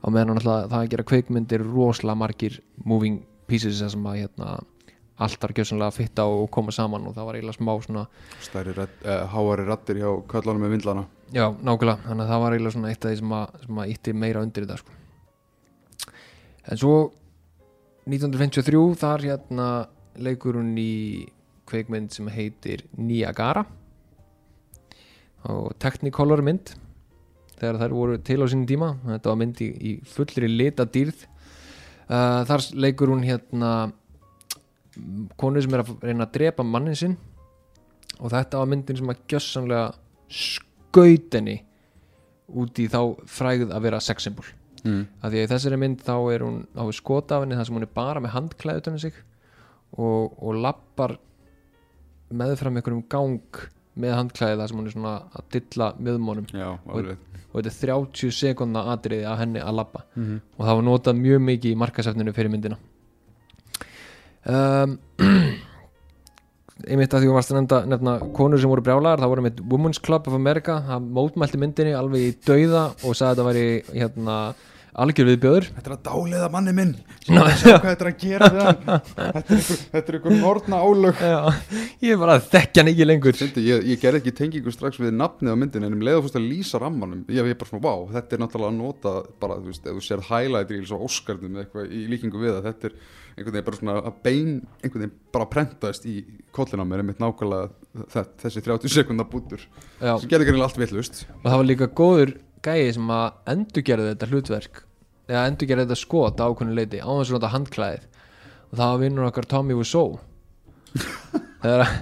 Á 0.00 0.06
meðan 0.08 0.32
hann 0.32 0.40
alltaf 0.40 0.70
það 0.72 0.80
að 0.80 0.90
gera 0.94 1.08
kveikmyndir 1.10 1.64
rosalega 1.66 2.18
margir 2.18 2.60
moving 2.84 3.22
pieces 3.50 3.82
sem 3.82 4.06
að 4.06 4.22
hérna, 4.22 4.58
allt 5.20 5.42
var 5.42 5.54
gjössanlega 5.54 5.92
að 5.92 5.98
fitta 5.98 6.26
og 6.30 6.46
koma 6.54 6.72
saman 6.74 7.06
og 7.10 7.16
það 7.16 7.26
var 7.28 7.38
eiginlega 7.38 7.58
smá 7.58 7.72
svona 7.84 8.04
stærri, 8.40 8.74
redd, 8.76 8.94
uh, 9.04 9.26
háari 9.30 9.66
rattir 9.68 10.00
hjá 10.00 10.10
kallanum 10.30 10.64
með 10.64 10.76
vindlana 10.78 11.04
já, 11.34 11.46
nákvæmlega, 11.62 12.02
þannig 12.06 12.24
að 12.24 12.30
það 12.32 12.42
var 12.42 12.56
eiginlega 12.56 12.74
svona 12.76 12.90
eitt 12.90 13.04
af 13.04 13.10
því 13.10 13.20
sem 13.20 13.34
að, 13.36 13.56
sem 13.64 13.80
að 13.82 13.94
ítti 13.94 14.14
meira 14.16 14.44
undir 14.44 14.66
þetta 14.66 14.80
sko. 14.80 14.98
en 16.70 16.80
svo 16.80 16.94
1953 18.10 18.82
þar 19.00 19.26
hérna 19.28 19.68
leikur 20.18 20.58
hún 20.58 20.72
í 20.80 21.26
kveikmynd 21.70 22.12
sem 22.14 22.28
heitir 22.32 22.84
Niagara. 22.98 23.64
Og 25.50 25.72
Technicolor 25.80 26.42
mynd 26.44 26.74
þegar 27.60 27.78
þær 27.82 27.94
voru 27.94 28.18
til 28.24 28.40
á 28.42 28.46
sínum 28.50 28.66
tíma. 28.68 28.90
Þetta 29.06 29.30
var 29.30 29.40
mynd 29.40 29.62
í, 29.62 29.68
í 29.70 29.92
fullri 30.08 30.50
lita 30.50 30.86
dýrð 30.88 31.26
uh, 32.10 32.42
þar 32.48 32.66
leikur 32.74 33.12
hún 33.12 33.24
hérna 33.26 33.92
konu 35.40 35.62
sem 35.62 35.76
er 35.76 35.84
að 35.84 35.92
reyna 36.02 36.26
að 36.26 36.34
drepa 36.38 36.66
mannin 36.66 36.98
sinn. 36.98 37.18
Og 38.20 38.32
þetta 38.32 38.60
var 38.60 38.72
myndin 38.72 38.98
sem 38.98 39.12
að 39.12 39.22
gjössanlega 39.30 39.86
skaut 40.28 40.69
henni 41.36 41.60
út 42.60 42.80
í 42.82 42.86
þá 42.90 43.00
frægð 43.30 43.74
að 43.74 43.84
vera 43.86 44.02
sexsymbol 44.02 44.46
mm. 44.84 45.02
að 45.22 45.34
því 45.34 45.40
að 45.40 45.44
í 45.44 45.50
þessari 45.52 45.80
mynd 45.80 46.04
þá 46.06 46.14
er 46.34 46.44
hún 46.46 46.60
á 46.74 46.84
skot 46.96 47.34
af 47.34 47.44
henni 47.44 47.58
þar 47.58 47.68
sem 47.68 47.78
hún 47.78 47.86
er 47.86 47.92
bara 47.94 48.22
með 48.22 48.36
um 48.90 48.98
sig 48.98 49.18
og, 49.96 50.38
og 50.38 50.60
lappar 50.62 51.16
meðfram 52.30 52.78
einhverjum 52.78 53.06
gang 53.10 53.64
með 54.00 54.16
handklæði 54.16 54.60
þar 54.60 54.70
sem 54.70 54.80
hún 54.80 54.88
er 54.88 54.94
svona 54.94 55.16
að 55.34 55.48
dilla 55.56 55.88
miðmónum 55.98 56.46
alveg. 56.54 57.24
og 57.50 57.56
þetta 57.58 57.72
er 57.72 57.78
30 57.80 58.36
sekundna 58.36 58.84
atriði 58.92 59.26
að 59.26 59.40
henni 59.44 59.64
að 59.64 59.76
lappa 59.80 60.04
mm 60.14 60.38
og 60.56 60.66
það 60.66 60.76
var 60.76 60.86
notað 60.86 61.20
mjög 61.24 61.42
mikið 61.48 61.72
í 61.72 61.80
markasefninu 61.80 62.32
fyrir 62.36 62.52
myndina. 62.52 62.78
Um, 64.40 64.98
einmitt 66.88 67.14
að 67.14 67.24
því 67.24 67.30
þú 67.30 67.36
varst 67.36 67.52
að 67.52 67.60
nefna, 67.60 67.78
nefna 67.94 68.16
konur 68.36 68.62
sem 68.62 68.72
voru 68.72 68.84
brjálagar, 68.86 69.22
það 69.22 69.32
voru 69.34 69.46
með 69.46 69.62
Women's 69.70 70.02
Club 70.02 70.28
of 70.30 70.36
America, 70.36 70.80
það 70.88 71.06
mótmælti 71.18 71.60
myndinni 71.60 71.94
alveg 71.98 72.26
í 72.26 72.34
dauða 72.46 72.90
og 73.04 73.16
sagði 73.16 73.30
að 73.30 73.32
þetta 73.32 73.48
væri 73.48 73.64
hérna, 73.94 74.36
algjör 75.00 75.28
viðbjöður 75.30 75.66
Þetta 75.76 75.90
er 75.90 75.94
að 75.94 76.00
dáleiða 76.08 76.48
manni 76.50 76.72
minn. 76.74 76.94
Ná, 77.30 77.40
þetta 77.60 77.92
er 77.92 78.08
að 78.10 78.16
gera 78.24 78.48
við 78.50 78.64
hann. 78.66 78.80
Þetta 79.14 80.00
er 80.00 80.00
er 80.00 80.16
einhver 80.18 80.34
nortna 80.40 80.80
álög. 80.82 81.20
Já, 81.22 81.38
ég 82.02 82.14
er 82.16 82.20
bara 82.20 82.36
að 82.38 82.48
þekkja 82.50 82.82
hann 82.82 82.90
ekki 82.90 83.06
lengur. 83.06 83.38
Fyndi, 83.38 83.64
ég, 83.68 83.86
ég 83.92 84.02
gerði 84.02 84.22
ekki 84.22 84.34
tengingu 84.40 84.74
strax 84.74 84.98
við 85.00 85.14
nafnið 85.18 85.54
á 85.54 85.60
myndin 85.62 85.86
en 85.86 85.94
um 85.94 86.04
leiðu 86.04 86.24
fórst 86.26 86.40
að 86.40 86.48
lýsa 86.50 86.82
rammanum 86.82 87.22
ég 87.30 87.38
ég 87.44 87.54
er 87.54 87.60
bara 87.60 87.70
svona, 87.70 87.84
vá, 87.86 87.94
þetta 88.16 88.36
er 88.36 88.42
náttúrulega 88.44 88.72
að 88.74 88.80
nota 88.80 89.14
bara, 89.42 89.60
þú 89.60 89.70
veist, 89.70 89.86
ef 89.86 90.00
þú 90.00 90.06
sér 90.08 90.26
highlight 90.26 90.94
Oscarnum 91.00 91.54
eða 91.54 91.66
eitthvað 91.66 91.94
í 91.94 92.04
líkingu 92.10 92.42
við 92.42 92.56
það 92.56 92.70
þetta 92.70 92.90
er 92.90 92.98
einhvern 93.36 93.54
veginn 93.54 93.66
bara 93.68 93.78
svona 93.80 93.96
að 94.00 94.18
bein 94.26 94.52
einhvern 94.82 95.02
veginn 95.04 95.14
bara 95.34 95.48
prentaðist 95.54 96.06
í 96.10 96.16
kollin 96.56 96.82
á 96.82 96.86
mér 96.88 97.02
einmitt 97.04 97.22
nákvæmlega 97.22 97.70
þetta, 98.14 98.24
þessi 98.44 98.62
30 98.66 98.94
sekundar 98.94 99.28
bútur 99.30 99.64
Já, 100.00 100.14
sem 100.20 100.28
gerði 100.30 100.48
ekki 100.50 100.62
allt 100.66 100.80
villust 100.82 101.24
og 101.38 101.48
það 101.48 101.58
var 101.62 101.68
líka 101.70 101.90
góður 102.00 102.34
gæi 102.66 102.92
sem 102.96 103.12
að 103.16 103.26
endurgerði 103.54 104.12
þetta 104.14 104.30
hlutverk 104.30 104.82
eða 105.30 105.44
endurgerði 105.50 105.86
þetta 105.86 106.00
skot 106.02 106.40
á 106.42 106.46
ákveðinu 106.50 106.76
leiti 106.78 106.98
á 107.00 107.06
þess 107.10 107.30
að 107.30 107.36
nota 107.38 107.50
handklæðið. 107.54 108.06
Og 108.70 108.78
það 108.80 108.88
var 108.90 108.98
vinnur 109.04 109.26
okkar 109.28 109.46
Tommy 109.50 109.76
Wiseau. 109.78 110.18
Þegar 111.62 111.84
að- 111.84 112.00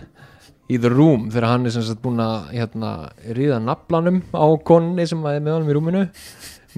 í 0.68 0.76
The 0.80 0.90
Room 0.92 1.28
þegar 1.32 1.46
hann 1.48 1.68
er 1.68 1.72
sem 1.72 1.84
sagt 1.86 2.02
búin 2.04 2.20
að 2.20 2.50
hérna, 2.52 2.88
ríða 3.36 3.56
naflanum 3.64 4.18
á 4.36 4.44
konni 4.68 5.06
sem 5.08 5.22
er 5.30 5.38
með 5.40 5.54
honum 5.56 5.70
í 5.72 5.76
rúminu 5.78 6.02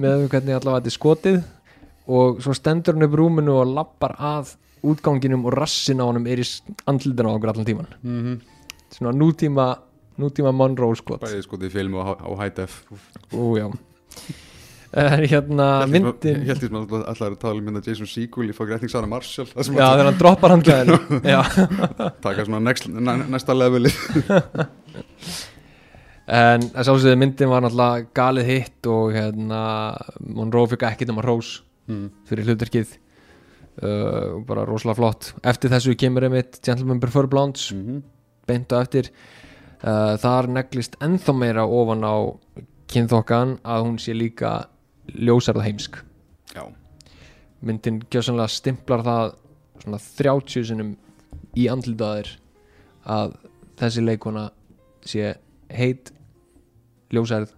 með 0.01 0.27
hvernig 0.31 0.55
allavega 0.55 0.79
þetta 0.79 0.91
er 0.91 0.95
skotið 0.95 1.39
og 2.11 2.41
svo 2.43 2.55
stendur 2.57 2.97
hann 2.97 3.07
upp 3.07 3.15
í 3.15 3.21
rúminu 3.21 3.55
og 3.61 3.71
lappar 3.75 4.17
að 4.19 4.55
útganginum 4.91 5.45
og 5.45 5.55
rassin 5.57 6.01
á 6.01 6.05
honum 6.09 6.27
er 6.27 6.41
í 6.41 6.47
andlutinu 6.89 7.31
á 7.31 7.35
okkur 7.37 7.53
allan 7.53 7.69
tíman 7.69 7.89
mm 8.01 8.19
-hmm. 8.21 8.37
svona 8.91 9.17
nútíma 9.17 9.67
nútíma 10.21 10.51
Monroe 10.51 10.95
skot. 10.95 11.21
Bæði 11.23 11.41
sko 11.45 11.57
því 11.57 11.71
filmu 11.71 12.03
á, 12.03 12.13
á 12.19 12.31
high 12.43 12.55
def. 12.55 12.83
Ú, 13.33 13.57
já. 13.57 13.71
En 14.91 15.23
hérna 15.23 15.85
myndin 15.87 16.41
Hjælti 16.43 16.67
sem 16.67 16.75
alltaf 16.75 17.21
er 17.23 17.31
að 17.31 17.37
tala 17.39 17.61
um 17.61 17.67
hérna 17.69 17.81
Jason 17.85 18.09
Segel 18.11 18.49
í 18.51 18.55
fók 18.55 18.73
rétning 18.73 18.91
Sara 18.91 19.07
Marshall 19.07 19.47
Já, 19.47 19.61
að 19.63 19.93
þegar 19.95 20.09
hann 20.09 20.17
droppar 20.19 20.51
Já, 21.33 21.41
taka 22.19 22.43
svona 22.43 22.59
next, 22.59 22.89
næ, 22.91 23.13
næsta 23.31 23.55
leveli 23.55 23.87
en 26.41 26.67
að 26.75 26.89
sjálfsögðu 26.89 27.21
myndin 27.21 27.53
var 27.53 27.63
náttúrulega 27.63 28.11
galið 28.19 28.51
hitt 28.51 28.91
og 28.91 29.15
hérna 29.15 29.61
Monroe 30.27 30.73
fikk 30.73 30.83
ekkert 30.89 31.15
um 31.15 31.23
að 31.23 31.29
rós 31.29 31.53
mm. 31.91 32.09
fyrir 32.29 32.49
hlutverkið. 32.49 32.97
Uh, 33.81 34.37
og 34.37 34.41
bara 34.49 34.65
rosalega 34.67 34.99
flott. 34.99 35.29
Eftir 35.47 35.71
þessu 35.71 35.95
kemur 35.99 36.25
einmitt 36.27 36.59
Gentleman 36.65 36.99
Prefer 36.99 37.27
Blondes 37.31 37.71
mm 37.71 37.85
-hmm. 37.85 38.01
beint 38.47 38.73
á 38.73 38.81
eftir. 38.81 39.11
Uh, 39.81 40.17
Þar 40.17 40.47
neglist 40.47 40.97
ennþá 40.99 41.33
meira 41.33 41.65
ofan 41.65 42.03
á 42.03 42.15
kynþokkan 42.91 43.59
að 43.63 43.83
hún 43.85 43.97
sé 43.99 44.13
líka 44.13 44.67
ljósarð 45.07 45.63
heimsk. 45.63 45.97
Já, 46.55 46.67
myndin 47.61 48.01
gjössanlega 48.11 48.47
stimplar 48.47 49.03
það 49.05 49.33
svona 49.81 49.99
30 50.17 50.67
sinum 50.67 50.91
í 51.57 51.67
andlitaðir 51.71 52.35
að 53.05 53.35
þessi 53.79 54.03
leikona 54.05 54.49
sé 55.07 55.35
heit 55.71 56.11
ljósærð 57.11 57.55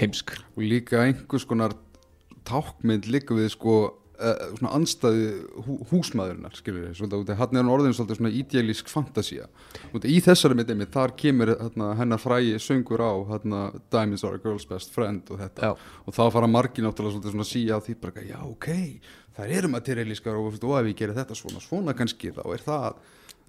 heimsk. 0.00 0.32
Og 0.56 0.64
líka 0.64 1.04
einhvers 1.04 1.44
konar 1.44 1.74
tákmynd 2.50 3.08
líka 3.10 3.36
við 3.38 3.52
sko 3.54 3.76
uh, 4.20 4.42
svona 4.58 4.72
anstæði 4.76 5.28
hú, 5.64 5.76
húsmaðurinnar 5.90 6.56
skilur 6.58 6.86
við, 6.86 6.96
svolítið, 6.98 7.36
hann 7.38 7.54
er 7.56 7.62
hann 7.62 7.72
orðin 7.72 7.94
svolítið 7.96 8.20
svona 8.20 8.32
idealísk 8.40 8.90
fantasía 8.92 9.46
í 10.02 10.18
þessari 10.24 10.58
myndi 10.58 10.74
einmitt, 10.74 10.92
þar 10.94 11.14
kemur 11.20 11.54
hérna, 11.54 11.92
hennar 12.00 12.22
frægi 12.22 12.58
söngur 12.62 13.04
á 13.04 13.12
hérna, 13.32 13.62
Diamonds 13.92 14.24
are 14.26 14.40
a 14.40 14.42
girl's 14.42 14.68
best 14.68 14.94
friend 14.94 15.30
og 15.32 15.40
þetta 15.42 15.70
Já. 15.70 15.72
og 16.04 16.16
þá 16.16 16.22
fara 16.36 16.50
margir 16.50 16.86
náttúrulega 16.86 17.16
svolítið 17.16 17.36
svona 17.36 17.48
síja 17.48 17.80
á 17.80 17.84
því 17.84 17.96
bara, 18.02 18.26
já 18.26 18.38
ok, 18.44 18.68
það 19.38 19.56
eru 19.60 19.72
materialískar 19.76 20.40
og, 20.40 20.58
og 20.58 20.76
ef 20.80 20.92
ég 20.92 21.00
gerir 21.00 21.16
þetta 21.18 21.38
svona, 21.38 21.64
svona 21.64 21.96
kannski 21.96 22.34
þá 22.36 22.44
er 22.50 22.66
það, 22.66 23.00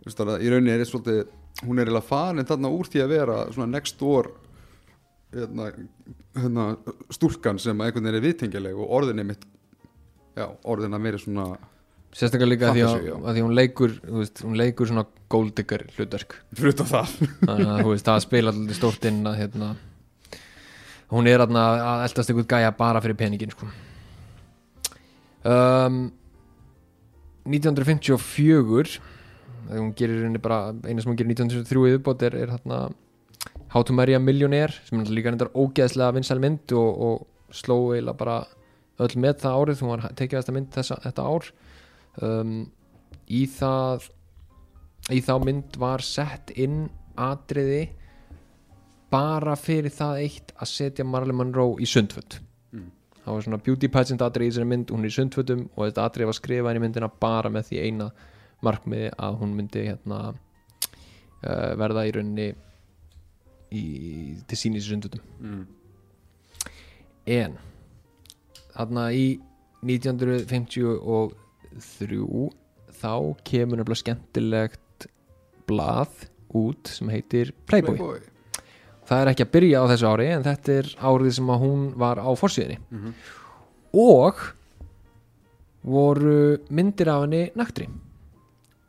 það 0.07 0.37
í 0.37 0.53
rauninni 0.53 0.77
er 0.77 0.87
svolítið, 0.87 1.35
hún 1.65 1.81
er 1.81 1.89
eiginlega 1.89 2.07
farin 2.07 2.47
þarna 2.47 2.73
úr 2.73 2.89
því 2.89 3.03
að 3.03 3.13
vera 3.17 3.41
svona 3.51 3.71
next 3.75 3.99
door 3.99 4.31
hérna, 5.31 5.71
hérna, 6.35 6.67
stúlkan 7.13 7.59
sem 7.61 7.75
einhvern 7.81 8.07
veginn 8.07 8.19
er 8.19 8.25
viðtengjuleg 8.25 8.79
og 8.79 8.95
orðin 8.99 9.23
er 9.23 9.29
mitt 9.31 9.45
já, 10.35 10.47
orðin 10.63 10.97
að 10.97 11.05
vera 11.07 11.21
svona 11.21 11.45
sérstaklega 12.11 12.49
líka 12.51 12.69
að 12.69 12.77
því 12.77 12.83
að, 12.87 13.05
já. 13.07 13.13
að 13.15 13.37
því 13.37 13.43
hún 13.45 13.55
leikur 13.55 13.93
veist, 14.17 14.41
hún 14.43 14.57
leikur 14.59 14.89
svona 14.89 15.05
golddigger 15.31 15.85
hlutverk 15.95 16.35
fyrir 16.59 16.75
það 16.81 17.13
þannig 17.45 17.71
að 17.71 17.85
veist, 17.87 18.09
það 18.09 18.25
spila 18.25 18.53
alltaf 18.53 18.79
stórt 18.79 19.07
inn 19.07 19.21
að 19.29 19.37
hérna, 19.39 19.69
hún 21.13 21.29
er 21.31 21.45
að 21.45 21.55
eldast 22.07 22.33
ykkur 22.33 22.49
gæja 22.51 22.73
bara 22.75 23.03
fyrir 23.03 23.19
peningin 23.19 23.55
sko. 23.55 23.69
um, 25.47 26.03
1954 27.47 28.99
þegar 29.71 29.79
hún 29.79 29.93
gerir 29.95 30.25
henni 30.25 30.41
bara 30.43 30.73
eina 30.83 30.99
sem 30.99 31.13
hún 31.13 31.19
gerir 31.19 31.31
1903 31.31 31.87
í 31.87 31.95
uppbót 31.99 32.27
er, 32.27 32.35
er 32.43 32.51
hérna 32.57 32.83
How 33.71 33.83
to 33.87 33.93
Marry 33.95 34.15
a 34.17 34.19
Millionaire 34.19 34.73
sem 34.87 34.99
er 34.99 35.11
líka 35.15 35.31
reyndar 35.31 35.51
ógeðslega 35.55 36.15
vinsæl 36.17 36.41
mynd 36.43 36.73
og, 36.75 36.89
og 37.07 37.55
sló 37.55 37.77
eiginlega 37.93 38.17
bara 38.19 38.37
öll 39.01 39.15
með 39.23 39.37
það 39.45 39.57
árið 39.61 39.83
hún 39.83 39.91
var 39.93 40.03
tekið 40.19 40.39
þesta 40.41 40.55
mynd 40.55 40.71
þessa, 40.75 40.97
þetta 41.05 41.27
ár 41.31 41.47
um, 42.27 42.55
í 43.31 43.45
það 43.47 44.09
í 45.11 45.21
þá 45.25 45.33
mynd 45.47 45.77
var 45.81 46.03
sett 46.05 46.51
inn 46.59 46.83
atriði 47.19 47.81
bara 49.11 49.55
fyrir 49.59 49.91
það 49.91 50.21
eitt 50.25 50.51
að 50.55 50.69
setja 50.71 51.05
Marilyn 51.07 51.39
Monroe 51.41 51.79
í 51.83 51.89
sundföt 51.89 52.39
Mm. 52.71 52.85
það 53.25 53.33
var 53.35 53.43
svona 53.43 53.57
beauty 53.59 53.87
pageant 53.91 54.21
atriði 54.23 54.47
í 54.47 54.51
þessari 54.53 54.67
mynd 54.71 54.91
hún 54.93 55.01
er 55.03 55.09
í 55.09 55.15
sundfötum 55.15 55.63
og 55.75 55.81
þetta 55.89 56.05
atriði 56.07 56.27
var 56.29 56.37
skrifað 56.37 56.77
í 56.77 56.81
myndina 56.83 57.09
bara 57.19 57.49
með 57.51 57.65
því 57.67 57.79
eina 57.83 58.05
markmiði 58.63 59.09
að 59.27 59.39
hún 59.41 59.55
myndi 59.57 59.81
hérna 59.89 60.19
uh, 60.31 61.73
verða 61.81 62.05
í 62.07 62.13
rauninni 62.15 62.45
í, 63.71 63.83
til 64.47 64.57
sínis 64.59 64.85
í 64.85 64.89
sundfötum 64.91 65.21
mm. 65.39 65.65
en 67.37 67.51
þarna 68.75 69.03
í 69.15 69.39
1953 69.81 71.31
þá 73.01 73.13
kemur 73.47 73.77
nefnilega 73.79 74.01
skemmtilegt 74.03 74.99
blað 75.69 76.11
út 76.57 76.83
sem 76.91 77.07
heitir 77.13 77.47
Playboy. 77.69 77.95
Playboy 77.95 78.19
það 79.07 79.19
er 79.23 79.27
ekki 79.31 79.45
að 79.45 79.53
byrja 79.55 79.77
á 79.81 79.83
þessu 79.91 80.07
ári 80.11 80.27
en 80.31 80.43
þetta 80.45 80.69
er 80.81 80.87
árið 81.11 81.31
sem 81.37 81.47
að 81.51 81.61
hún 81.65 81.81
var 81.99 82.17
á 82.21 82.29
forsýðinni 82.37 82.77
Mhm. 82.91 83.11
og 83.97 84.35
voru 85.83 86.57
myndir 86.69 87.07
af 87.09 87.21
henni 87.23 87.43
naktri 87.57 87.87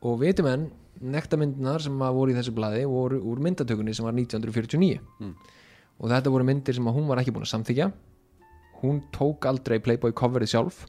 og 0.03 0.19
veitum 0.21 0.45
enn 0.47 0.71
nektamyndinar 1.03 1.81
sem 1.83 1.99
voru 1.99 2.31
í 2.31 2.37
þessu 2.37 2.53
blaði 2.55 2.85
voru 2.89 3.19
úr 3.31 3.41
myndatökunni 3.43 3.93
sem 3.95 4.05
var 4.07 4.15
1949 4.15 4.99
Mm. 5.19 5.33
og 5.99 6.09
þetta 6.09 6.31
voru 6.33 6.47
myndir 6.47 6.75
sem 6.75 6.85
hún 6.85 7.07
var 7.07 7.19
ekki 7.21 7.33
búin 7.35 7.45
að 7.45 7.53
samþykja 7.53 7.91
hún 8.83 9.01
tók 9.15 9.45
aldrei 9.47 9.79
Playboy 9.79 10.11
coverið 10.11 10.51
sjálf 10.53 10.85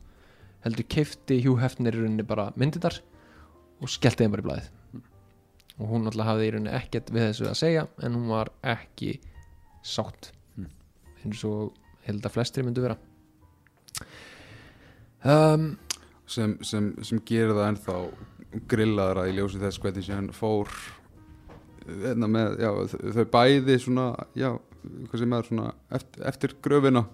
heldur 0.64 0.86
keifti 0.88 1.40
Hugh 1.44 1.60
Hefner 1.60 1.94
í 1.94 2.00
rauninni 2.02 2.24
bara 2.26 2.48
myndirnar 2.56 3.00
og 3.82 3.90
skellti 3.92 4.24
þeim 4.24 4.32
bara 4.32 4.42
í 4.42 4.46
blaðið. 4.48 4.68
Og 5.82 5.88
hún 5.90 6.06
alltaf 6.08 6.26
hafði 6.30 6.46
í 6.46 6.52
rauninni 6.54 6.72
ekkert 6.78 7.10
við 7.12 7.26
þessu 7.28 7.48
að 7.50 7.58
segja 7.60 7.82
en 8.02 8.14
hún 8.16 8.28
var 8.30 8.50
ekki 8.62 9.18
sátt. 9.84 10.30
Mm. 10.56 10.70
eins 11.24 11.42
og 11.44 11.74
held 12.06 12.24
að 12.24 12.32
flestri 12.38 12.64
myndu 12.64 12.80
vera. 12.84 12.96
Um, 15.24 15.76
sem, 16.28 16.56
sem, 16.64 16.90
sem 17.04 17.20
gerir 17.28 17.54
það 17.56 17.68
ennþá 17.72 17.96
grillaðra 18.70 19.26
í 19.30 19.34
ljósi 19.38 19.60
þess 19.62 19.80
hvernig 19.82 20.04
sem 20.06 20.16
hann 20.18 20.30
fór 20.36 20.70
hérna 21.84 22.28
með, 22.30 22.58
já, 22.64 22.70
þau- 23.18 23.26
bæði 23.34 23.78
svona, 23.82 24.06
já, 24.38 24.50
er 25.38 25.48
svona 25.48 25.72
eftir, 25.92 26.22
eftir 26.30 26.54
gröfina. 26.64 27.04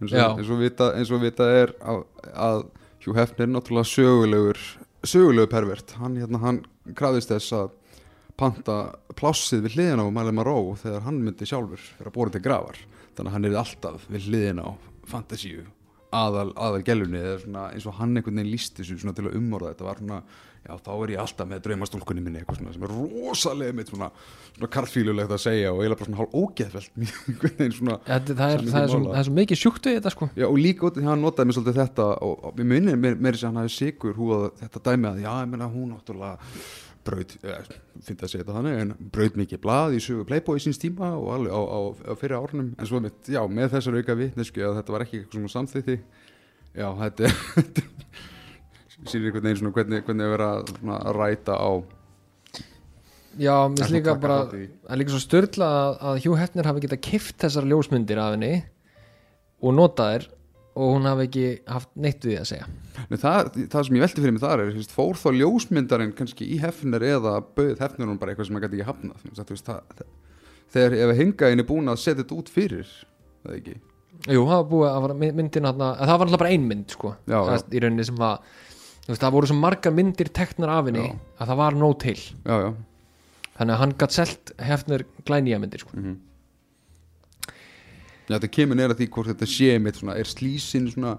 Eins 0.00 0.12
og, 0.12 0.38
eins 0.40 0.48
og, 0.50 0.60
vita, 0.62 0.86
eins 0.96 1.10
og 1.12 1.20
vita 1.20 1.44
er 1.44 1.74
að, 1.84 2.04
að 2.32 2.62
Hugh 3.04 3.16
Hefner 3.18 3.44
er 3.46 3.52
náttúrulega 3.52 3.90
sögulegur 3.90 4.60
sögulegur 5.04 5.50
pervert, 5.52 5.92
hann, 6.00 6.16
hérna, 6.20 6.40
hann 6.40 6.62
krafðist 6.96 7.30
þess 7.32 7.52
að 7.56 7.70
panta 8.40 8.76
plássið 9.16 9.66
við 9.66 9.74
hliðina 9.76 10.04
á 10.08 10.12
Mælema 10.16 10.44
Ró 10.48 10.74
þegar 10.80 11.04
hann 11.04 11.20
myndi 11.24 11.44
sjálfur 11.48 11.80
vera 11.98 12.12
borin 12.14 12.32
til 12.32 12.40
grafar. 12.44 12.78
Þannig 13.16 13.28
að 13.28 13.34
hann 13.36 13.44
er 13.50 13.56
alltaf 13.60 14.06
við 14.08 14.28
hliðina 14.30 14.64
á 14.64 14.70
fantasíu 15.10 15.66
aðal, 16.16 16.50
aðal 16.56 16.82
gelunni 16.86 17.20
eins 17.20 17.84
og 17.86 17.98
hann 18.00 18.16
einhvern 18.16 18.40
veginn 18.40 18.50
lísti 18.54 18.84
svona 18.88 19.12
til 19.16 19.28
að 19.28 19.36
umorða. 19.36 19.74
Þetta 19.74 19.88
var 19.90 20.00
svona, 20.00 20.22
já 20.60 20.74
þá 20.84 20.90
er 20.92 21.12
ég 21.14 21.22
alltaf 21.22 21.48
með 21.48 21.62
draumastúlkunni 21.64 22.22
minni 22.24 22.40
eitthvað 22.42 22.60
svona 22.60 22.74
sem 22.74 22.84
er 22.84 22.92
rosalega 22.92 23.76
mitt 23.76 23.90
svona, 23.90 24.10
svona 24.56 24.70
kartfílulegt 24.76 25.32
að 25.32 25.42
segja 25.46 25.70
og 25.72 25.80
eiginlega 25.80 26.00
bara 26.00 26.10
svona 26.10 26.20
hálf 26.20 26.34
veginn 27.46 27.76
svona 27.78 27.96
þetta, 28.04 28.36
það, 28.42 28.52
er, 28.56 28.66
það, 28.66 28.82
er 28.82 28.92
svo, 28.92 29.00
það 29.06 29.22
er 29.22 29.28
svo 29.30 29.36
mikið 29.38 29.62
sjúkt 29.62 29.88
við 29.88 29.98
þetta 29.98 30.14
sko. 30.14 30.30
Já, 30.36 30.46
og 30.50 30.60
líka 30.60 30.86
út 30.90 31.00
í 31.00 31.06
hann 31.06 31.24
notaði 31.24 31.50
mér 31.50 31.58
svolítið 31.58 31.80
þetta 31.80 32.06
og, 32.26 32.46
mér 32.60 32.70
minnir 32.74 33.00
mér, 33.00 33.18
mér 33.26 33.40
sem 33.40 33.50
hann 33.50 33.62
hafi 33.64 33.74
sigur 33.78 34.16
húað 34.20 34.46
þetta 34.60 34.84
dæmi 34.90 35.10
að 35.10 35.24
já, 35.24 35.32
ég 35.40 35.50
meina 35.54 35.72
hún 35.72 35.90
náttúrulega 35.94 36.54
braut, 37.10 37.36
eh, 37.40 37.70
finnst 38.04 38.24
að 38.26 38.32
segja 38.34 38.44
þetta 38.44 38.56
þannig 38.58 38.80
en 38.82 38.90
braut 39.14 39.38
mikið 39.40 39.62
blað 39.64 39.96
í 39.96 40.02
sögu 40.04 40.26
Playboy 40.28 40.60
í 40.60 40.64
síns 40.66 40.80
tíma 40.82 41.14
og 41.16 41.30
alveg 41.38 41.54
á, 41.56 41.60
á, 41.64 41.80
á 42.12 42.14
fyrir 42.20 42.36
árunum. 42.36 42.74
En 42.76 42.90
svo 42.90 43.00
mitt, 43.00 43.20
já, 43.24 43.40
með 43.48 43.72
þessar 43.78 43.96
auka 43.96 44.18
vitnesku 44.18 44.66
að 44.66 44.76
þetta 44.82 44.94
var 44.94 45.06
ekki 45.06 45.22
eitthvað 45.22 45.38
svona 45.38 45.54
samþýtti 45.54 45.96
já, 46.76 46.86
þetta 47.00 47.30
er 47.30 47.34
sýnir 49.10 49.30
einhvern 49.30 49.46
veginn 49.48 49.60
svona 49.60 49.74
hvernig, 49.76 50.04
hvernig 50.06 50.26
að 50.26 50.34
vera 50.36 50.50
svona 50.70 50.98
að 51.00 51.16
ræta 51.18 51.56
á 51.58 51.70
já, 53.38 53.54
mér 53.70 53.78
finnst 53.78 53.86
að 53.86 53.96
líka 53.96 54.16
bara 54.22 54.42
það 54.50 54.92
er 54.94 55.00
líka 55.00 55.14
svo 55.14 55.22
störla 55.24 55.70
að, 55.78 55.96
að 56.10 56.20
Hugh 56.26 56.42
Hefner 56.42 56.70
hafi 56.70 56.84
getað 56.86 57.02
kift 57.06 57.38
þessar 57.42 57.70
ljósmyndir 57.70 58.22
af 58.22 58.36
henni 58.36 58.54
og 59.60 59.76
notað 59.76 60.14
þær 60.14 60.28
og 60.80 60.94
hún 60.94 61.08
hafi 61.08 61.26
ekki 61.26 61.44
haft 61.68 61.90
neitt 61.98 62.24
við 62.24 62.32
því 62.32 62.38
að 62.40 62.48
segja. 62.48 62.66
Nei, 63.10 63.18
það, 63.18 63.48
það 63.72 63.86
sem 63.86 63.96
ég 63.96 64.04
velti 64.04 64.22
fyrir 64.22 64.34
mig 64.36 64.42
þar 64.44 64.62
er 64.64 64.80
fór 64.94 65.18
þá 65.18 65.28
ljósmyndarinn 65.40 66.14
kannski 66.16 66.46
í 66.46 66.58
hefner 66.62 67.04
eða 67.10 67.36
bauð 67.42 67.82
hefner 67.82 68.10
hún 68.10 68.20
bara 68.20 68.32
eitthvað 68.32 68.48
sem 68.48 68.56
maður 68.56 68.68
gæti 68.68 68.78
ekki 68.78 68.88
hafnað? 68.88 69.26
Það, 69.40 69.82
það, 69.98 70.10
þegar 70.74 70.96
ef 71.04 71.14
hingaðin 71.20 71.64
er 71.64 71.68
búin 71.68 71.92
að 71.92 72.02
setja 72.04 72.22
þetta 72.22 72.38
út 72.38 72.52
fyrir 72.54 72.92
það 73.42 73.58
ekki? 73.58 73.76
Jú, 74.28 74.44
það 74.44 74.56
var 74.56 74.66
búið 74.70 74.90
að 74.92 75.36
myndin 75.40 75.68
hana, 75.68 75.92
það 75.98 76.14
var 76.14 76.26
alltaf 76.28 76.42
bara 76.42 76.54
ein 76.54 76.66
mynd 76.68 76.92
sko. 76.92 77.14
Já, 77.24 77.38
já. 77.40 77.54
Í 77.72 77.82
rauninni 77.82 78.06
sem 78.06 78.18
var 78.20 78.42
veist, 79.10 79.24
það 79.24 79.34
voru 79.36 79.50
svo 79.50 79.58
margar 79.60 79.94
myndir 79.96 80.30
teknar 80.34 80.72
af 80.76 80.88
henni 80.88 81.04
Já. 81.06 81.18
að 81.40 81.52
það 81.52 81.60
var 81.62 81.78
nóg 81.80 81.94
til 82.04 82.16
já, 82.18 82.56
já, 82.64 82.70
þannig 83.58 83.74
að 83.74 83.80
hann 83.84 83.94
gætt 84.02 84.16
selt 84.16 84.52
hefnir 84.70 85.06
glænýja 85.28 85.60
myndir 85.62 85.84
sko. 85.84 85.96
mm 85.98 86.18
já 88.30 88.36
þetta 88.38 88.52
kemur 88.54 88.78
neira 88.78 88.94
því 88.94 89.10
hvort 89.10 89.32
þetta 89.32 89.46
sé 89.50 89.72
mitt 89.82 89.96
svona, 89.98 90.14
er 90.14 90.28
slísin 90.30 90.84
svona 90.92 91.16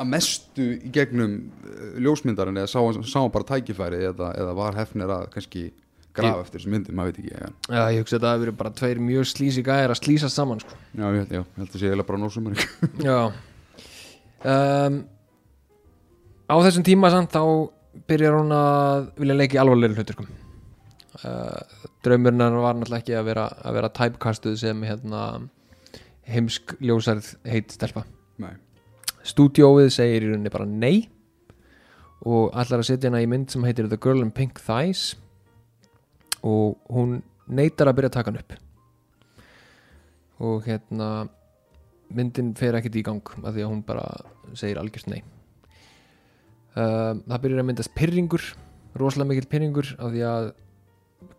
að 0.00 0.08
mestu 0.12 0.66
í 0.76 0.90
gegnum 0.92 1.36
uh, 1.64 1.94
ljósmyndarinn 2.04 2.60
eða 2.60 2.68
sá, 2.72 2.80
hann 3.16 3.32
bara 3.32 3.48
tækifæri 3.48 4.02
eða, 4.10 4.34
eða 4.36 4.56
var 4.58 4.76
hefner 4.76 5.12
að 5.16 5.30
kannski 5.34 5.70
grafa 6.16 6.42
eftir 6.44 6.60
þessu 6.60 6.72
myndi, 6.72 6.94
maður 6.96 7.12
veit 7.12 7.20
ekki 7.22 7.32
ja. 7.32 7.50
Já, 7.70 7.82
ég 7.94 8.02
hugsa 8.02 8.18
að 8.18 8.24
það 8.24 8.34
hefur 8.34 8.44
verið 8.44 8.58
bara 8.60 8.74
tveir 8.80 9.00
mjög 9.06 9.28
slísi 9.30 9.64
gæðir 9.66 9.94
að 9.94 10.00
slísa 10.02 10.30
saman 10.32 10.62
sko. 10.62 10.78
já, 10.92 11.06
ég 11.06 11.32
held, 11.32 11.64
að 11.64 11.76
sé 11.76 11.86
eiginlega 11.86 12.08
bara 12.10 12.22
nósumar 12.24 12.64
Já 13.06 13.20
um, 14.44 15.00
Á 16.50 16.54
þessum 16.58 16.82
tíma 16.82 17.10
samt 17.14 17.30
þá 17.30 17.42
byrjar 18.10 18.34
hún 18.40 18.54
að 18.54 19.10
vilja 19.20 19.36
leika 19.38 19.54
í 19.54 19.60
alvarlegri 19.62 20.00
hluturkum 20.00 20.30
uh, 21.22 21.60
Draumurinn 22.02 22.42
hennar 22.42 22.64
var 22.64 22.76
náttúrulega 22.78 23.04
ekki 23.04 23.16
að 23.18 23.28
vera, 23.28 23.46
að 23.62 23.76
vera 23.78 23.92
typecastuð 23.98 24.58
sem 24.62 24.82
hérna, 24.86 25.22
heimsk 26.30 26.74
ljósærð 26.80 27.32
heit 27.50 27.74
stelpa. 27.74 28.04
Nei, 28.40 28.54
Stúdíóið 29.26 29.90
segir 29.94 30.24
í 30.24 30.30
rauninni 30.30 30.52
bara 30.52 30.68
nei 30.68 31.10
og 32.24 32.50
ætlar 32.58 32.82
að 32.82 32.88
setja 32.90 33.10
hana 33.10 33.22
í 33.24 33.28
mynd 33.30 33.52
sem 33.52 33.64
heitir 33.68 33.88
The 33.88 34.00
Girl 34.00 34.24
in 34.24 34.32
Pink 34.34 34.60
Thighs 34.64 35.14
og 36.40 36.80
hún 36.90 37.20
neytar 37.46 37.90
að 37.90 37.98
byrja 37.98 38.12
að 38.12 38.16
taka 38.16 38.32
hann 38.32 38.40
upp. 38.40 38.56
Og 40.40 40.64
hérna 40.64 41.10
myndin 42.10 42.54
fer 42.56 42.78
ekkert 42.78 42.96
í 42.96 43.04
gang 43.06 43.36
af 43.44 43.52
því 43.52 43.66
að 43.66 43.70
hún 43.70 43.84
bara 43.86 44.08
segir 44.56 44.80
algjörst 44.80 45.10
nei 45.12 45.20
það 46.74 47.38
byrjar 47.44 47.62
að 47.62 47.68
myndast 47.70 47.94
pyrringur 47.98 48.44
rosalega 48.98 49.30
mikill 49.32 49.50
pyrringur 49.50 49.94
af 49.98 50.12
því 50.12 50.26
að 50.26 50.50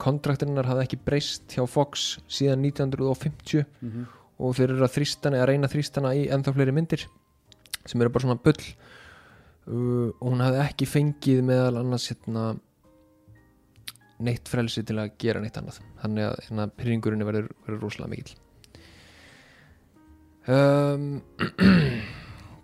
kontraktirinnar 0.01 0.67
hafði 0.69 0.87
ekki 0.87 0.99
breyst 1.05 1.55
hjá 1.55 1.63
Fox 1.69 2.17
síðan 2.31 2.65
1950 2.67 3.63
mm 3.81 4.09
og 4.41 4.57
þeir 4.57 4.73
eru 4.73 4.85
að 4.85 4.95
þrýstana 4.95 5.37
eða 5.37 5.49
reyna 5.51 5.69
þrýstana 5.69 6.13
í 6.17 6.25
ennþá 6.33 6.53
fleiri 6.55 6.73
myndir 6.75 7.05
sem 7.85 8.01
eru 8.01 8.13
bara 8.13 8.25
svona 8.25 8.41
bull. 8.41 8.67
Uh, 9.69 10.09
og 10.17 10.27
hún 10.31 10.41
hafði 10.41 10.61
ekki 10.63 10.87
fengið 10.89 11.41
meðal 11.45 11.81
annars 11.83 12.07
hérna, 12.09 12.45
neitt 14.21 14.49
frelsi 14.49 14.83
til 14.85 14.97
að 15.01 15.13
gera 15.21 15.41
neitt 15.43 15.59
annað. 15.61 15.81
Þannig 16.01 16.27
að 16.29 16.39
hérna, 16.47 16.67
pyrringurinn 16.79 17.27
verður 17.27 17.77
rosalega 17.77 18.13
mikill. 18.15 18.39
Um, 20.49 21.21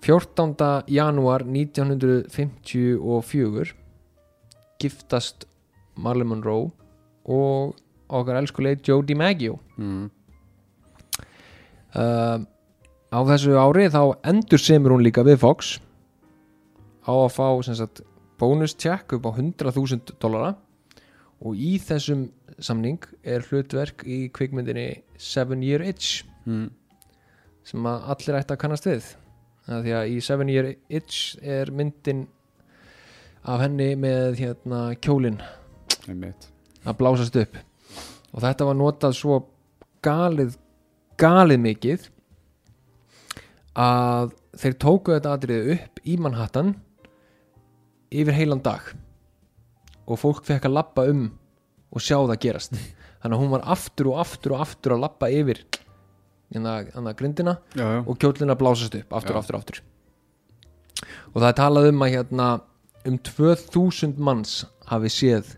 14. 0.07 0.87
janúar 0.87 1.43
1954 1.43 3.75
giftast 4.79 5.43
Marlon 5.99 6.31
Monroe 6.31 6.71
og 7.27 7.75
okkar 8.07 8.39
elskulegi 8.39 8.87
Joe 8.87 9.03
DiMaggio 9.03 9.59
mm. 9.75 10.07
uh, 11.99 12.39
á 13.11 13.19
þessu 13.33 13.59
ári 13.59 13.91
þá 13.91 14.15
endur 14.31 14.63
semur 14.63 14.95
hún 14.95 15.03
líka 15.03 15.27
við 15.27 15.43
Fox 15.43 15.83
á 17.03 17.11
að 17.11 17.35
fá 17.35 17.59
sagt 17.67 17.99
bónustjekk 18.39 19.19
upp 19.19 19.27
á 19.27 19.35
100.000 19.35 20.15
dollara 20.23 20.55
og 21.43 21.51
í 21.59 21.83
þessum 21.83 22.31
samning 22.63 23.03
er 23.27 23.43
hlutverk 23.43 24.07
í 24.07 24.31
kvikmyndinni 24.31 25.03
Seven 25.19 25.59
Year 25.67 25.83
Itch 25.83 26.23
mm. 26.47 26.71
sem 27.67 27.83
að 27.91 28.07
allir 28.15 28.39
ætti 28.39 28.55
að 28.55 28.63
kannast 28.63 28.87
við 28.87 29.26
því 29.67 29.95
að 29.99 30.11
í 30.13 30.19
Seven 30.23 30.51
Year 30.51 30.69
Itch 30.87 31.37
er 31.43 31.71
myndin 31.75 32.25
af 33.47 33.63
henni 33.63 33.93
með 33.99 34.39
hérna 34.41 34.81
kjólin 35.03 35.39
að 36.07 36.97
blásast 36.99 37.35
upp. 37.39 37.57
Og 38.35 38.43
þetta 38.43 38.67
var 38.67 38.77
notað 38.79 39.17
svo 39.17 39.41
galið 40.03 40.55
galið 41.17 41.63
mikið 41.63 42.05
að 43.77 44.33
þeir 44.57 44.77
tóku 44.81 45.13
þetta 45.15 45.33
atriði 45.33 45.75
upp 45.77 46.01
í 46.05 46.17
Manhattan 46.21 46.75
yfir 48.13 48.37
heilan 48.37 48.63
dag. 48.65 48.93
Og 50.07 50.21
fólk 50.21 50.45
fekk 50.47 50.69
að 50.69 50.77
lappa 50.77 51.07
um 51.09 51.27
og 51.91 52.03
sjá 52.03 52.19
það 52.19 52.39
gerast. 52.45 52.77
Þannig 53.21 53.35
að 53.35 53.41
hún 53.41 53.53
var 53.55 53.65
aftur 53.73 54.11
og 54.13 54.21
aftur 54.21 54.55
og 54.55 54.63
aftur 54.63 54.95
að 54.95 55.03
lappa 55.07 55.29
yfir 55.33 55.63
hérna, 56.53 56.73
hérna 56.93 57.13
grindina 57.17 57.57
já, 57.73 57.85
já. 57.85 58.01
og 58.03 58.19
kjólinn 58.21 58.53
að 58.53 58.59
blásast 58.61 58.97
upp 58.99 59.15
aftur 59.19 59.39
aftur 59.39 59.59
aftur. 59.59 59.81
Og 61.33 61.41
það 61.41 61.49
er 61.49 61.57
talað 61.61 61.89
um 61.91 62.05
að 62.05 62.13
hérna 62.15 62.49
um 63.07 63.17
2000 63.17 64.19
manns 64.19 64.59
hafi 64.89 65.11
séð 65.13 65.57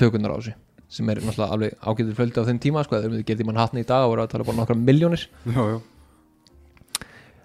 tökunar 0.00 0.34
á 0.34 0.38
þessu 0.38 0.54
sem 0.94 1.10
er 1.10 1.18
náttúrulega 1.24 1.56
alveg 1.56 1.74
ágæður 1.82 2.16
fjöldi 2.18 2.42
á 2.42 2.48
þeim 2.48 2.60
tíma 2.62 2.84
sko, 2.86 3.00
þegar 3.00 3.14
við 3.16 3.26
getum 3.26 3.48
mann 3.50 3.58
hatni 3.58 3.82
í 3.82 3.88
dag 3.88 4.04
og 4.04 4.12
voru 4.12 4.22
að 4.22 4.30
tala 4.30 4.46
bara 4.46 4.58
nokkra 4.60 4.76
miljónir 4.78 5.24
já, 5.26 5.62
já. 5.72 5.78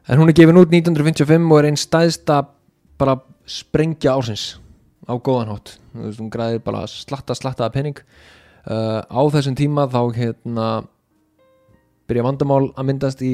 en 0.05 0.21
hún 0.21 0.29
er 0.29 0.37
gefin 0.37 0.59
út 0.61 0.69
1955 0.69 1.47
og 1.49 1.61
er 1.61 1.69
einn 1.71 1.79
stæðsta 1.79 2.43
bara 3.01 3.15
sprengja 3.49 4.13
ársins 4.13 4.59
á 5.09 5.13
góðan 5.17 5.55
hátt. 5.55 5.77
Þú 5.93 6.03
veist, 6.05 6.21
hún 6.21 6.29
græðir 6.33 6.61
bara 6.61 6.83
slatta 6.89 7.33
slattaða 7.37 7.73
penning 7.73 7.97
uh, 8.69 9.01
á 9.01 9.21
þessum 9.33 9.57
tíma 9.57 9.87
þá 9.89 10.01
hérna 10.13 10.67
byrja 12.09 12.25
vandamál 12.25 12.63
að 12.73 12.89
myndast 12.89 13.23
í 13.25 13.33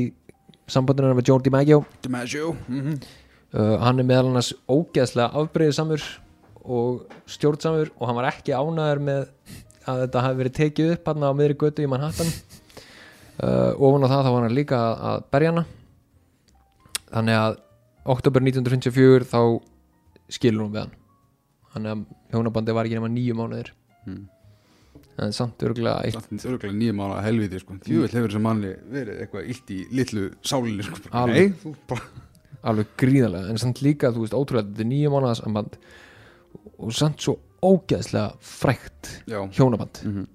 sambandinu 0.71 1.15
með 1.15 1.31
Joe 1.31 1.43
DiMaggio 1.45 1.83
DiMaggio 2.05 2.53
mm 2.67 2.99
uh, 3.55 3.75
hann 3.81 4.01
er 4.01 4.07
meðal 4.07 4.29
annars 4.29 4.53
ógeðslega 4.67 5.31
afbreyðisamur 5.41 6.03
og 6.65 7.05
stjórnsamur 7.29 7.91
og 7.95 8.09
hann 8.09 8.17
var 8.17 8.31
ekki 8.31 8.55
ánæður 8.57 9.01
með 9.05 9.27
að 9.85 10.01
þetta 10.05 10.23
hafi 10.25 10.39
verið 10.39 10.55
tekið 10.59 10.93
upp 10.95 11.09
hann 11.11 11.25
á 11.25 11.37
miðri 11.37 11.57
götu 11.61 11.85
í 11.85 11.89
Manhattan. 11.89 12.31
Uh, 13.35 13.75
og 13.75 13.95
hún 13.95 14.05
á 14.07 14.09
það 14.09 14.23
þá 14.25 14.31
var 14.31 14.45
hann 14.47 14.57
líka 14.57 14.79
að, 14.79 15.25
berja 15.33 15.51
hana. 15.51 15.65
Þannig 17.11 17.39
að 17.41 17.57
oktober 18.15 18.45
1954 18.45 19.27
þá 19.29 19.39
skilur 20.33 20.65
hún 20.65 20.73
við 20.73 20.85
hann. 20.85 20.95
Þannig 21.75 21.93
að 21.93 22.05
hjónabandi 22.33 22.75
var 22.77 22.89
ekki 22.89 22.97
nema 22.97 23.11
nýju 23.13 23.37
mánuðir. 23.37 23.71
Mm. 24.07 24.23
En 25.23 25.33
samt 25.35 25.63
örgulega 25.63 26.11
Samt 26.15 26.45
örgulega 26.45 26.75
nýjum 26.75 27.01
ára 27.05 27.23
helviti 27.25 27.59
sko. 27.61 27.77
Þjúvill 27.85 28.11
hefur 28.11 28.29
þessi 28.31 28.43
manni 28.43 28.73
verið 28.91 29.23
eitthvað 29.23 29.49
illt 29.53 29.73
í 29.75 29.79
litlu 29.95 30.29
sálinni 30.41 30.85
sko. 30.87 31.01
Alveg. 31.11 31.67
Alveg 32.65 32.95
gríðarlega 32.99 33.51
en 33.53 33.61
samt 33.61 33.81
líka, 33.85 34.11
þú 34.11 34.25
veist, 34.25 34.37
ótrúlega 34.37 34.67
þetta 34.71 34.85
er 34.85 34.91
nýju 34.91 35.13
mánuða 35.13 35.35
samband 35.39 35.77
og 36.75 36.95
samt 36.95 37.21
svo 37.23 37.37
ógeðslega 37.65 38.35
frækt 38.41 39.11
Já 39.29 39.39
hjónaband 39.57 40.01
mm 40.03 40.11
-hmm. 40.11 40.27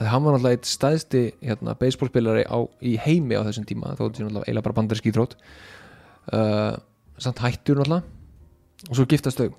að 0.00 0.06
hann 0.06 0.24
var 0.24 0.32
náttúrulega 0.32 0.56
eitt 0.56 0.66
stæðsti 0.66 1.32
hérna, 1.42 1.74
baseballspilari 1.74 2.44
á, 2.46 2.58
í 2.82 2.96
heimi 2.98 3.34
á 3.34 3.46
þessum 3.46 3.66
tíma 3.66 3.94
þó 3.96 4.04
er 4.04 4.10
náttúrulega 4.10 4.44
eiginlega 4.46 4.62
bara 4.62 4.74
bandarski 4.74 5.12
þrótt 5.12 5.36
uh, 6.32 6.76
samt 7.18 7.38
hættur 7.38 7.76
náttúrulega 7.76 8.02
og 8.90 8.96
svo 8.96 9.06
giftast 9.06 9.38
þau 9.38 9.52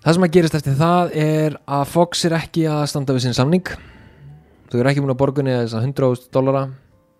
það 0.00 0.16
sem 0.16 0.24
að 0.24 0.34
gerist 0.36 0.56
eftir 0.56 0.76
það 0.78 1.14
er 1.20 1.56
að 1.68 1.88
Fox 1.90 2.24
er 2.24 2.36
ekki 2.38 2.64
að 2.70 2.84
standa 2.92 3.16
við 3.16 3.26
sinn 3.26 3.36
samning. 3.36 3.72
Þau 4.70 4.78
eru 4.80 4.90
ekki 4.92 5.02
múin 5.04 5.12
að 5.12 5.20
borgunni 5.20 5.56
þess 5.58 5.76
að 5.76 5.86
100.000 5.90 6.30
dollara. 6.32 6.62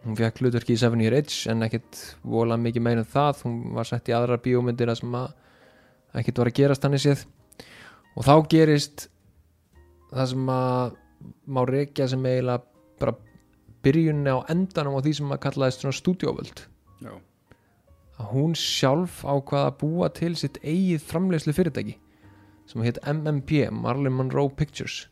Hún 0.06 0.16
fekk 0.16 0.40
hlutverki 0.40 0.76
í 0.76 0.80
Seven 0.80 1.02
Year 1.04 1.18
Itch 1.18 1.44
en 1.52 1.66
ekkit 1.66 2.00
vola 2.24 2.56
mikið 2.56 2.86
meira 2.86 3.04
en 3.04 3.10
það. 3.10 3.44
Hún 3.44 3.60
var 3.76 3.88
sett 3.88 4.08
í 4.08 4.16
aðrar 4.16 4.40
bíómyndir 4.40 4.88
að 4.88 5.02
sem 5.02 5.16
að 5.20 6.20
ekkit 6.22 6.40
var 6.40 6.52
að 6.52 6.58
gerast 6.62 6.86
hann 6.86 6.96
í 6.96 7.02
séð. 7.04 7.26
Og 8.16 8.24
þá 8.24 8.34
gerist 8.54 9.08
það 10.10 10.32
sem 10.32 10.52
að 10.56 10.98
má 11.52 11.64
reykja 11.68 12.08
sem 12.08 12.28
eiginlega 12.30 12.64
bara 13.00 13.18
byrjunni 13.84 14.32
á 14.32 14.38
endanum 14.52 14.96
á 14.96 15.04
því 15.04 15.18
sem 15.20 15.34
að 15.34 15.42
kallaðist 15.44 15.84
svona 15.84 15.98
stúdíóvöld. 16.00 16.64
Já. 17.04 17.12
Að 18.20 18.30
hún 18.32 18.56
sjálf 18.56 19.20
ákvaða 19.20 19.68
að 19.68 19.82
búa 19.84 20.08
til 20.16 20.32
sitt 20.36 20.56
eigið 20.64 21.04
framleiðslu 21.10 21.54
fyrirtæki 21.56 22.00
sem 22.70 22.84
heit 22.86 23.00
MMP, 23.04 23.66
Marlon 23.74 24.14
Monroe 24.14 24.52
Pictures. 24.54 25.02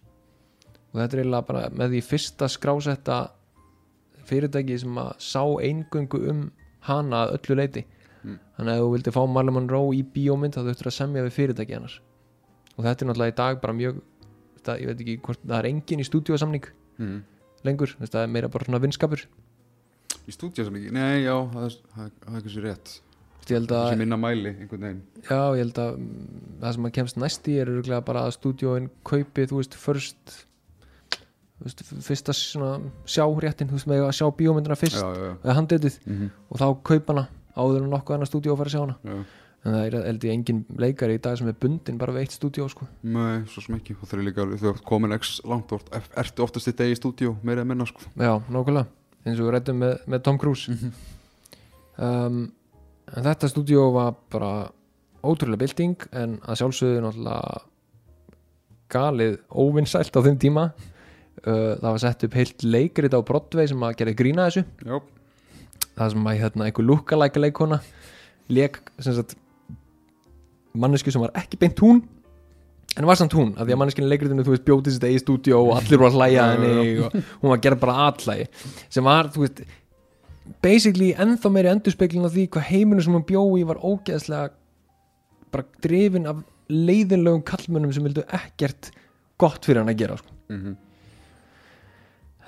Og 0.93 1.03
þetta 1.03 1.19
er 1.19 1.25
eiginlega 1.25 1.49
bara 1.51 1.67
með 1.75 1.97
því 1.97 2.03
fyrsta 2.07 2.49
skrásetta 2.51 3.19
fyrirtæki 4.29 4.79
sem 4.81 5.01
að 5.01 5.15
sá 5.25 5.43
eingöngu 5.43 6.23
um 6.31 6.45
hana 6.89 7.27
að 7.27 7.39
öllu 7.39 7.59
leiti 7.59 7.85
Mm. 8.25 8.39
þannig 8.57 8.73
að 8.73 8.79
ef 8.79 8.85
þú 8.85 8.93
vildi 8.95 9.15
fá 9.15 9.21
Marlon 9.31 9.55
Monroe 9.57 9.97
í 9.97 10.05
bíómynd 10.15 10.57
þá 10.57 10.63
þurftur 10.67 10.91
að 10.91 10.97
semja 10.97 11.25
við 11.25 11.35
fyrirtæki 11.37 11.77
hennar. 11.77 11.97
Og 12.77 12.87
þetta 12.87 13.05
er 13.05 13.11
náttúrulega 13.11 13.35
í 13.35 13.37
dag 13.41 13.61
bara 13.63 13.77
mjög 13.79 14.01
það, 14.67 14.81
ég 14.83 14.91
veit 14.91 15.03
ekki 15.05 15.19
hvort 15.27 15.45
það 15.45 15.59
er 15.59 15.69
engin 15.71 16.03
í 16.03 16.07
stúdíósamning 16.07 16.71
mm. 16.99 17.19
lengur, 17.69 17.95
þú 17.99 18.15
það 18.17 18.25
er 18.25 18.33
meira 18.35 18.51
bara 18.53 18.69
svona 18.69 18.83
vinskapur. 18.83 19.25
Í 20.29 20.35
ekki 20.35 20.95
Nei, 20.95 21.25
já, 21.25 21.35
það 21.55 21.69
er, 21.69 21.79
það 21.95 22.09
er, 22.09 22.17
það 22.25 22.35
er 22.35 22.43
ekki 22.43 22.55
svo 22.55 22.65
rétt 22.67 22.97
Þú 23.49 23.55
veist, 23.55 23.55
ég 23.55 23.63
held 23.63 23.73
að 23.73 23.87
Þessi 23.89 24.01
minna 24.03 24.19
mæli, 24.21 24.51
einhvern 24.53 24.85
veginn. 24.85 25.01
Já, 25.25 25.41
ég 25.57 25.63
held 25.63 25.79
að 25.81 25.95
mm, 25.97 26.45
það 26.61 26.75
sem 26.77 26.89
að 26.89 26.93
kemst 26.99 27.19
næst 27.23 27.49
í 27.49 27.55
er 27.63 27.71
bara 28.05 28.27
að 28.27 28.35
stúdíóin 28.37 28.91
kaupi, 29.09 29.47
þú 29.49 29.61
veist, 29.63 29.77
först 29.81 30.37
þú 31.59 31.67
veist, 31.67 31.83
fyrsta 32.07 32.35
svona 32.37 32.73
sjáréttin, 33.09 33.71
þú 33.71 33.79
veist, 33.79 33.89
með 33.91 34.05
að 34.05 34.15
sjá 34.19 34.27
bíómyndina 34.39 34.79
fyrst 34.79 35.01
Já, 35.01 35.09
já, 35.17 35.31
eða 35.43 35.57
handritið 35.59 35.99
mm 36.05 36.17
-hmm. 36.19 36.31
og 36.51 36.61
þá 36.61 36.67
kaupa 36.83 37.13
hana 37.13 37.29
áður 37.57 37.83
en 37.83 37.91
nokkuð 37.91 38.15
annar 38.15 38.29
stúdíó 38.31 38.53
að 38.53 38.59
fara 38.59 38.69
að 38.69 38.75
sjá 38.75 38.81
hana. 38.81 38.97
Já. 39.03 39.25
En 39.65 39.73
það 39.75 39.87
er 39.87 40.05
held 40.07 40.25
ég 40.25 40.33
engin 40.33 40.65
leikari 40.79 41.15
í 41.15 41.21
dag 41.21 41.39
sem 41.39 41.49
er 41.49 41.57
bundin 41.61 41.99
bara 41.99 42.13
við 42.13 42.21
eitt 42.21 42.33
stúdíó, 42.33 42.69
sko. 42.69 42.87
Nei, 43.03 43.45
svo 43.47 43.61
sem 43.61 43.75
ekki. 43.75 43.95
Þú 43.95 44.71
ert 44.71 44.85
komin 44.85 45.13
x 45.13 45.41
langt 45.45 45.73
og 45.73 45.81
ert- 45.91 46.15
ertu 46.17 46.43
oftast 46.43 46.69
í 46.69 46.73
degi 46.73 46.93
í 46.93 47.01
stúdíu 47.01 47.37
meira 47.43 47.63
að 47.63 47.67
minna 47.67 47.87
sko. 47.87 48.01
Já, 48.17 48.39
nákvæmlega, 48.49 48.87
eins 49.25 49.41
og 49.41 49.47
við 49.47 49.51
rættum 49.51 49.79
með, 49.79 49.99
með 50.07 50.23
Tom 50.23 50.39
Cruise. 50.39 50.93
Um, 51.99 52.53
en 53.15 53.27
þetta 53.27 53.51
stúdíó 53.51 53.89
var 53.95 54.17
bara 54.33 54.53
ótrúlega 55.25 55.63
bylting 55.65 56.09
en 56.17 56.39
að 56.45 56.63
sjálfsögðu 56.63 57.03
náttúrulega 57.05 57.61
galið 58.93 59.39
óvinnsælt 59.53 60.17
á 60.17 60.21
þeim 60.25 60.39
tíma. 60.41 60.65
Það 61.45 61.87
var 61.87 62.01
sett 62.03 62.25
upp 62.27 62.37
heilt 62.39 62.65
leikrit 62.65 63.15
á 63.15 63.21
Broadway 63.23 63.69
sem 63.71 63.83
að 63.85 63.99
gera 64.01 64.15
grína 64.19 64.49
þessu. 64.49 64.65
Já, 64.83 64.97
það 65.99 66.15
sem 66.15 66.31
að 66.31 66.39
hérna, 66.43 66.69
einhver 66.69 66.89
lookalike 66.89 67.43
leikona 67.43 67.81
leik 68.49 68.81
mannesku 70.79 71.13
sem 71.13 71.23
var 71.23 71.35
ekki 71.39 71.59
beint 71.61 71.81
hún 71.83 72.01
en 72.99 73.07
var 73.07 73.19
samt 73.19 73.35
hún, 73.37 73.53
af 73.55 73.67
því 73.67 73.75
að 73.75 73.81
manneskinu 73.83 74.09
leikritinu 74.11 74.45
þú 74.47 74.55
veist 74.55 74.65
bjótið 74.67 74.95
sitt 74.95 75.05
eigi 75.07 75.21
stúdíó 75.23 75.61
og 75.69 75.77
allir 75.77 76.01
voru 76.01 76.09
að 76.11 76.17
hlæja 76.19 76.45
að 76.45 76.55
henni 76.55 76.95
og 77.05 77.17
hún 77.43 77.53
var 77.53 77.61
gerð 77.63 77.83
bara 77.83 78.07
allægi 78.09 78.47
sem 78.89 79.07
var, 79.07 79.29
þú 79.35 79.45
veist 79.45 79.63
basically 80.65 81.13
ennþá 81.15 81.51
meiri 81.53 81.71
endurspeglin 81.73 82.27
af 82.29 82.35
því 82.35 82.49
hvað 82.55 82.69
heiminu 82.71 83.05
sem 83.05 83.17
hún 83.17 83.27
bjói 83.29 83.65
var 83.69 83.81
ógeðslega 83.85 84.53
bara 85.53 85.67
drifin 85.85 86.29
af 86.31 86.43
leiðinlegum 86.69 87.45
kallmönnum 87.49 87.95
sem 87.95 88.05
vildu 88.05 88.25
ekkert 88.27 88.91
gott 89.41 89.65
fyrir 89.65 89.83
hann 89.83 89.95
að 89.95 90.03
gera 90.03 90.21
sko. 90.21 90.37
mm 90.53 90.77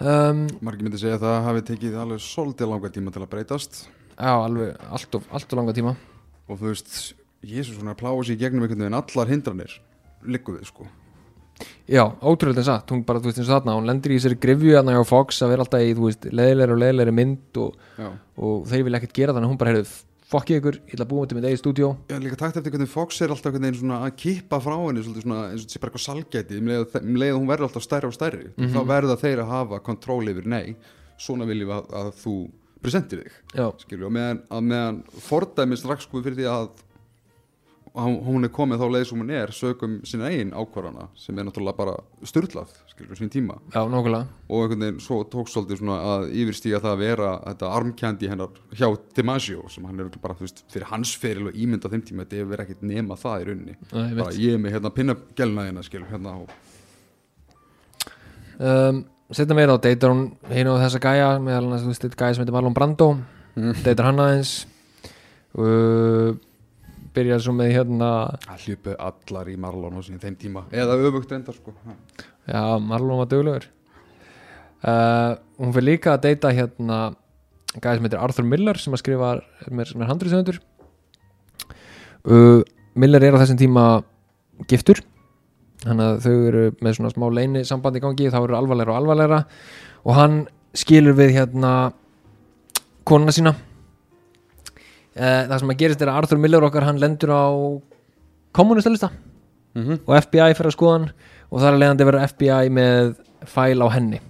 um, 0.00 0.46
margir 0.64 0.86
myndi 0.86 1.00
segja 1.00 1.18
að 1.18 1.26
það 1.26 1.42
hafi 1.46 1.64
tekið 1.70 1.96
alveg 2.02 2.22
svolítið 2.24 2.70
langa 2.72 2.90
tíma 2.92 3.12
til 3.12 3.20
að 3.20 3.32
breytast. 3.34 3.82
Já, 4.16 4.32
alveg 4.32 4.86
allt 4.88 5.18
of, 5.18 5.26
allt 5.28 5.52
of 5.52 5.58
langa 5.58 5.74
tíma. 5.76 5.92
Og 6.48 6.56
þú 6.56 6.70
veist, 6.70 6.94
Jésús 7.44 7.76
svona 7.76 7.96
pláa 7.96 8.16
sér 8.24 8.38
í 8.38 8.40
gegnum 8.40 8.64
einhvern 8.64 8.86
veginn 8.86 8.96
allar 8.96 9.28
hindranir 9.32 9.76
liggu 10.24 10.56
við 10.56 10.68
sko 10.68 10.88
Já, 11.90 12.04
ótrúlega 12.22 12.62
satt, 12.64 12.90
hún 12.94 13.02
bara, 13.04 13.18
þú 13.20 13.30
veist 13.30 13.38
eins 13.42 13.48
og 13.50 13.56
þarna 13.58 13.74
hún 13.78 13.88
lendir 13.90 14.12
í 14.14 14.18
þessari 14.20 14.38
grifju 14.40 14.76
þarna 14.76 14.94
hjá 14.94 15.06
Fox 15.10 15.40
að 15.42 15.50
vera 15.54 15.64
alltaf 15.66 15.82
í, 15.82 15.94
þú 15.98 16.04
veist, 16.06 16.28
leiðilegri 16.30 16.72
og 16.76 16.80
leiðilegri 16.84 17.14
mynd 17.18 17.58
og, 17.64 17.74
og 18.38 18.62
þeir 18.70 18.84
vilja 18.86 19.00
ekkert 19.00 19.16
gera 19.18 19.34
þannig 19.34 19.48
að 19.48 19.52
hún 19.54 19.60
bara 19.60 19.72
heyrðu, 19.74 19.96
fokkið 20.30 20.58
ykkur, 20.60 20.76
ég 20.86 20.94
ætla 20.94 21.04
að 21.04 21.10
búa 21.10 21.26
til 21.26 21.36
mitt 21.40 21.46
eigið 21.48 21.58
stúdíó. 21.58 21.88
Já 22.06 22.18
líka 22.22 22.36
takt 22.38 22.56
eftir 22.60 22.70
hvernig 22.76 22.88
Fox 22.92 23.16
er 23.26 23.32
alltaf 23.34 23.52
veginn 23.56 23.74
svona 23.80 23.96
að 24.06 24.12
kippa 24.22 24.60
frá 24.62 24.76
henni 24.78 25.02
svona 25.02 25.40
eins 25.50 25.64
og 25.66 25.72
sé 25.74 25.80
bara 25.82 25.90
eitthvað 25.90 26.04
salgæti 26.06 26.60
um 26.60 26.70
leið, 26.70 26.94
um 27.02 27.16
að 27.18 27.34
hún 27.40 27.48
verður 27.50 27.66
alltaf 27.66 27.82
stærri 27.82 28.06
og 28.06 28.14
stærri 28.14 28.44
Mhm. 28.54 28.70
þá 28.70 28.80
verða 28.86 29.16
þeir 29.18 29.42
að 29.42 29.50
hafa 29.50 29.80
kontról 29.82 30.22
yfir 30.30 30.46
nei, 30.46 30.76
svona 31.18 31.48
viljum 31.50 31.72
að, 31.74 31.90
að 31.90 32.12
þú 32.22 32.34
presentir 32.80 33.24
þig 33.26 33.82
skilju, 33.82 34.06
og 34.06 34.12
meðan, 34.14 34.38
meðan 34.70 35.02
fordæmi 35.18 35.76
strax 35.76 36.06
sko 36.06 36.22
fyrir 36.22 36.38
því 36.38 36.46
að 36.46 36.68
hún 37.94 38.46
er 38.46 38.52
komið 38.54 38.82
þá 38.82 38.86
leið 38.94 39.04
sem 39.08 39.22
hún 39.22 39.32
er 39.34 39.52
sögum 39.54 39.94
sinna 40.06 40.28
eigin 40.30 40.52
ákvarðana 40.54 41.08
sem 41.18 41.38
er 41.38 41.46
náttúrulega 41.46 41.78
bara 41.78 41.94
styrlað 42.22 42.72
skilur 42.92 43.18
sín 43.18 43.32
tíma. 43.32 43.56
Já, 43.74 43.82
og 43.82 44.62
einhvern 44.62 44.84
veginn 44.84 45.00
svo 45.02 45.22
tók 45.26 45.50
svolítið 45.50 45.80
svona 45.80 45.98
að 46.12 46.26
yfirstíga 46.42 46.80
það 46.84 46.92
að 46.92 47.02
vera 47.02 47.30
þetta 47.48 47.70
armkjandi 47.78 48.30
hennar 48.30 48.60
hjá 48.78 48.86
DiMaggio 49.16 49.66
sem 49.74 49.86
hann 49.88 50.02
er 50.04 50.10
bara, 50.22 50.36
veist, 50.38 50.64
fyrir 50.70 50.90
hans 50.92 51.14
feril 51.18 51.50
og 51.50 51.56
ímynd 51.58 51.86
á 51.86 51.88
þeim 51.90 52.04
tíma, 52.06 52.26
þetta 52.26 52.40
hefur 52.40 52.52
verið 52.54 52.66
ekkert 52.66 52.84
nema 52.90 53.18
það 53.18 53.40
í 53.40 53.48
rauninni. 53.48 53.78
Nei, 53.90 54.08
ég 54.10 54.42
ég 54.44 54.58
er 54.58 54.62
með 54.62 54.76
hérna 54.76 54.94
pinna 54.94 55.16
hérna 55.36 55.86
skilur 55.86 56.12
hérna 56.12 56.36
og 56.44 56.52
um, 58.60 59.02
setna 59.34 59.56
meira 59.58 59.74
á 59.74 59.82
deytar 59.82 60.14
hún 60.14 60.28
hinn 60.50 60.70
og 60.70 60.78
þessa 60.82 61.02
gæja 61.02 61.32
meðal 61.42 61.80
þetta 61.90 62.14
gæja 62.14 62.36
sem 62.36 62.44
heitir 62.44 62.54
Marlon 62.54 62.76
Brando. 62.76 63.16
Mm. 63.56 63.74
deytar 63.82 64.10
hann 64.10 64.22
aðeins. 64.22 64.54
Uh, 65.50 66.38
byrjaði 67.16 67.44
svo 67.46 67.54
með 67.56 67.74
hérna 67.74 68.10
það 68.44 68.64
hlupu 68.66 68.96
allar 69.08 69.50
í 69.50 69.56
Marlon 69.60 69.98
á 69.98 70.00
sinni 70.06 70.22
þeim 70.22 70.38
tíma. 70.40 70.64
Eða 70.70 70.98
öfugt 71.08 71.32
reyndar 71.32 71.56
sko. 71.56 71.74
Já, 72.46 72.62
Marlon 72.78 73.22
var 73.22 73.30
duglegur. 73.30 73.68
Uh, 74.80 75.36
hún 75.60 75.74
fyrir 75.76 75.88
líka 75.90 76.14
að 76.14 76.28
deyta 76.28 76.54
hérna 76.56 77.00
gæja 77.76 77.98
sem 77.98 78.06
heitir 78.06 78.20
Arthur 78.22 78.46
Miller 78.48 78.78
sem 78.80 78.94
að 78.96 79.02
skrifa 79.02 79.34
með, 79.68 79.90
handriðsöndur 80.08 80.56
uh, 82.24 82.62
Miller 82.98 83.26
er 83.26 83.36
á 83.36 83.40
þessum 83.42 83.60
tíma 83.60 83.84
giftur. 84.68 85.02
Þannig 85.80 86.06
að 86.06 86.24
þau 86.24 86.34
eru 86.50 86.64
með 86.84 86.96
svona 86.98 87.12
smá 87.14 87.26
leini 87.32 87.62
sambandi 87.64 88.00
í 88.00 88.04
gangi 88.04 88.32
þá 88.32 88.40
eru 88.42 88.56
alvarlegra 88.58 88.92
og 88.92 89.00
alvarlegra. 89.00 89.38
Og 90.04 90.16
hann 90.16 90.40
skilur 90.76 91.16
við 91.16 91.36
hérna 91.38 91.72
konuna 93.08 93.32
sína. 93.32 93.54
Eh, 93.54 93.69
það 95.20 95.58
sem 95.60 95.72
að 95.72 95.80
gerist 95.82 96.02
er 96.04 96.10
að 96.12 96.20
Arthur 96.22 96.40
Miller 96.40 96.64
okkar 96.64 96.86
hann 96.88 97.00
lendur 97.02 97.32
á 97.34 97.46
kommunistalista 98.56 99.10
mm 99.74 99.82
-hmm. 99.82 99.98
og 100.06 100.22
FBI 100.24 100.54
fyrir 100.54 100.70
að 100.70 100.76
skoða 100.76 100.98
hann 100.98 101.10
og 101.50 101.60
þar 101.60 101.72
er 101.72 101.80
leiðandi 101.82 102.06
verið 102.08 102.26
FBI 102.32 102.70
með 102.70 103.14
fæl 103.46 103.82
á 103.82 103.88
henni. 103.90 104.20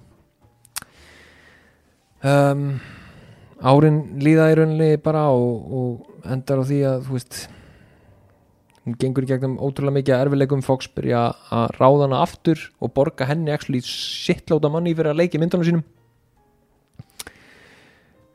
Um, 2.20 2.80
árin 3.60 4.20
líða 4.20 4.50
í 4.52 4.56
rauninni 4.58 4.96
bara 5.00 5.28
og, 5.32 5.72
og 5.72 6.32
endar 6.32 6.60
á 6.60 6.64
því 6.68 6.80
að 6.84 7.06
þú 7.06 7.12
veist 7.16 7.48
hún 8.84 8.96
gengur 9.00 9.24
í 9.24 9.30
gegnum 9.30 9.58
ótrúlega 9.60 9.96
mikið 9.96 10.14
að 10.14 10.22
erfileikum 10.26 10.62
Fox 10.64 10.88
byrja 10.88 11.22
að 11.52 11.66
ráða 11.78 12.06
hana 12.06 12.22
aftur 12.24 12.60
og 12.80 12.92
borga 12.96 13.28
henni 13.28 13.52
actually 13.52 13.80
shittlóta 13.84 14.70
manni 14.72 14.94
fyrir 14.94 15.12
að 15.12 15.20
leiki 15.22 15.40
myndunum 15.40 15.66
sínum. 15.68 15.84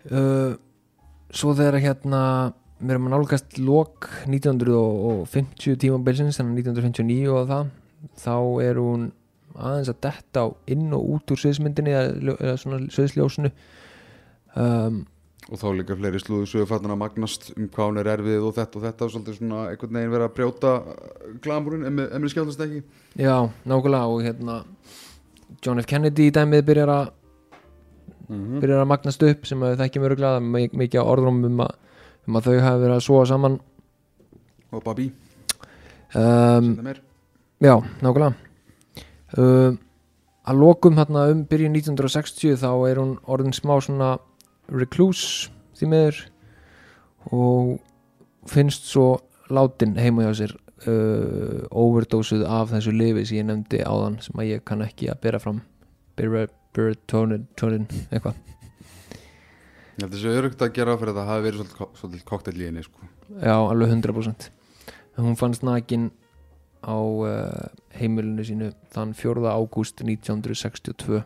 Uh, 0.05 0.53
svo 1.35 1.53
þegar 1.57 1.79
hérna 1.83 2.21
við 2.79 2.91
erum 2.95 3.07
að 3.09 3.13
nálgast 3.15 3.57
lok 3.59 4.07
1950 4.27 5.77
tímabilsins 5.81 6.39
þannig 6.39 6.65
1959 6.65 7.31
og 7.35 7.49
það 7.49 7.69
þá 8.21 8.35
er 8.65 8.79
hún 8.81 9.05
aðeins 9.55 9.89
að 9.93 9.99
detta 10.03 10.43
á 10.43 10.47
inn 10.75 10.89
og 10.95 11.05
út 11.15 11.31
úr 11.31 11.39
sviðsmyndinni 11.41 11.93
eða, 11.95 12.35
eða 12.35 12.55
svona 12.59 12.79
sviðsljósinu 12.91 13.51
um, 14.59 14.97
og 15.45 15.59
þá 15.61 15.65
líka 15.77 15.95
fleiri 15.99 16.19
slúðu 16.21 16.47
sögur 16.49 16.69
fattin 16.71 16.91
að 16.93 16.99
magnast 17.03 17.51
um 17.55 17.67
hvað 17.71 17.91
hún 17.91 17.99
er 18.01 18.09
erfið 18.15 18.47
og 18.49 18.55
þetta 18.57 18.79
og 18.79 18.85
þetta 18.87 19.05
og 19.07 19.13
svolítið 19.13 19.37
svona 19.39 19.59
einhvern 19.71 19.97
veginn 19.99 20.13
vera 20.15 20.27
að 20.29 20.35
brjóta 20.39 20.71
glamurinn 21.45 21.85
ef 21.87 21.93
mér- 21.99 22.09
ef 22.11 22.23
mér 22.23 22.33
skjáðast 22.33 22.63
ekki 22.65 22.81
já, 23.21 23.35
nákvæmlega 23.69 24.09
og 24.15 24.23
hérna 24.25 24.57
John 25.63 25.79
F. 25.79 25.87
Kennedy 25.89 26.27
í 26.29 26.33
dæmið 26.35 26.65
byrjar 26.67 26.91
að 26.95 27.11
mm 28.29 28.59
byrjar 28.63 28.83
að 28.83 28.91
magnast 28.91 29.23
upp 29.29 29.47
sem 29.47 29.63
að 29.63 29.73
við 29.73 29.81
þekkjum 29.83 30.07
öruglega 30.09 30.39
það 30.39 30.59
er 30.61 30.77
mikið 30.81 31.01
á 31.01 31.11
orðrum 31.13 31.41
um 31.49 31.63
að, 31.65 31.73
um 32.27 32.39
að 32.39 32.49
þau 32.49 32.59
hafa 32.65 32.83
verið 32.83 32.95
að 32.95 33.05
svoa 33.07 33.25
saman. 33.31 33.57
Og 34.75 34.83
Babi, 34.83 35.09
um, 36.13 36.71
það 36.75 36.85
meir 36.89 37.01
Já, 37.63 37.79
nákvæmlega. 38.03 38.33
Uh, 39.39 39.77
Að 40.45 40.59
lokum 40.61 40.99
hérna 40.99 41.23
um 41.33 41.41
byrjun 41.49 41.73
1960 41.73 42.59
þá 42.61 42.69
er 42.85 42.99
hún 43.01 43.15
orðin 43.25 43.55
smá 43.55 43.79
svona 43.81 44.11
recluse 44.69 45.49
því 45.79 45.87
miður 45.89 46.19
og 47.33 47.71
finnst 48.49 48.85
svo 48.85 49.07
látin 49.49 49.95
heima 49.97 50.27
hjá 50.27 50.35
sér 50.37 50.53
uh, 50.85 51.65
overdósuð 51.73 52.45
af 52.45 52.69
þessu 52.75 52.93
lifi 52.93 53.25
sem 53.25 53.39
ég 53.39 53.47
nefndi 53.49 53.81
áðan 53.81 54.19
sem 54.21 54.37
að 54.37 54.51
ég 54.51 54.65
kann 54.69 54.85
ekki 54.85 55.09
að 55.09 55.23
bera 55.25 55.41
fram 55.41 55.63
Birtonin 56.75 57.87
eitthvað 58.09 58.35
ég 59.95 60.03
held 60.03 60.13
þessu 60.17 60.35
örugt 60.35 60.61
að 60.61 60.75
gera 60.75 60.97
fyrir 60.99 61.13
að 61.13 61.21
það 61.21 61.31
hafi 61.31 61.45
verið 61.45 61.61
svolítið, 61.61 61.99
svolítið 62.01 62.23
koktel 62.27 62.55
í 62.59 62.65
henni 62.67 62.83
sko. 62.83 63.09
Já, 63.39 63.55
alveg 63.55 63.93
100% 63.95 64.51
Hún 65.15 65.37
fannst 65.39 65.63
nakin 65.63 66.09
á 66.83 66.99
uh, 66.99 67.69
heimilinu 67.95 68.43
sínu 68.45 68.73
þann 68.93 69.15
4. 69.15 69.45
ágúst 69.47 70.03
1962 70.03 71.23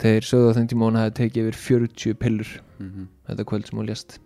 þeir 0.00 0.26
sögðu 0.26 0.52
á 0.52 0.56
þeim 0.58 0.68
tíma 0.70 0.84
að 0.84 0.90
hún 0.90 1.00
hefði 1.00 1.16
tekið 1.20 1.48
yfir 1.48 1.58
40 1.62 2.18
pillur 2.20 2.52
mm 2.78 2.90
-hmm. 2.90 3.08
þetta 3.28 3.48
kvöld 3.50 3.66
sem 3.68 3.78
hún 3.78 3.88
lést 3.88 4.18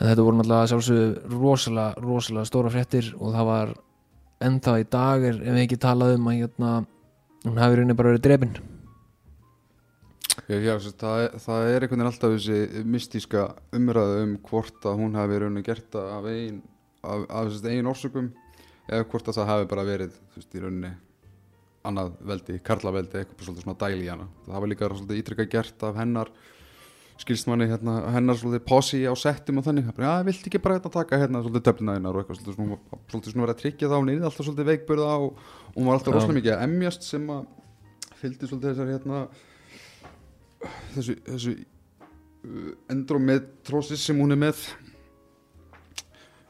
en 0.00 0.08
þetta 0.08 0.24
voru 0.24 0.36
náttúrulega 0.36 0.70
sjálfsögðu 0.72 1.38
rosalega, 1.40 1.94
rosalega 2.00 2.48
stóra 2.48 2.72
fréttir 2.72 3.14
og 3.18 3.34
það 3.34 3.50
var 3.52 3.74
ennþá 4.40 4.78
í 4.80 4.86
dag 4.90 5.24
er, 5.28 5.40
ef 5.40 5.54
við 5.54 5.64
ekki 5.64 5.80
talað 5.80 6.14
um 6.16 6.28
að 6.28 6.38
hérna, 6.40 6.70
hún 7.46 7.60
hafi 7.62 7.78
rauninni 7.78 7.96
bara 7.96 8.14
verið 8.14 8.26
drefin 8.26 8.54
Já, 10.50 10.56
já, 10.58 10.72
það, 10.98 11.24
það 11.44 11.68
er 11.68 11.84
einhvern 11.84 12.00
veginn 12.00 12.08
alltaf 12.08 12.32
þessi 12.34 12.84
mystíska 12.90 13.42
umræðu 13.76 14.22
um 14.24 14.32
hvort 14.48 14.86
að 14.88 14.96
hún 14.98 15.18
hafi 15.18 15.38
rauninni 15.38 15.62
gert 15.66 15.94
af 16.00 16.26
eigin, 16.26 16.58
af, 17.06 17.22
af 17.28 17.68
eigin 17.70 17.90
orsökum 17.90 18.32
eða 18.90 19.06
hvort 19.12 19.30
að 19.30 19.38
það 19.38 19.50
hafi 19.52 19.68
bara 19.70 19.86
verið 19.86 20.16
veist, 20.34 20.50
í 20.54 20.62
rauninni 20.64 20.90
annað 21.86 22.16
veldi, 22.28 22.58
karlaveldi, 22.66 23.20
eitthvað 23.22 23.46
svolítið 23.46 23.64
svona 23.64 23.80
dæli 23.80 24.04
í 24.04 24.10
hana. 24.10 24.26
Það 24.46 24.62
var 24.64 24.70
líka 24.72 24.88
svolítið 24.90 25.20
ítrykka 25.22 25.46
gert 25.54 25.84
af 25.86 26.00
hennar 26.00 26.32
skilst 27.20 27.48
manni 27.50 27.68
hérna, 27.68 27.96
hennar 28.14 28.38
svolítið 28.38 28.64
posi 28.68 29.00
á 29.04 29.12
settum 29.18 29.60
og 29.60 29.66
þannig, 29.66 29.90
já, 29.92 30.12
viltu 30.24 30.48
ekki 30.48 30.60
bara 30.62 30.78
hérna 30.78 30.92
taka 30.94 31.18
hérna 31.20 31.42
svolítið 31.44 31.66
töflina 31.68 31.96
hennar 31.98 32.16
og 32.16 32.22
eitthvað 32.22 32.40
svolítið 32.40 32.70
var 32.70 33.02
svolítið 33.12 33.34
svona 33.34 33.44
verið 33.44 33.56
að 33.56 33.62
tryggja 33.62 33.90
það, 33.90 33.96
hún 34.00 34.12
er 34.12 34.28
alltaf 34.28 34.46
svolítið 34.46 34.70
veikburða 34.70 35.10
og 35.20 35.42
hún 35.74 35.88
var 35.88 35.98
alltaf 35.98 36.16
rosalega 36.16 36.38
mikið 36.38 36.54
að 36.54 36.64
emjast 36.66 37.08
sem 37.08 37.26
að 37.34 37.42
fylgdi 38.20 38.48
svolítið 38.48 38.70
þessar 38.70 38.92
hérna 38.94 39.18
þessu, 40.94 41.18
þessu 41.26 41.56
uh, 41.56 42.70
endometrosis 42.94 44.06
sem 44.08 44.20
hún 44.20 44.36
er 44.36 44.40
með. 44.40 44.64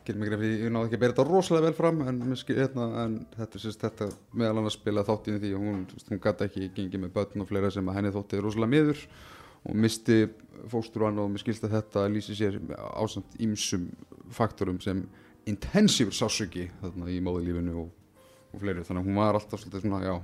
Getur 0.07 0.23
mig 0.23 0.31
greið 0.31 0.45
fyrir, 0.45 0.63
ég 0.65 0.73
náði 0.75 0.89
ekki 0.89 0.99
að 0.99 1.03
bera 1.03 1.15
þetta 1.17 1.27
rosalega 1.29 1.67
vel 1.67 1.77
fram 1.77 2.01
en, 2.07 2.23
hérna, 2.31 2.87
en 3.05 3.19
þetta, 3.35 3.51
er 3.51 3.65
sérst, 3.67 3.83
þetta 3.83 4.09
meðal 4.39 4.63
annars 4.63 4.79
spila 4.79 5.05
þátt 5.07 5.29
í 5.29 5.37
því 5.37 5.53
að 5.53 5.67
hún, 5.67 5.85
hún 6.09 6.23
gæti 6.25 6.47
ekki 6.47 6.71
gengið 6.79 7.05
með 7.05 7.15
börn 7.19 7.45
og 7.45 7.51
fleira 7.51 7.75
sem 7.75 7.91
að 7.91 7.99
henni 7.99 8.15
þótti 8.15 8.41
rosalega 8.41 8.75
miður 8.79 9.05
og 9.65 9.77
misti 9.77 10.23
fóstur 10.71 11.07
og 11.09 11.31
mér 11.31 11.43
skilst 11.43 11.65
að 11.65 11.79
þetta 11.79 12.09
lýsi 12.13 12.37
sér 12.37 12.59
ásamt 12.77 13.39
ímsum 13.41 13.89
faktorum 14.35 14.81
sem 14.81 15.03
intensífur 15.49 16.15
sásöki 16.15 16.69
þarna 16.83 17.09
í 17.11 17.21
móðilífinu 17.25 17.79
og, 17.81 17.89
og 18.53 18.63
fleiri. 18.63 18.85
Þannig 18.87 19.03
að 19.03 19.09
hún 19.09 19.21
var 19.21 19.39
alltaf 19.39 19.63
svolítið 19.63 19.87
svona, 19.87 20.03
já 20.05 20.15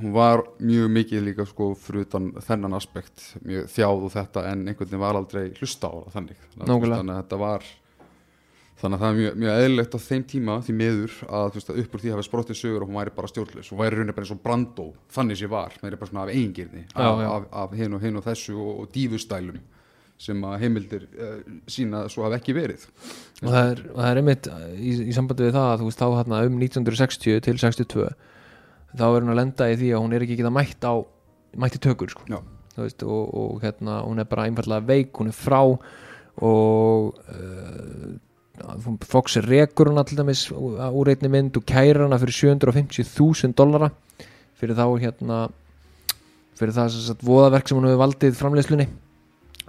hún 0.00 0.14
var 0.14 0.44
mjög 0.62 0.90
mikið 0.94 1.24
líka 1.26 1.46
sko 1.48 1.72
fyrir 1.78 2.06
utan 2.06 2.30
þennan 2.44 2.76
aspekt 2.78 3.24
mjög 3.42 3.68
þjáð 3.72 4.04
og 4.06 4.12
þetta 4.14 4.44
en 4.52 4.62
einhvern 4.68 4.86
veginn 4.86 5.02
var 5.02 5.18
aldrei 5.18 5.44
hlusta 5.58 5.90
á 5.90 5.94
það 5.96 6.12
þannig. 6.16 6.44
Þannig 6.56 6.94
að 7.00 7.16
þetta 7.16 7.40
var 7.40 7.66
þannig 8.80 8.96
að 8.96 9.02
það 9.02 9.10
er 9.10 9.18
mjög, 9.18 9.34
mjög 9.42 9.58
eðlilegt 9.64 9.96
á 9.96 10.00
þeim 10.06 10.22
tíma 10.30 10.54
því 10.64 10.76
miður 10.76 11.16
að, 11.26 11.48
þú 11.50 11.60
veist, 11.60 11.72
að 11.72 11.80
upp 11.82 11.96
úr 11.96 12.02
því 12.04 12.14
hafa 12.14 12.24
sprottið 12.26 12.58
sögur 12.60 12.84
og 12.84 12.88
hún 12.90 13.00
væri 13.00 13.12
bara 13.16 13.30
stjórnlaus. 13.30 13.72
Og 13.72 13.80
væri 13.80 13.98
rauninni 13.98 14.14
bara 14.16 14.26
eins 14.26 14.32
og 14.34 14.40
brandó 14.44 14.86
þannig 15.16 15.40
sem 15.40 15.52
var, 15.52 15.76
með 15.82 15.98
bara 16.00 16.10
svona 16.10 16.24
af 16.24 16.32
eigingirni 16.32 16.86
af, 16.94 17.20
af, 17.26 17.46
af 17.64 17.76
hinn 17.76 17.98
og 17.98 18.06
hinn 18.06 18.20
og 18.20 18.24
þessu 18.24 18.56
og, 18.56 18.72
og 18.84 18.90
dífustælum 18.94 19.60
sem 20.20 20.42
að 20.44 20.56
heimildir 20.60 21.06
uh, 21.16 21.36
sína 21.70 22.04
að 22.04 22.10
svo 22.12 22.26
hafa 22.26 22.40
ekki 22.40 22.56
verið. 22.56 22.84
Og 23.40 23.48
það 23.48 23.70
er, 23.70 23.82
það 23.88 24.08
er 24.10 24.20
einmitt 24.20 24.48
í, 24.76 24.94
í 25.08 25.14
sambandi 25.16 25.46
við 25.46 25.56
það 25.56 25.68
að 25.70 25.80
þú 25.80 25.88
veist 25.88 26.02
þá 26.02 26.08
hérna 26.18 26.40
um 26.48 26.58
1960 26.60 27.44
til 27.46 27.56
62 27.62 28.08
þá 28.90 29.04
er 29.06 29.20
hún 29.22 29.32
að 29.32 29.40
lenda 29.40 29.68
í 29.70 29.78
því 29.80 29.92
að 29.94 30.04
hún 30.04 30.16
er 30.16 30.24
ekki 30.26 30.36
geta 30.40 30.52
mætt 30.52 30.84
á 30.84 30.94
mætti 31.60 31.80
tökur 31.82 32.12
sko. 32.12 32.40
Veist, 32.76 33.02
og, 33.04 33.32
og 33.36 33.64
hérna 33.64 34.00
hún 34.04 34.20
er 34.22 34.28
bara 34.28 34.46
einfallega 34.48 34.86
veik, 34.88 35.12
hún 35.16 35.32
er 35.32 35.36
frá 35.36 35.60
og 35.60 37.16
uh, 37.16 38.12
Fox 39.08 39.36
rekur 39.46 39.90
hana 39.90 40.04
til 40.04 40.18
dæmis 40.18 40.48
úr 40.52 41.10
einni 41.12 41.30
mynd 41.32 41.56
og 41.56 41.66
kæra 41.66 42.04
hana 42.06 42.18
fyrir 42.20 42.56
750.000 42.58 43.54
dollara 43.58 43.90
fyrir 44.60 44.76
þá 44.76 44.86
hérna 45.00 45.38
fyrir 46.60 46.76
það 46.76 46.92
sem 46.92 47.06
sagt 47.06 47.24
voðaverk 47.24 47.70
sem 47.70 47.78
hún 47.78 47.88
hefur 47.88 48.02
valdið 48.02 48.36
framleiðslunni. 48.36 48.86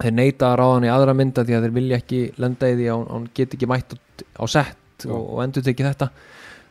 Þeir 0.02 0.14
neita 0.16 0.50
að 0.50 0.58
ráða 0.60 0.76
hann 0.76 0.86
í 0.86 0.92
aðra 0.92 1.14
mynda 1.16 1.44
því 1.46 1.56
að 1.56 1.66
þeir 1.66 1.74
vilja 1.76 1.98
ekki 2.00 2.20
lenda 2.42 2.68
í 2.68 2.76
því 2.78 2.88
að 2.92 3.04
hún, 3.12 3.26
get 3.36 3.56
ekki 3.56 3.68
mætt 3.70 3.94
á, 3.94 4.44
sett 4.50 5.06
og, 5.06 5.20
og 5.20 5.42
endur 5.44 5.64
tekið 5.64 5.88
þetta. 5.92 6.08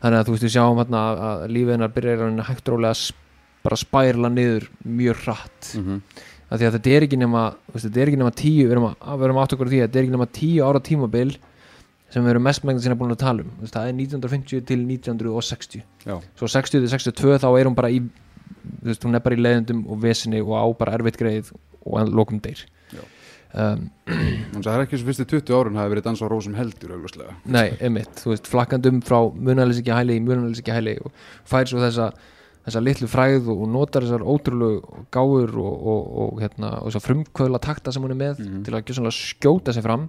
Þannig 0.01 0.19
að 0.19 0.27
þú 0.27 0.35
veist 0.35 0.45
við 0.45 0.53
sjáum 0.55 0.81
hérna 0.81 1.01
að, 1.11 1.45
lífið 1.55 1.75
hennar 1.75 1.93
byrjar 1.95 2.23
hann 2.25 2.43
hægt 2.49 2.71
rólega 2.71 2.97
að 2.97 3.05
bara 3.61 3.77
spærla 3.77 4.31
niður 4.33 4.67
mjög 4.83 5.23
hratt. 5.25 5.71
Mm 5.77 5.85
-hmm. 5.85 6.01
því 6.51 6.67
að 6.67 6.75
þetta 6.75 6.93
er 6.95 7.05
ekki 7.07 7.17
nema 7.21 7.43
þetta 7.73 8.01
er 8.01 8.11
ekki 8.11 8.21
nema 8.21 8.35
tíu 8.35 8.65
við 8.65 8.71
erum 8.75 8.89
að, 8.89 8.95
við 9.17 9.25
erum 9.27 9.41
átt 9.41 9.53
okkur 9.55 9.69
því 9.71 9.79
að 9.79 9.87
þetta 9.87 9.99
er 9.99 10.03
ekki 10.03 10.15
nema 10.17 10.29
tíu 10.39 10.65
ára 10.65 10.79
tímabil 10.79 11.29
sem 12.11 12.25
við 12.25 12.33
erum 12.33 12.43
mest 12.47 12.65
meginn 12.67 12.83
sinna 12.83 12.97
búin 12.99 13.13
að 13.15 13.21
tala 13.23 13.45
um. 13.45 13.53
Það 13.63 13.87
er 13.87 13.95
1950 13.95 14.65
til 14.67 14.83
1960 14.83 15.85
já, 16.07 16.15
svo 16.39 16.51
60 16.51 16.83
til 16.83 16.91
62 16.91 17.39
þá 17.43 17.49
er 17.55 17.69
hún 17.69 17.77
bara 17.77 17.91
í 17.93 18.01
veist, 18.83 19.05
hún 19.07 19.15
er 19.15 19.23
bara 19.23 19.37
í 19.37 19.41
leiðendum 19.41 19.85
og 19.87 20.01
vesinni 20.03 20.41
og 20.43 20.53
á 20.59 20.65
bara 20.77 20.97
erfitt 20.99 21.19
greið 21.21 21.53
og 21.81 22.11
lokum 22.11 22.41
deyr. 22.43 22.65
Um, 23.51 23.89
það 24.63 24.69
er 24.77 24.83
ekki 24.85 24.99
svo 25.01 25.09
fyrstu 25.09 25.25
20 25.27 25.57
árun 25.57 25.79
hafi 25.79 25.91
verið 25.91 26.05
dans 26.05 26.21
á 26.23 26.27
rósum 26.31 26.53
heldur 26.55 26.93
nei, 27.43 27.73
einmitt, 27.83 28.21
þú 28.21 28.31
veist, 28.31 28.47
flakkandum 28.47 29.01
frá 29.03 29.17
ekki 29.27 29.91
hæli 29.91 30.15
í 30.21 30.23
ekki 30.53 30.71
hæli 30.71 30.93
og 31.03 31.11
fær 31.43 31.67
svo 31.67 31.81
þessa 31.83 32.13
þessa 32.61 32.83
litlu 32.85 33.09
fræð 33.11 33.49
og, 33.51 33.65
notar 33.73 34.05
þessar 34.05 34.23
ótrúlegu 34.23 35.03
gáur 35.11 35.51
og, 35.59 35.83
og, 35.91 36.07
og 36.23 36.41
hérna, 36.45 36.77
og 36.79 36.93
þessar 36.93 37.05
frumkvöðla 37.09 37.61
takta 37.65 37.91
sem 37.91 38.05
hún 38.05 38.13
er 38.15 38.21
með 38.21 38.39
Mhm. 38.39 38.63
til 38.63 38.73
að 38.73 39.17
skjóta 39.19 39.73
sig 39.73 39.83
fram 39.83 40.07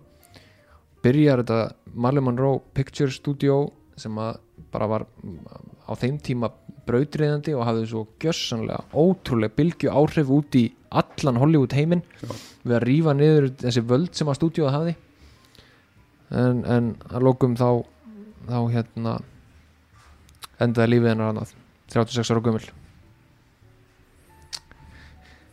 byrjar 1.03 1.43
þetta 1.43 1.61
Marley 1.95 2.25
Monroe 2.25 2.61
Picture 2.75 3.13
Studio 3.13 3.65
sem 3.99 4.17
að 4.19 4.39
bara 4.73 4.89
var 4.89 5.07
mm, 5.23 5.39
á 5.89 5.93
þeim 5.99 6.19
tíma 6.25 6.51
brautriðandi 6.87 7.55
og 7.55 7.67
hafði 7.67 7.89
svo 7.91 8.05
gjössanlega 8.23 8.85
ótrúlega 8.99 9.57
bylgju 9.59 9.93
áhrif 9.93 10.31
út 10.35 10.59
í 10.59 10.65
allan 10.93 11.41
Hollywood 11.41 11.75
heiminn 11.77 12.03
við 12.23 12.77
að 12.77 12.85
rífa 12.87 13.15
niður 13.17 13.49
þessi 13.63 13.83
völd 13.87 14.13
sem 14.17 14.29
að 14.29 14.39
stúdíóð 14.41 14.75
hafði. 14.75 14.95
En, 16.33 16.63
en 16.65 16.95
að 17.13 17.27
lókum 17.29 17.57
þá 17.61 17.85
þá 18.49 18.59
hérna 18.73 19.17
endaði 20.63 20.95
lífið 20.95 21.13
hennar 21.13 21.33
annað 21.33 21.53
36 21.93 22.33
ára 22.33 22.45
gömul. 22.47 22.65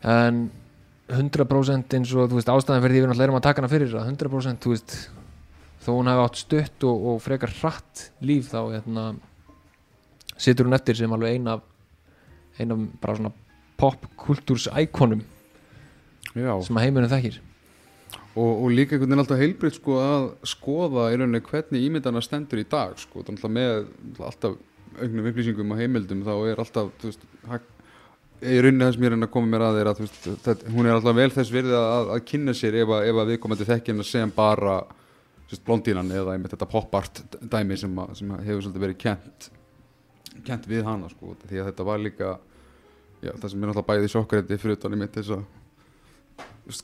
En 0.10 0.43
100% 1.10 1.95
eins 1.97 2.12
og 2.14 2.30
þú 2.30 2.38
veist 2.38 2.52
ástæðan 2.54 2.84
fyrir 2.84 2.95
því 2.95 3.02
við 3.02 3.10
náttúrulega 3.10 3.28
erum 3.28 3.39
að 3.39 3.47
taka 3.47 3.62
hana 3.62 3.72
fyrir 3.72 3.91
það 3.93 4.12
100% 4.14 4.66
þú 4.66 4.74
veist 4.76 4.97
þó 5.80 5.91
hún 5.95 6.11
hafi 6.11 6.25
átt 6.25 6.39
stutt 6.43 6.88
og, 6.88 7.09
og 7.13 7.19
frekar 7.23 7.53
hratt 7.61 8.09
líf 8.25 8.51
þá 8.51 8.61
hérna 8.75 9.05
situr 10.39 10.67
hún 10.67 10.77
eftir 10.77 10.99
sem 10.99 11.13
alveg 11.15 11.38
ein 11.38 11.51
af 11.51 11.65
ein 12.59 12.71
af 12.75 12.88
bara 13.01 13.15
svona 13.15 13.32
popkultúrs 13.80 14.67
íkonum 14.82 15.21
já, 16.36 16.51
sem 16.63 16.77
að 16.77 16.86
heimurinn 16.86 17.11
þekkir. 17.11 17.39
Og, 18.39 18.51
og 18.63 18.67
líka 18.71 18.95
einhvern 18.95 19.09
veginn 19.09 19.23
alltaf 19.23 19.41
heilbreytt 19.41 19.77
sko 19.80 19.97
að 20.03 20.25
skoða 20.47 21.09
í 21.11 21.17
rauninni 21.17 21.41
hvernig 21.43 21.86
ímyndana 21.88 22.21
stendur 22.23 22.61
í 22.61 22.67
dag 22.69 22.95
sko, 22.99 23.23
að 23.25 23.51
með 23.55 23.89
alltaf 24.19 24.55
augnum 24.99 25.27
upplýsingum 25.32 25.73
og 25.73 25.82
heimildum 25.82 26.23
þá 26.27 26.34
er 26.51 26.61
alltaf, 26.61 26.91
veist, 27.03 27.25
í 28.39 28.61
rauninni 28.63 28.86
það 28.86 28.93
sem 28.95 29.05
ég 29.05 29.11
er 29.11 29.17
að 29.17 29.34
koma 29.34 29.51
mér 29.51 29.65
að 29.65 29.82
að 29.82 30.03
þetta, 30.27 30.55
hún 30.75 30.88
er 30.88 30.95
alltaf 30.95 31.17
vel 31.17 31.30
þess 31.36 31.53
virði 31.53 31.75
að, 31.80 32.13
að 32.15 32.23
kynna 32.32 32.55
sér 32.55 32.80
ef 32.84 32.93
að, 32.95 33.09
að 33.15 33.34
viðkomandi 33.34 33.69
þekkina 33.69 34.07
sem 34.07 34.34
bara 34.36 34.80
blondínan 35.66 36.12
eða 36.14 36.36
einmitt 36.36 36.54
þetta 36.54 36.70
pop-art 36.70 37.24
dæmi 37.41 37.78
sem, 37.80 37.95
að, 38.04 38.12
sem 38.20 38.34
að 38.36 38.43
hefur 38.45 38.66
svolítið 38.66 38.86
verið 38.86 39.00
kent 39.02 39.50
kent 40.45 40.68
við 40.70 40.86
hana 40.88 41.10
sko, 41.12 41.34
því 41.47 41.62
að 41.62 41.72
þetta 41.72 41.88
var 41.88 42.04
líka 42.04 42.34
já, 43.24 43.32
það 43.34 43.47
sem 43.52 43.64
er 43.64 43.72
alltaf 43.72 43.88
bæðið 43.88 44.12
sjokkarendi 44.14 44.60
fyrir 44.62 44.78
utan 44.78 44.95
einmitt 44.95 45.18
þess 45.18 45.34
að 45.36 45.47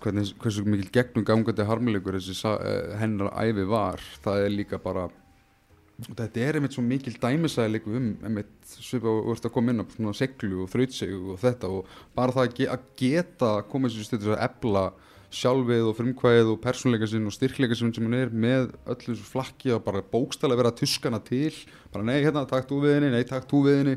hvernig, 0.02 0.32
hversu 0.42 0.66
mikil 0.66 0.90
gegnum 0.94 1.28
gangandi 1.28 1.68
harmleikur 1.68 2.18
þessi 2.18 2.36
eh, 2.56 2.96
hennar 3.00 3.32
æfi 3.38 3.68
var 3.70 4.02
það 4.24 4.48
er 4.48 4.56
líka 4.56 4.82
bara 4.82 5.06
þetta 6.04 6.42
er 6.44 6.58
einmitt 6.58 6.76
svo 6.76 6.84
mikil 6.84 7.16
dæmisæðileiku 7.22 7.94
um 7.96 8.10
einmitt 8.26 8.74
svipa 8.74 9.12
og 9.12 9.32
ert 9.36 9.48
að 9.48 9.56
koma 9.56 9.72
inn 9.72 9.84
á 9.84 9.86
svona 9.94 10.16
seglu 10.18 10.66
og 10.66 10.72
þrautsegu 10.74 11.36
og 11.36 11.42
þetta 11.44 11.72
og 11.72 11.94
bara 12.18 12.36
það 12.36 12.48
að, 12.48 12.56
ge 12.58 12.70
að 12.74 12.88
geta 13.00 13.52
komið 13.72 13.96
sér 13.96 14.10
stöður 14.10 14.36
að 14.36 14.44
ebla 14.50 14.86
sjálfið 15.36 15.90
og 15.90 15.96
frumkvæðið 15.98 16.52
og 16.54 16.60
persónleika 16.64 17.08
sinn 17.10 17.28
og 17.28 17.34
styrkleika 17.36 17.78
sinn 17.78 17.94
sem 17.96 18.06
hún 18.06 18.18
er 18.18 18.32
með 18.32 18.70
öllu 18.88 19.14
þessu 19.14 19.28
flakki 19.28 19.74
og 19.76 19.84
bara 19.86 20.04
bókstælega 20.12 20.62
vera 20.62 20.72
að 20.72 20.80
tuskana 20.82 21.20
til. 21.24 21.52
Bara 21.94 22.08
nei 22.08 22.20
hérna, 22.22 22.46
takk 22.50 22.70
þú 22.70 22.82
við 22.86 22.98
henni, 22.98 23.12
nei 23.14 23.28
takk 23.28 23.48
þú 23.52 23.64
við 23.68 23.80
henni. 23.82 23.96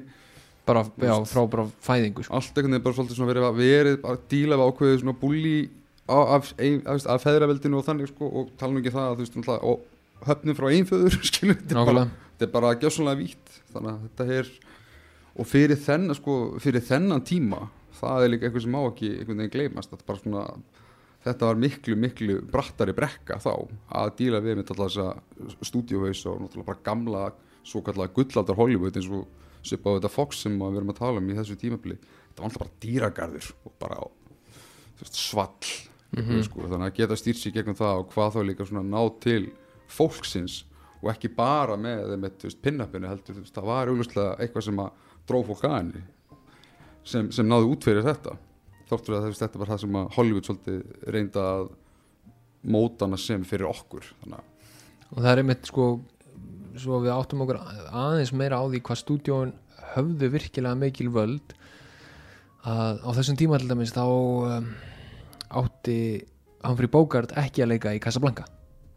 Bara, 0.68 0.84
já, 1.00 1.14
frá 1.24 1.42
bara 1.48 1.64
fæðingu 1.80 2.26
sko. 2.26 2.34
allt 2.36 2.50
einhvern 2.58 2.74
veginn 2.74 2.84
bara 2.84 2.96
svolítið 2.98 3.16
svona 3.16 3.30
verið 3.30 3.46
að 3.46 3.60
verið 3.62 4.02
að 4.04 4.18
díla 4.28 4.58
við 4.60 4.68
ákveðið 4.68 4.98
svona 5.00 5.14
búli 5.22 5.54
af, 6.04 6.34
af, 6.34 6.50
af, 6.60 7.06
af 7.14 7.24
feðraveldinu 7.24 7.78
og 7.78 7.86
þannig 7.86 8.10
sko 8.10 8.28
og 8.28 8.50
tala 8.60 8.74
nú 8.74 8.82
ekki 8.82 8.92
það 8.92 9.06
að 9.06 9.14
þú 9.14 9.24
veist 9.24 9.38
náttúrulega 9.38 9.70
og 9.72 10.26
höfnum 10.28 10.58
frá 10.58 10.66
einföður 10.74 11.16
þetta 12.34 12.44
er 12.44 12.52
bara, 12.52 12.74
gjössanlega 12.82 13.20
vítt. 13.22 13.56
Þannig 13.72 13.94
að 13.94 14.04
þetta 14.04 14.28
er 14.36 14.52
og 15.38 15.48
fyrir 15.48 15.80
þennan 15.88 16.18
sko 16.18 16.36
fyrir 16.60 16.84
þennan 16.84 17.24
tíma 17.24 17.62
það 17.98 18.24
er 18.24 18.32
líka 18.32 18.48
eitthvað 18.48 18.64
sem 18.64 18.74
má 18.74 18.80
ekki 18.82 19.10
einhvern 19.14 19.42
veginn 19.42 19.54
gleymast. 19.54 19.92
Þetta, 19.92 20.04
er 20.04 20.10
bara 20.10 20.22
svona, 20.22 20.44
þetta 21.24 21.50
var 21.50 21.60
miklu 21.60 21.96
miklu 21.98 22.38
brattari 22.52 22.94
brekka 22.96 23.40
þá 23.42 23.52
að 24.00 24.14
díla 24.20 24.42
við 24.44 24.60
með 24.60 24.72
alltaf 24.74 24.94
þessa 24.94 25.66
stúdíóhaus 25.66 26.24
og 26.30 26.40
náttúrulega 26.44 26.70
bara 26.70 26.84
gamla 26.86 27.24
svo 27.66 27.82
kallega 27.84 28.14
gullaldar 28.16 28.58
Hollywood 28.58 28.96
eins 28.96 29.10
og 29.12 29.26
svipa 29.66 29.92
á 29.92 29.96
þetta 29.98 30.12
Fox 30.12 30.44
sem 30.44 30.54
við 30.58 30.80
erum 30.80 30.94
að 30.94 31.00
tala 31.02 31.20
um 31.20 31.28
í 31.28 31.36
þessu 31.36 31.58
tímabili. 31.58 31.98
Þetta 31.98 32.40
var 32.40 32.48
alltaf 32.48 32.62
bara 32.62 32.78
dýragarður 32.84 33.50
og 33.66 33.74
bara 33.82 34.00
veist, 35.00 35.18
svall. 35.18 35.72
Mhm. 36.16 36.42
sko, 36.46 36.64
þannig 36.64 36.88
að 36.88 36.94
geta 36.96 37.16
stýrt 37.20 37.36
sér 37.36 37.52
gegnum 37.52 37.76
það 37.76 37.98
og 38.00 38.12
hvað 38.14 38.30
þá 38.32 38.40
líka 38.48 38.64
svona 38.64 38.80
ná 38.88 39.20
til 39.20 39.50
fólksins 39.92 40.62
og 41.02 41.10
ekki 41.12 41.28
bara 41.36 41.76
með 41.76 42.14
með 42.16 42.46
pinnapinu 42.64 43.10
heldur 43.10 43.36
veist, 43.36 43.52
það 43.52 43.68
var 43.68 43.90
auglustlega 43.92 44.38
eitthvað 44.40 44.64
sem 44.64 44.80
að 44.80 44.90
dró 45.28 45.42
fólk 45.44 45.66
að 45.68 45.74
henni 45.76 46.02
sem, 47.04 47.28
sem 47.30 47.44
náði 47.46 47.68
út 47.68 47.84
fyrir 47.84 48.06
þetta 48.06 48.38
þáttur 48.90 49.18
að 49.18 49.28
veist, 49.28 49.42
þetta 49.44 49.60
var 49.62 49.72
það 49.72 49.82
sem 49.84 49.98
Hollywood 50.16 50.48
svolítið 50.48 51.10
reynda 51.14 51.44
að 51.54 51.68
móta 52.68 53.06
hana 53.06 53.18
sem 53.20 53.44
fyrir 53.46 53.68
okkur. 53.70 54.06
Þannig 54.22 54.46
og 55.08 55.22
það 55.22 55.30
er 55.30 55.42
einmitt 55.42 55.68
sko 55.68 55.86
svo 56.78 57.00
við 57.02 57.14
áttum 57.14 57.44
okkur 57.44 57.60
aðeins 57.62 58.34
meira 58.36 58.60
á 58.60 58.64
því 58.68 58.82
hvað 58.86 59.00
stúdíóin 59.00 59.54
höfðu 59.94 60.28
virkilega 60.34 60.78
mikil 60.78 61.08
völd 61.14 61.54
að 62.68 63.00
á 63.02 63.10
þessum 63.16 63.38
tíma 63.40 63.58
til 63.60 63.70
dæmis 63.70 63.94
þá 63.94 64.04
um, 64.04 64.68
átti 65.62 65.98
Humphrey 66.66 66.90
Bogart 66.92 67.32
ekki 67.38 67.64
að 67.64 67.72
leika 67.72 67.94
í 67.96 68.02
Casablanca. 68.02 68.44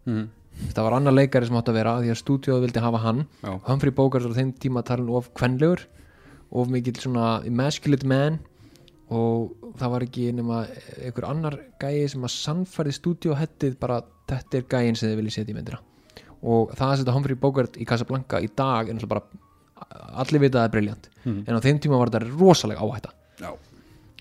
Mm. 0.10 0.30
það 0.74 0.84
var 0.84 0.96
annar 0.98 1.14
leikari 1.14 1.48
sem 1.48 1.58
átti 1.58 1.72
að 1.72 1.78
vera 1.78 1.98
því 2.02 2.12
að 2.12 2.20
stúdíóð 2.20 2.64
vildi 2.66 2.84
hafa 2.84 3.02
hann. 3.06 3.26
Já, 3.42 3.52
Humphrey 3.70 3.96
Bogart 3.96 4.28
var 4.28 4.36
á 4.36 4.40
þeim 4.42 4.54
tíma 4.60 4.84
talin 4.86 5.12
of 5.14 5.32
kvenlegur 5.38 5.86
of 6.52 6.72
mikill 6.74 7.00
svona 7.00 7.40
emasculate 7.48 8.08
man 8.08 8.42
og 9.12 9.72
það 9.80 9.94
var 9.94 10.06
ekki 10.06 10.26
nema 10.38 10.60
einhver 11.02 11.28
annar 11.28 11.58
gæi 11.82 12.08
sem 12.12 12.24
að 12.24 12.36
sannfærði 12.38 12.94
stúdíóhettið 12.98 13.78
bara 13.82 14.02
þetta 14.32 14.60
er 14.60 14.68
gæin 14.72 14.96
sem 15.00 15.10
þið 15.12 15.18
viljið 15.20 15.36
setja 15.38 15.54
í 15.54 15.58
myndina. 15.58 15.82
Og 16.42 16.72
það 16.78 16.88
að 16.94 17.02
setja 17.02 17.16
Humphrey 17.16 17.40
Bogart 17.40 17.76
í 17.78 17.88
Casablanca 17.90 18.40
í 18.42 18.48
dag 18.56 18.88
er 18.90 18.96
náttúrulega 18.96 19.16
bara 19.16 20.22
allir 20.22 20.42
vita 20.46 20.58
að 20.58 20.62
það 20.62 20.70
er 20.70 20.76
briljant. 20.78 21.10
Mhm. 21.26 21.44
en 21.48 21.58
á 21.58 21.66
þeim 21.66 21.82
tíma 21.82 22.00
var 22.00 22.10
þetta 22.10 22.40
rosalega 22.40 22.82
áhætta. 22.82 23.12
Já, 23.42 23.52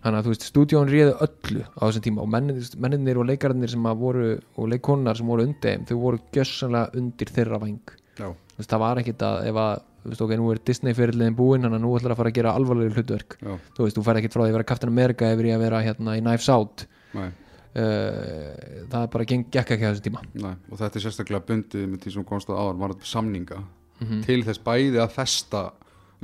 þannig 0.02 0.18
að 0.18 0.24
þú 0.24 0.32
veist, 0.32 0.46
stúdíón 0.48 0.90
réðu 0.90 1.14
öllu 1.26 1.62
á 1.76 1.80
þessum 1.86 2.04
tíma 2.06 2.22
og 2.24 2.28
menninir, 2.32 3.18
og 3.20 3.26
leikararnir 3.28 3.70
sem 3.70 3.86
að 3.86 3.98
voru 4.00 4.40
og 4.56 4.68
leikonar 4.68 5.16
sem 5.16 5.26
voru 5.26 5.44
undir 5.44 5.60
þeim 5.60 5.86
þau 5.86 5.96
voru 6.00 6.20
gjössanlega 6.32 6.96
undir 6.96 7.28
þeirra 7.28 7.60
væng 7.60 7.80
já, 8.16 8.28
þú 8.32 8.56
veist, 8.58 8.70
það 8.70 8.80
var 8.80 9.00
ekkit 9.02 9.24
að 9.28 9.46
ef 9.50 9.60
að 9.60 9.82
þú 10.02 10.12
veist, 10.12 10.24
ok, 10.26 10.34
nú 10.40 10.50
er 10.52 10.62
Disney 10.70 10.96
fyrirliðin 10.96 11.36
búinn 11.38 11.66
þannig 11.66 11.80
að 11.80 11.84
nú 11.84 11.92
ætlar 11.98 12.14
að 12.14 12.20
fara 12.22 12.32
að 12.32 12.38
gera 12.40 12.54
alvarlega 12.56 12.96
hlutverk. 12.96 13.36
Já, 13.40 13.52
þú 13.76 13.86
veist, 13.86 13.98
þú 13.98 14.06
færð 14.06 14.22
ekkit 14.22 14.36
frá 14.36 14.42
því 14.42 14.50
að 14.50 14.56
vera 14.58 14.68
Captain 14.70 14.92
America 14.94 15.32
yfir 15.34 15.50
í 15.50 15.54
að 15.54 15.64
vera 15.66 15.82
hérna 15.84 16.16
í 16.16 16.22
Knives 16.24 16.48
Out. 16.52 16.86
Uh, 17.14 18.86
það 18.90 19.02
er 19.04 19.10
bara 19.12 19.26
geng, 19.30 19.44
gekk 19.54 19.76
ekki 19.76 19.86
á 19.86 19.90
þessum 19.92 20.06
tíma. 20.08 20.24
Næ 20.34 20.48
og 20.72 20.80
þetta 20.80 20.98
er 20.98 21.04
sérstaklega 21.04 21.46
bundið 21.46 21.84
með 21.86 22.00
því 22.02 22.14
sem 22.16 22.26
komst 22.26 22.50
að 22.50 22.58
áður 22.58 22.80
var 22.80 22.96
samninga. 23.06 23.60
Mhm. 24.00 24.22
til 24.24 24.42
þess 24.46 24.62
bæði 24.64 25.00
að 25.02 25.12
festa 25.12 25.64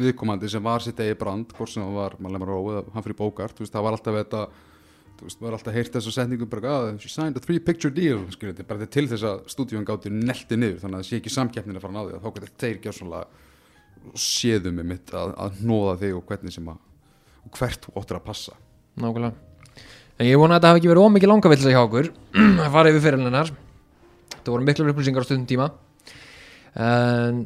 viðkomandi 0.00 0.48
sem 0.52 0.64
var 0.64 0.84
sitt 0.84 1.00
eigi 1.00 1.16
brand 1.18 1.52
hvort 1.56 1.72
sem 1.72 1.84
það 1.84 1.96
var 1.96 2.16
Marley 2.20 2.40
Monroe 2.40 2.72
eða 2.72 2.94
Humphrey 2.94 3.16
Bogart 3.16 3.56
þú 3.56 3.64
veist, 3.64 3.74
það 3.74 3.86
var 3.86 3.96
alltaf 3.96 4.16
þetta 4.16 4.42
þú 5.16 5.28
veist, 5.28 5.40
var 5.40 5.56
alltaf 5.56 5.76
heyrt 5.76 5.96
þessu 5.96 6.12
setningu 6.12 6.48
bara 6.52 6.74
að 6.76 6.88
she 7.00 7.12
signed 7.12 7.36
a 7.36 7.40
three 7.44 7.60
picture 7.60 7.92
deal 7.92 8.24
þetta, 8.32 8.64
bara 8.64 8.82
þetta 8.84 8.96
til 8.96 9.06
þess 9.12 9.28
að 9.28 9.44
stúdíun 9.52 9.86
gátti 9.88 10.12
nelti 10.12 10.58
niður 10.60 10.82
þannig 10.84 10.98
að 10.98 11.04
það 11.04 11.10
sé 11.10 11.20
ekki 11.20 11.34
samkeppnin 11.36 11.78
að 11.78 11.86
fara 11.86 11.92
að 11.92 11.96
ná 11.96 12.02
því 12.08 12.20
þá 12.24 12.28
getur 12.36 12.54
þeir 12.64 12.80
gjör 12.84 12.98
svona 13.00 13.22
séðum 14.14 14.78
með 14.80 14.90
mitt 14.92 15.14
að, 15.14 15.34
að 15.40 15.60
hnóða 15.62 15.98
þig 16.02 16.16
og 16.18 16.24
hvernig 16.30 16.54
sem 16.54 16.70
að 16.72 16.82
og 17.46 17.60
hvert 17.60 17.84
þú 17.84 17.92
óttir 18.00 18.18
að 18.18 18.26
passa. 18.26 18.56
Nákvæmlega. 18.98 19.34
En 20.16 20.26
ég 20.26 20.40
vona 20.40 20.56
að 20.56 20.60
þetta 20.60 20.72
hafi 20.72 20.80
ekki 20.80 20.90
verið 20.90 21.06
ómikið 21.06 21.30
langavill 21.30 21.62
hjá 21.66 21.82
okkur 21.82 22.10
að 22.64 22.74
fara 22.74 22.92
yfir 22.92 23.04
fyrirlennar 23.04 23.52
það 24.46 24.54
voru 24.54 24.66
miklu 24.66 24.88
upplýsingar 24.92 25.26
á 25.26 25.26
stundum 25.26 25.46
tíma. 25.50 25.68
En 26.76 27.42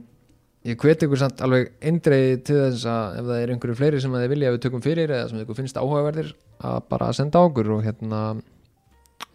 ég 0.68 0.80
hveti 0.80 1.08
ykkur 1.08 1.20
samt 1.22 1.42
alveg 1.44 1.70
eindreið 1.80 2.44
til 2.46 2.58
þess 2.61 2.86
að 2.90 3.18
ef 3.20 3.28
það 3.30 3.42
er 3.42 3.52
einhverju 3.54 3.78
fleiri 3.78 4.02
sem 4.04 4.14
að 4.14 4.24
þið 4.24 4.32
vilja 4.34 4.50
að 4.50 4.56
við 4.56 4.64
tökum 4.66 4.84
fyrir 4.84 5.14
eða 5.16 5.28
sem 5.30 5.42
ykkur 5.42 5.58
finnst 5.61 5.80
áhugaverðir 5.80 6.32
að 6.70 6.80
bara 6.92 7.12
senda 7.16 7.44
okkur 7.46 7.72
og 7.76 7.84
hérna 7.86 8.22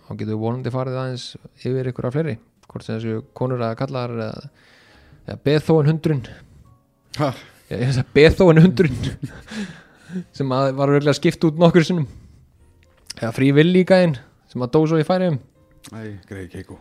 þá 0.05 0.11
getum 0.11 0.33
við 0.35 0.43
vonandi 0.43 0.73
farið 0.75 0.99
aðeins 1.01 1.27
yfir 1.63 1.91
ykkur 1.91 2.09
af 2.09 2.17
fleiri. 2.17 2.37
Hvort 2.69 2.85
sem 2.85 2.99
þessu 2.99 3.23
konur 3.37 3.63
eða 3.63 3.79
kallar 3.79 4.13
eða, 4.15 4.49
eða 5.25 5.41
beðþóin 5.47 5.89
hundrun 5.93 6.25
ha, 6.27 6.35
ég 6.35 6.44
ég 7.19 7.91
sagði 7.95 8.05
beðþóin 8.17 8.61
hundrun 8.63 8.97
sem 10.35 10.51
að 10.55 10.71
var 10.77 10.93
örgulega 10.93 11.17
skipt 11.17 11.43
út 11.47 11.57
nokkur 11.59 11.85
sinnum. 11.87 12.07
Eða 13.15 13.31
frí 13.35 13.51
villi 13.55 13.83
í 13.83 13.87
gæðin 13.87 14.17
sem 14.51 14.63
að 14.65 14.73
dó 14.75 14.81
svo 14.87 14.99
í 14.99 15.07
færiðum 15.07 15.39
Æ, 15.95 16.17
greið 16.27 16.49
keiko 16.51 16.79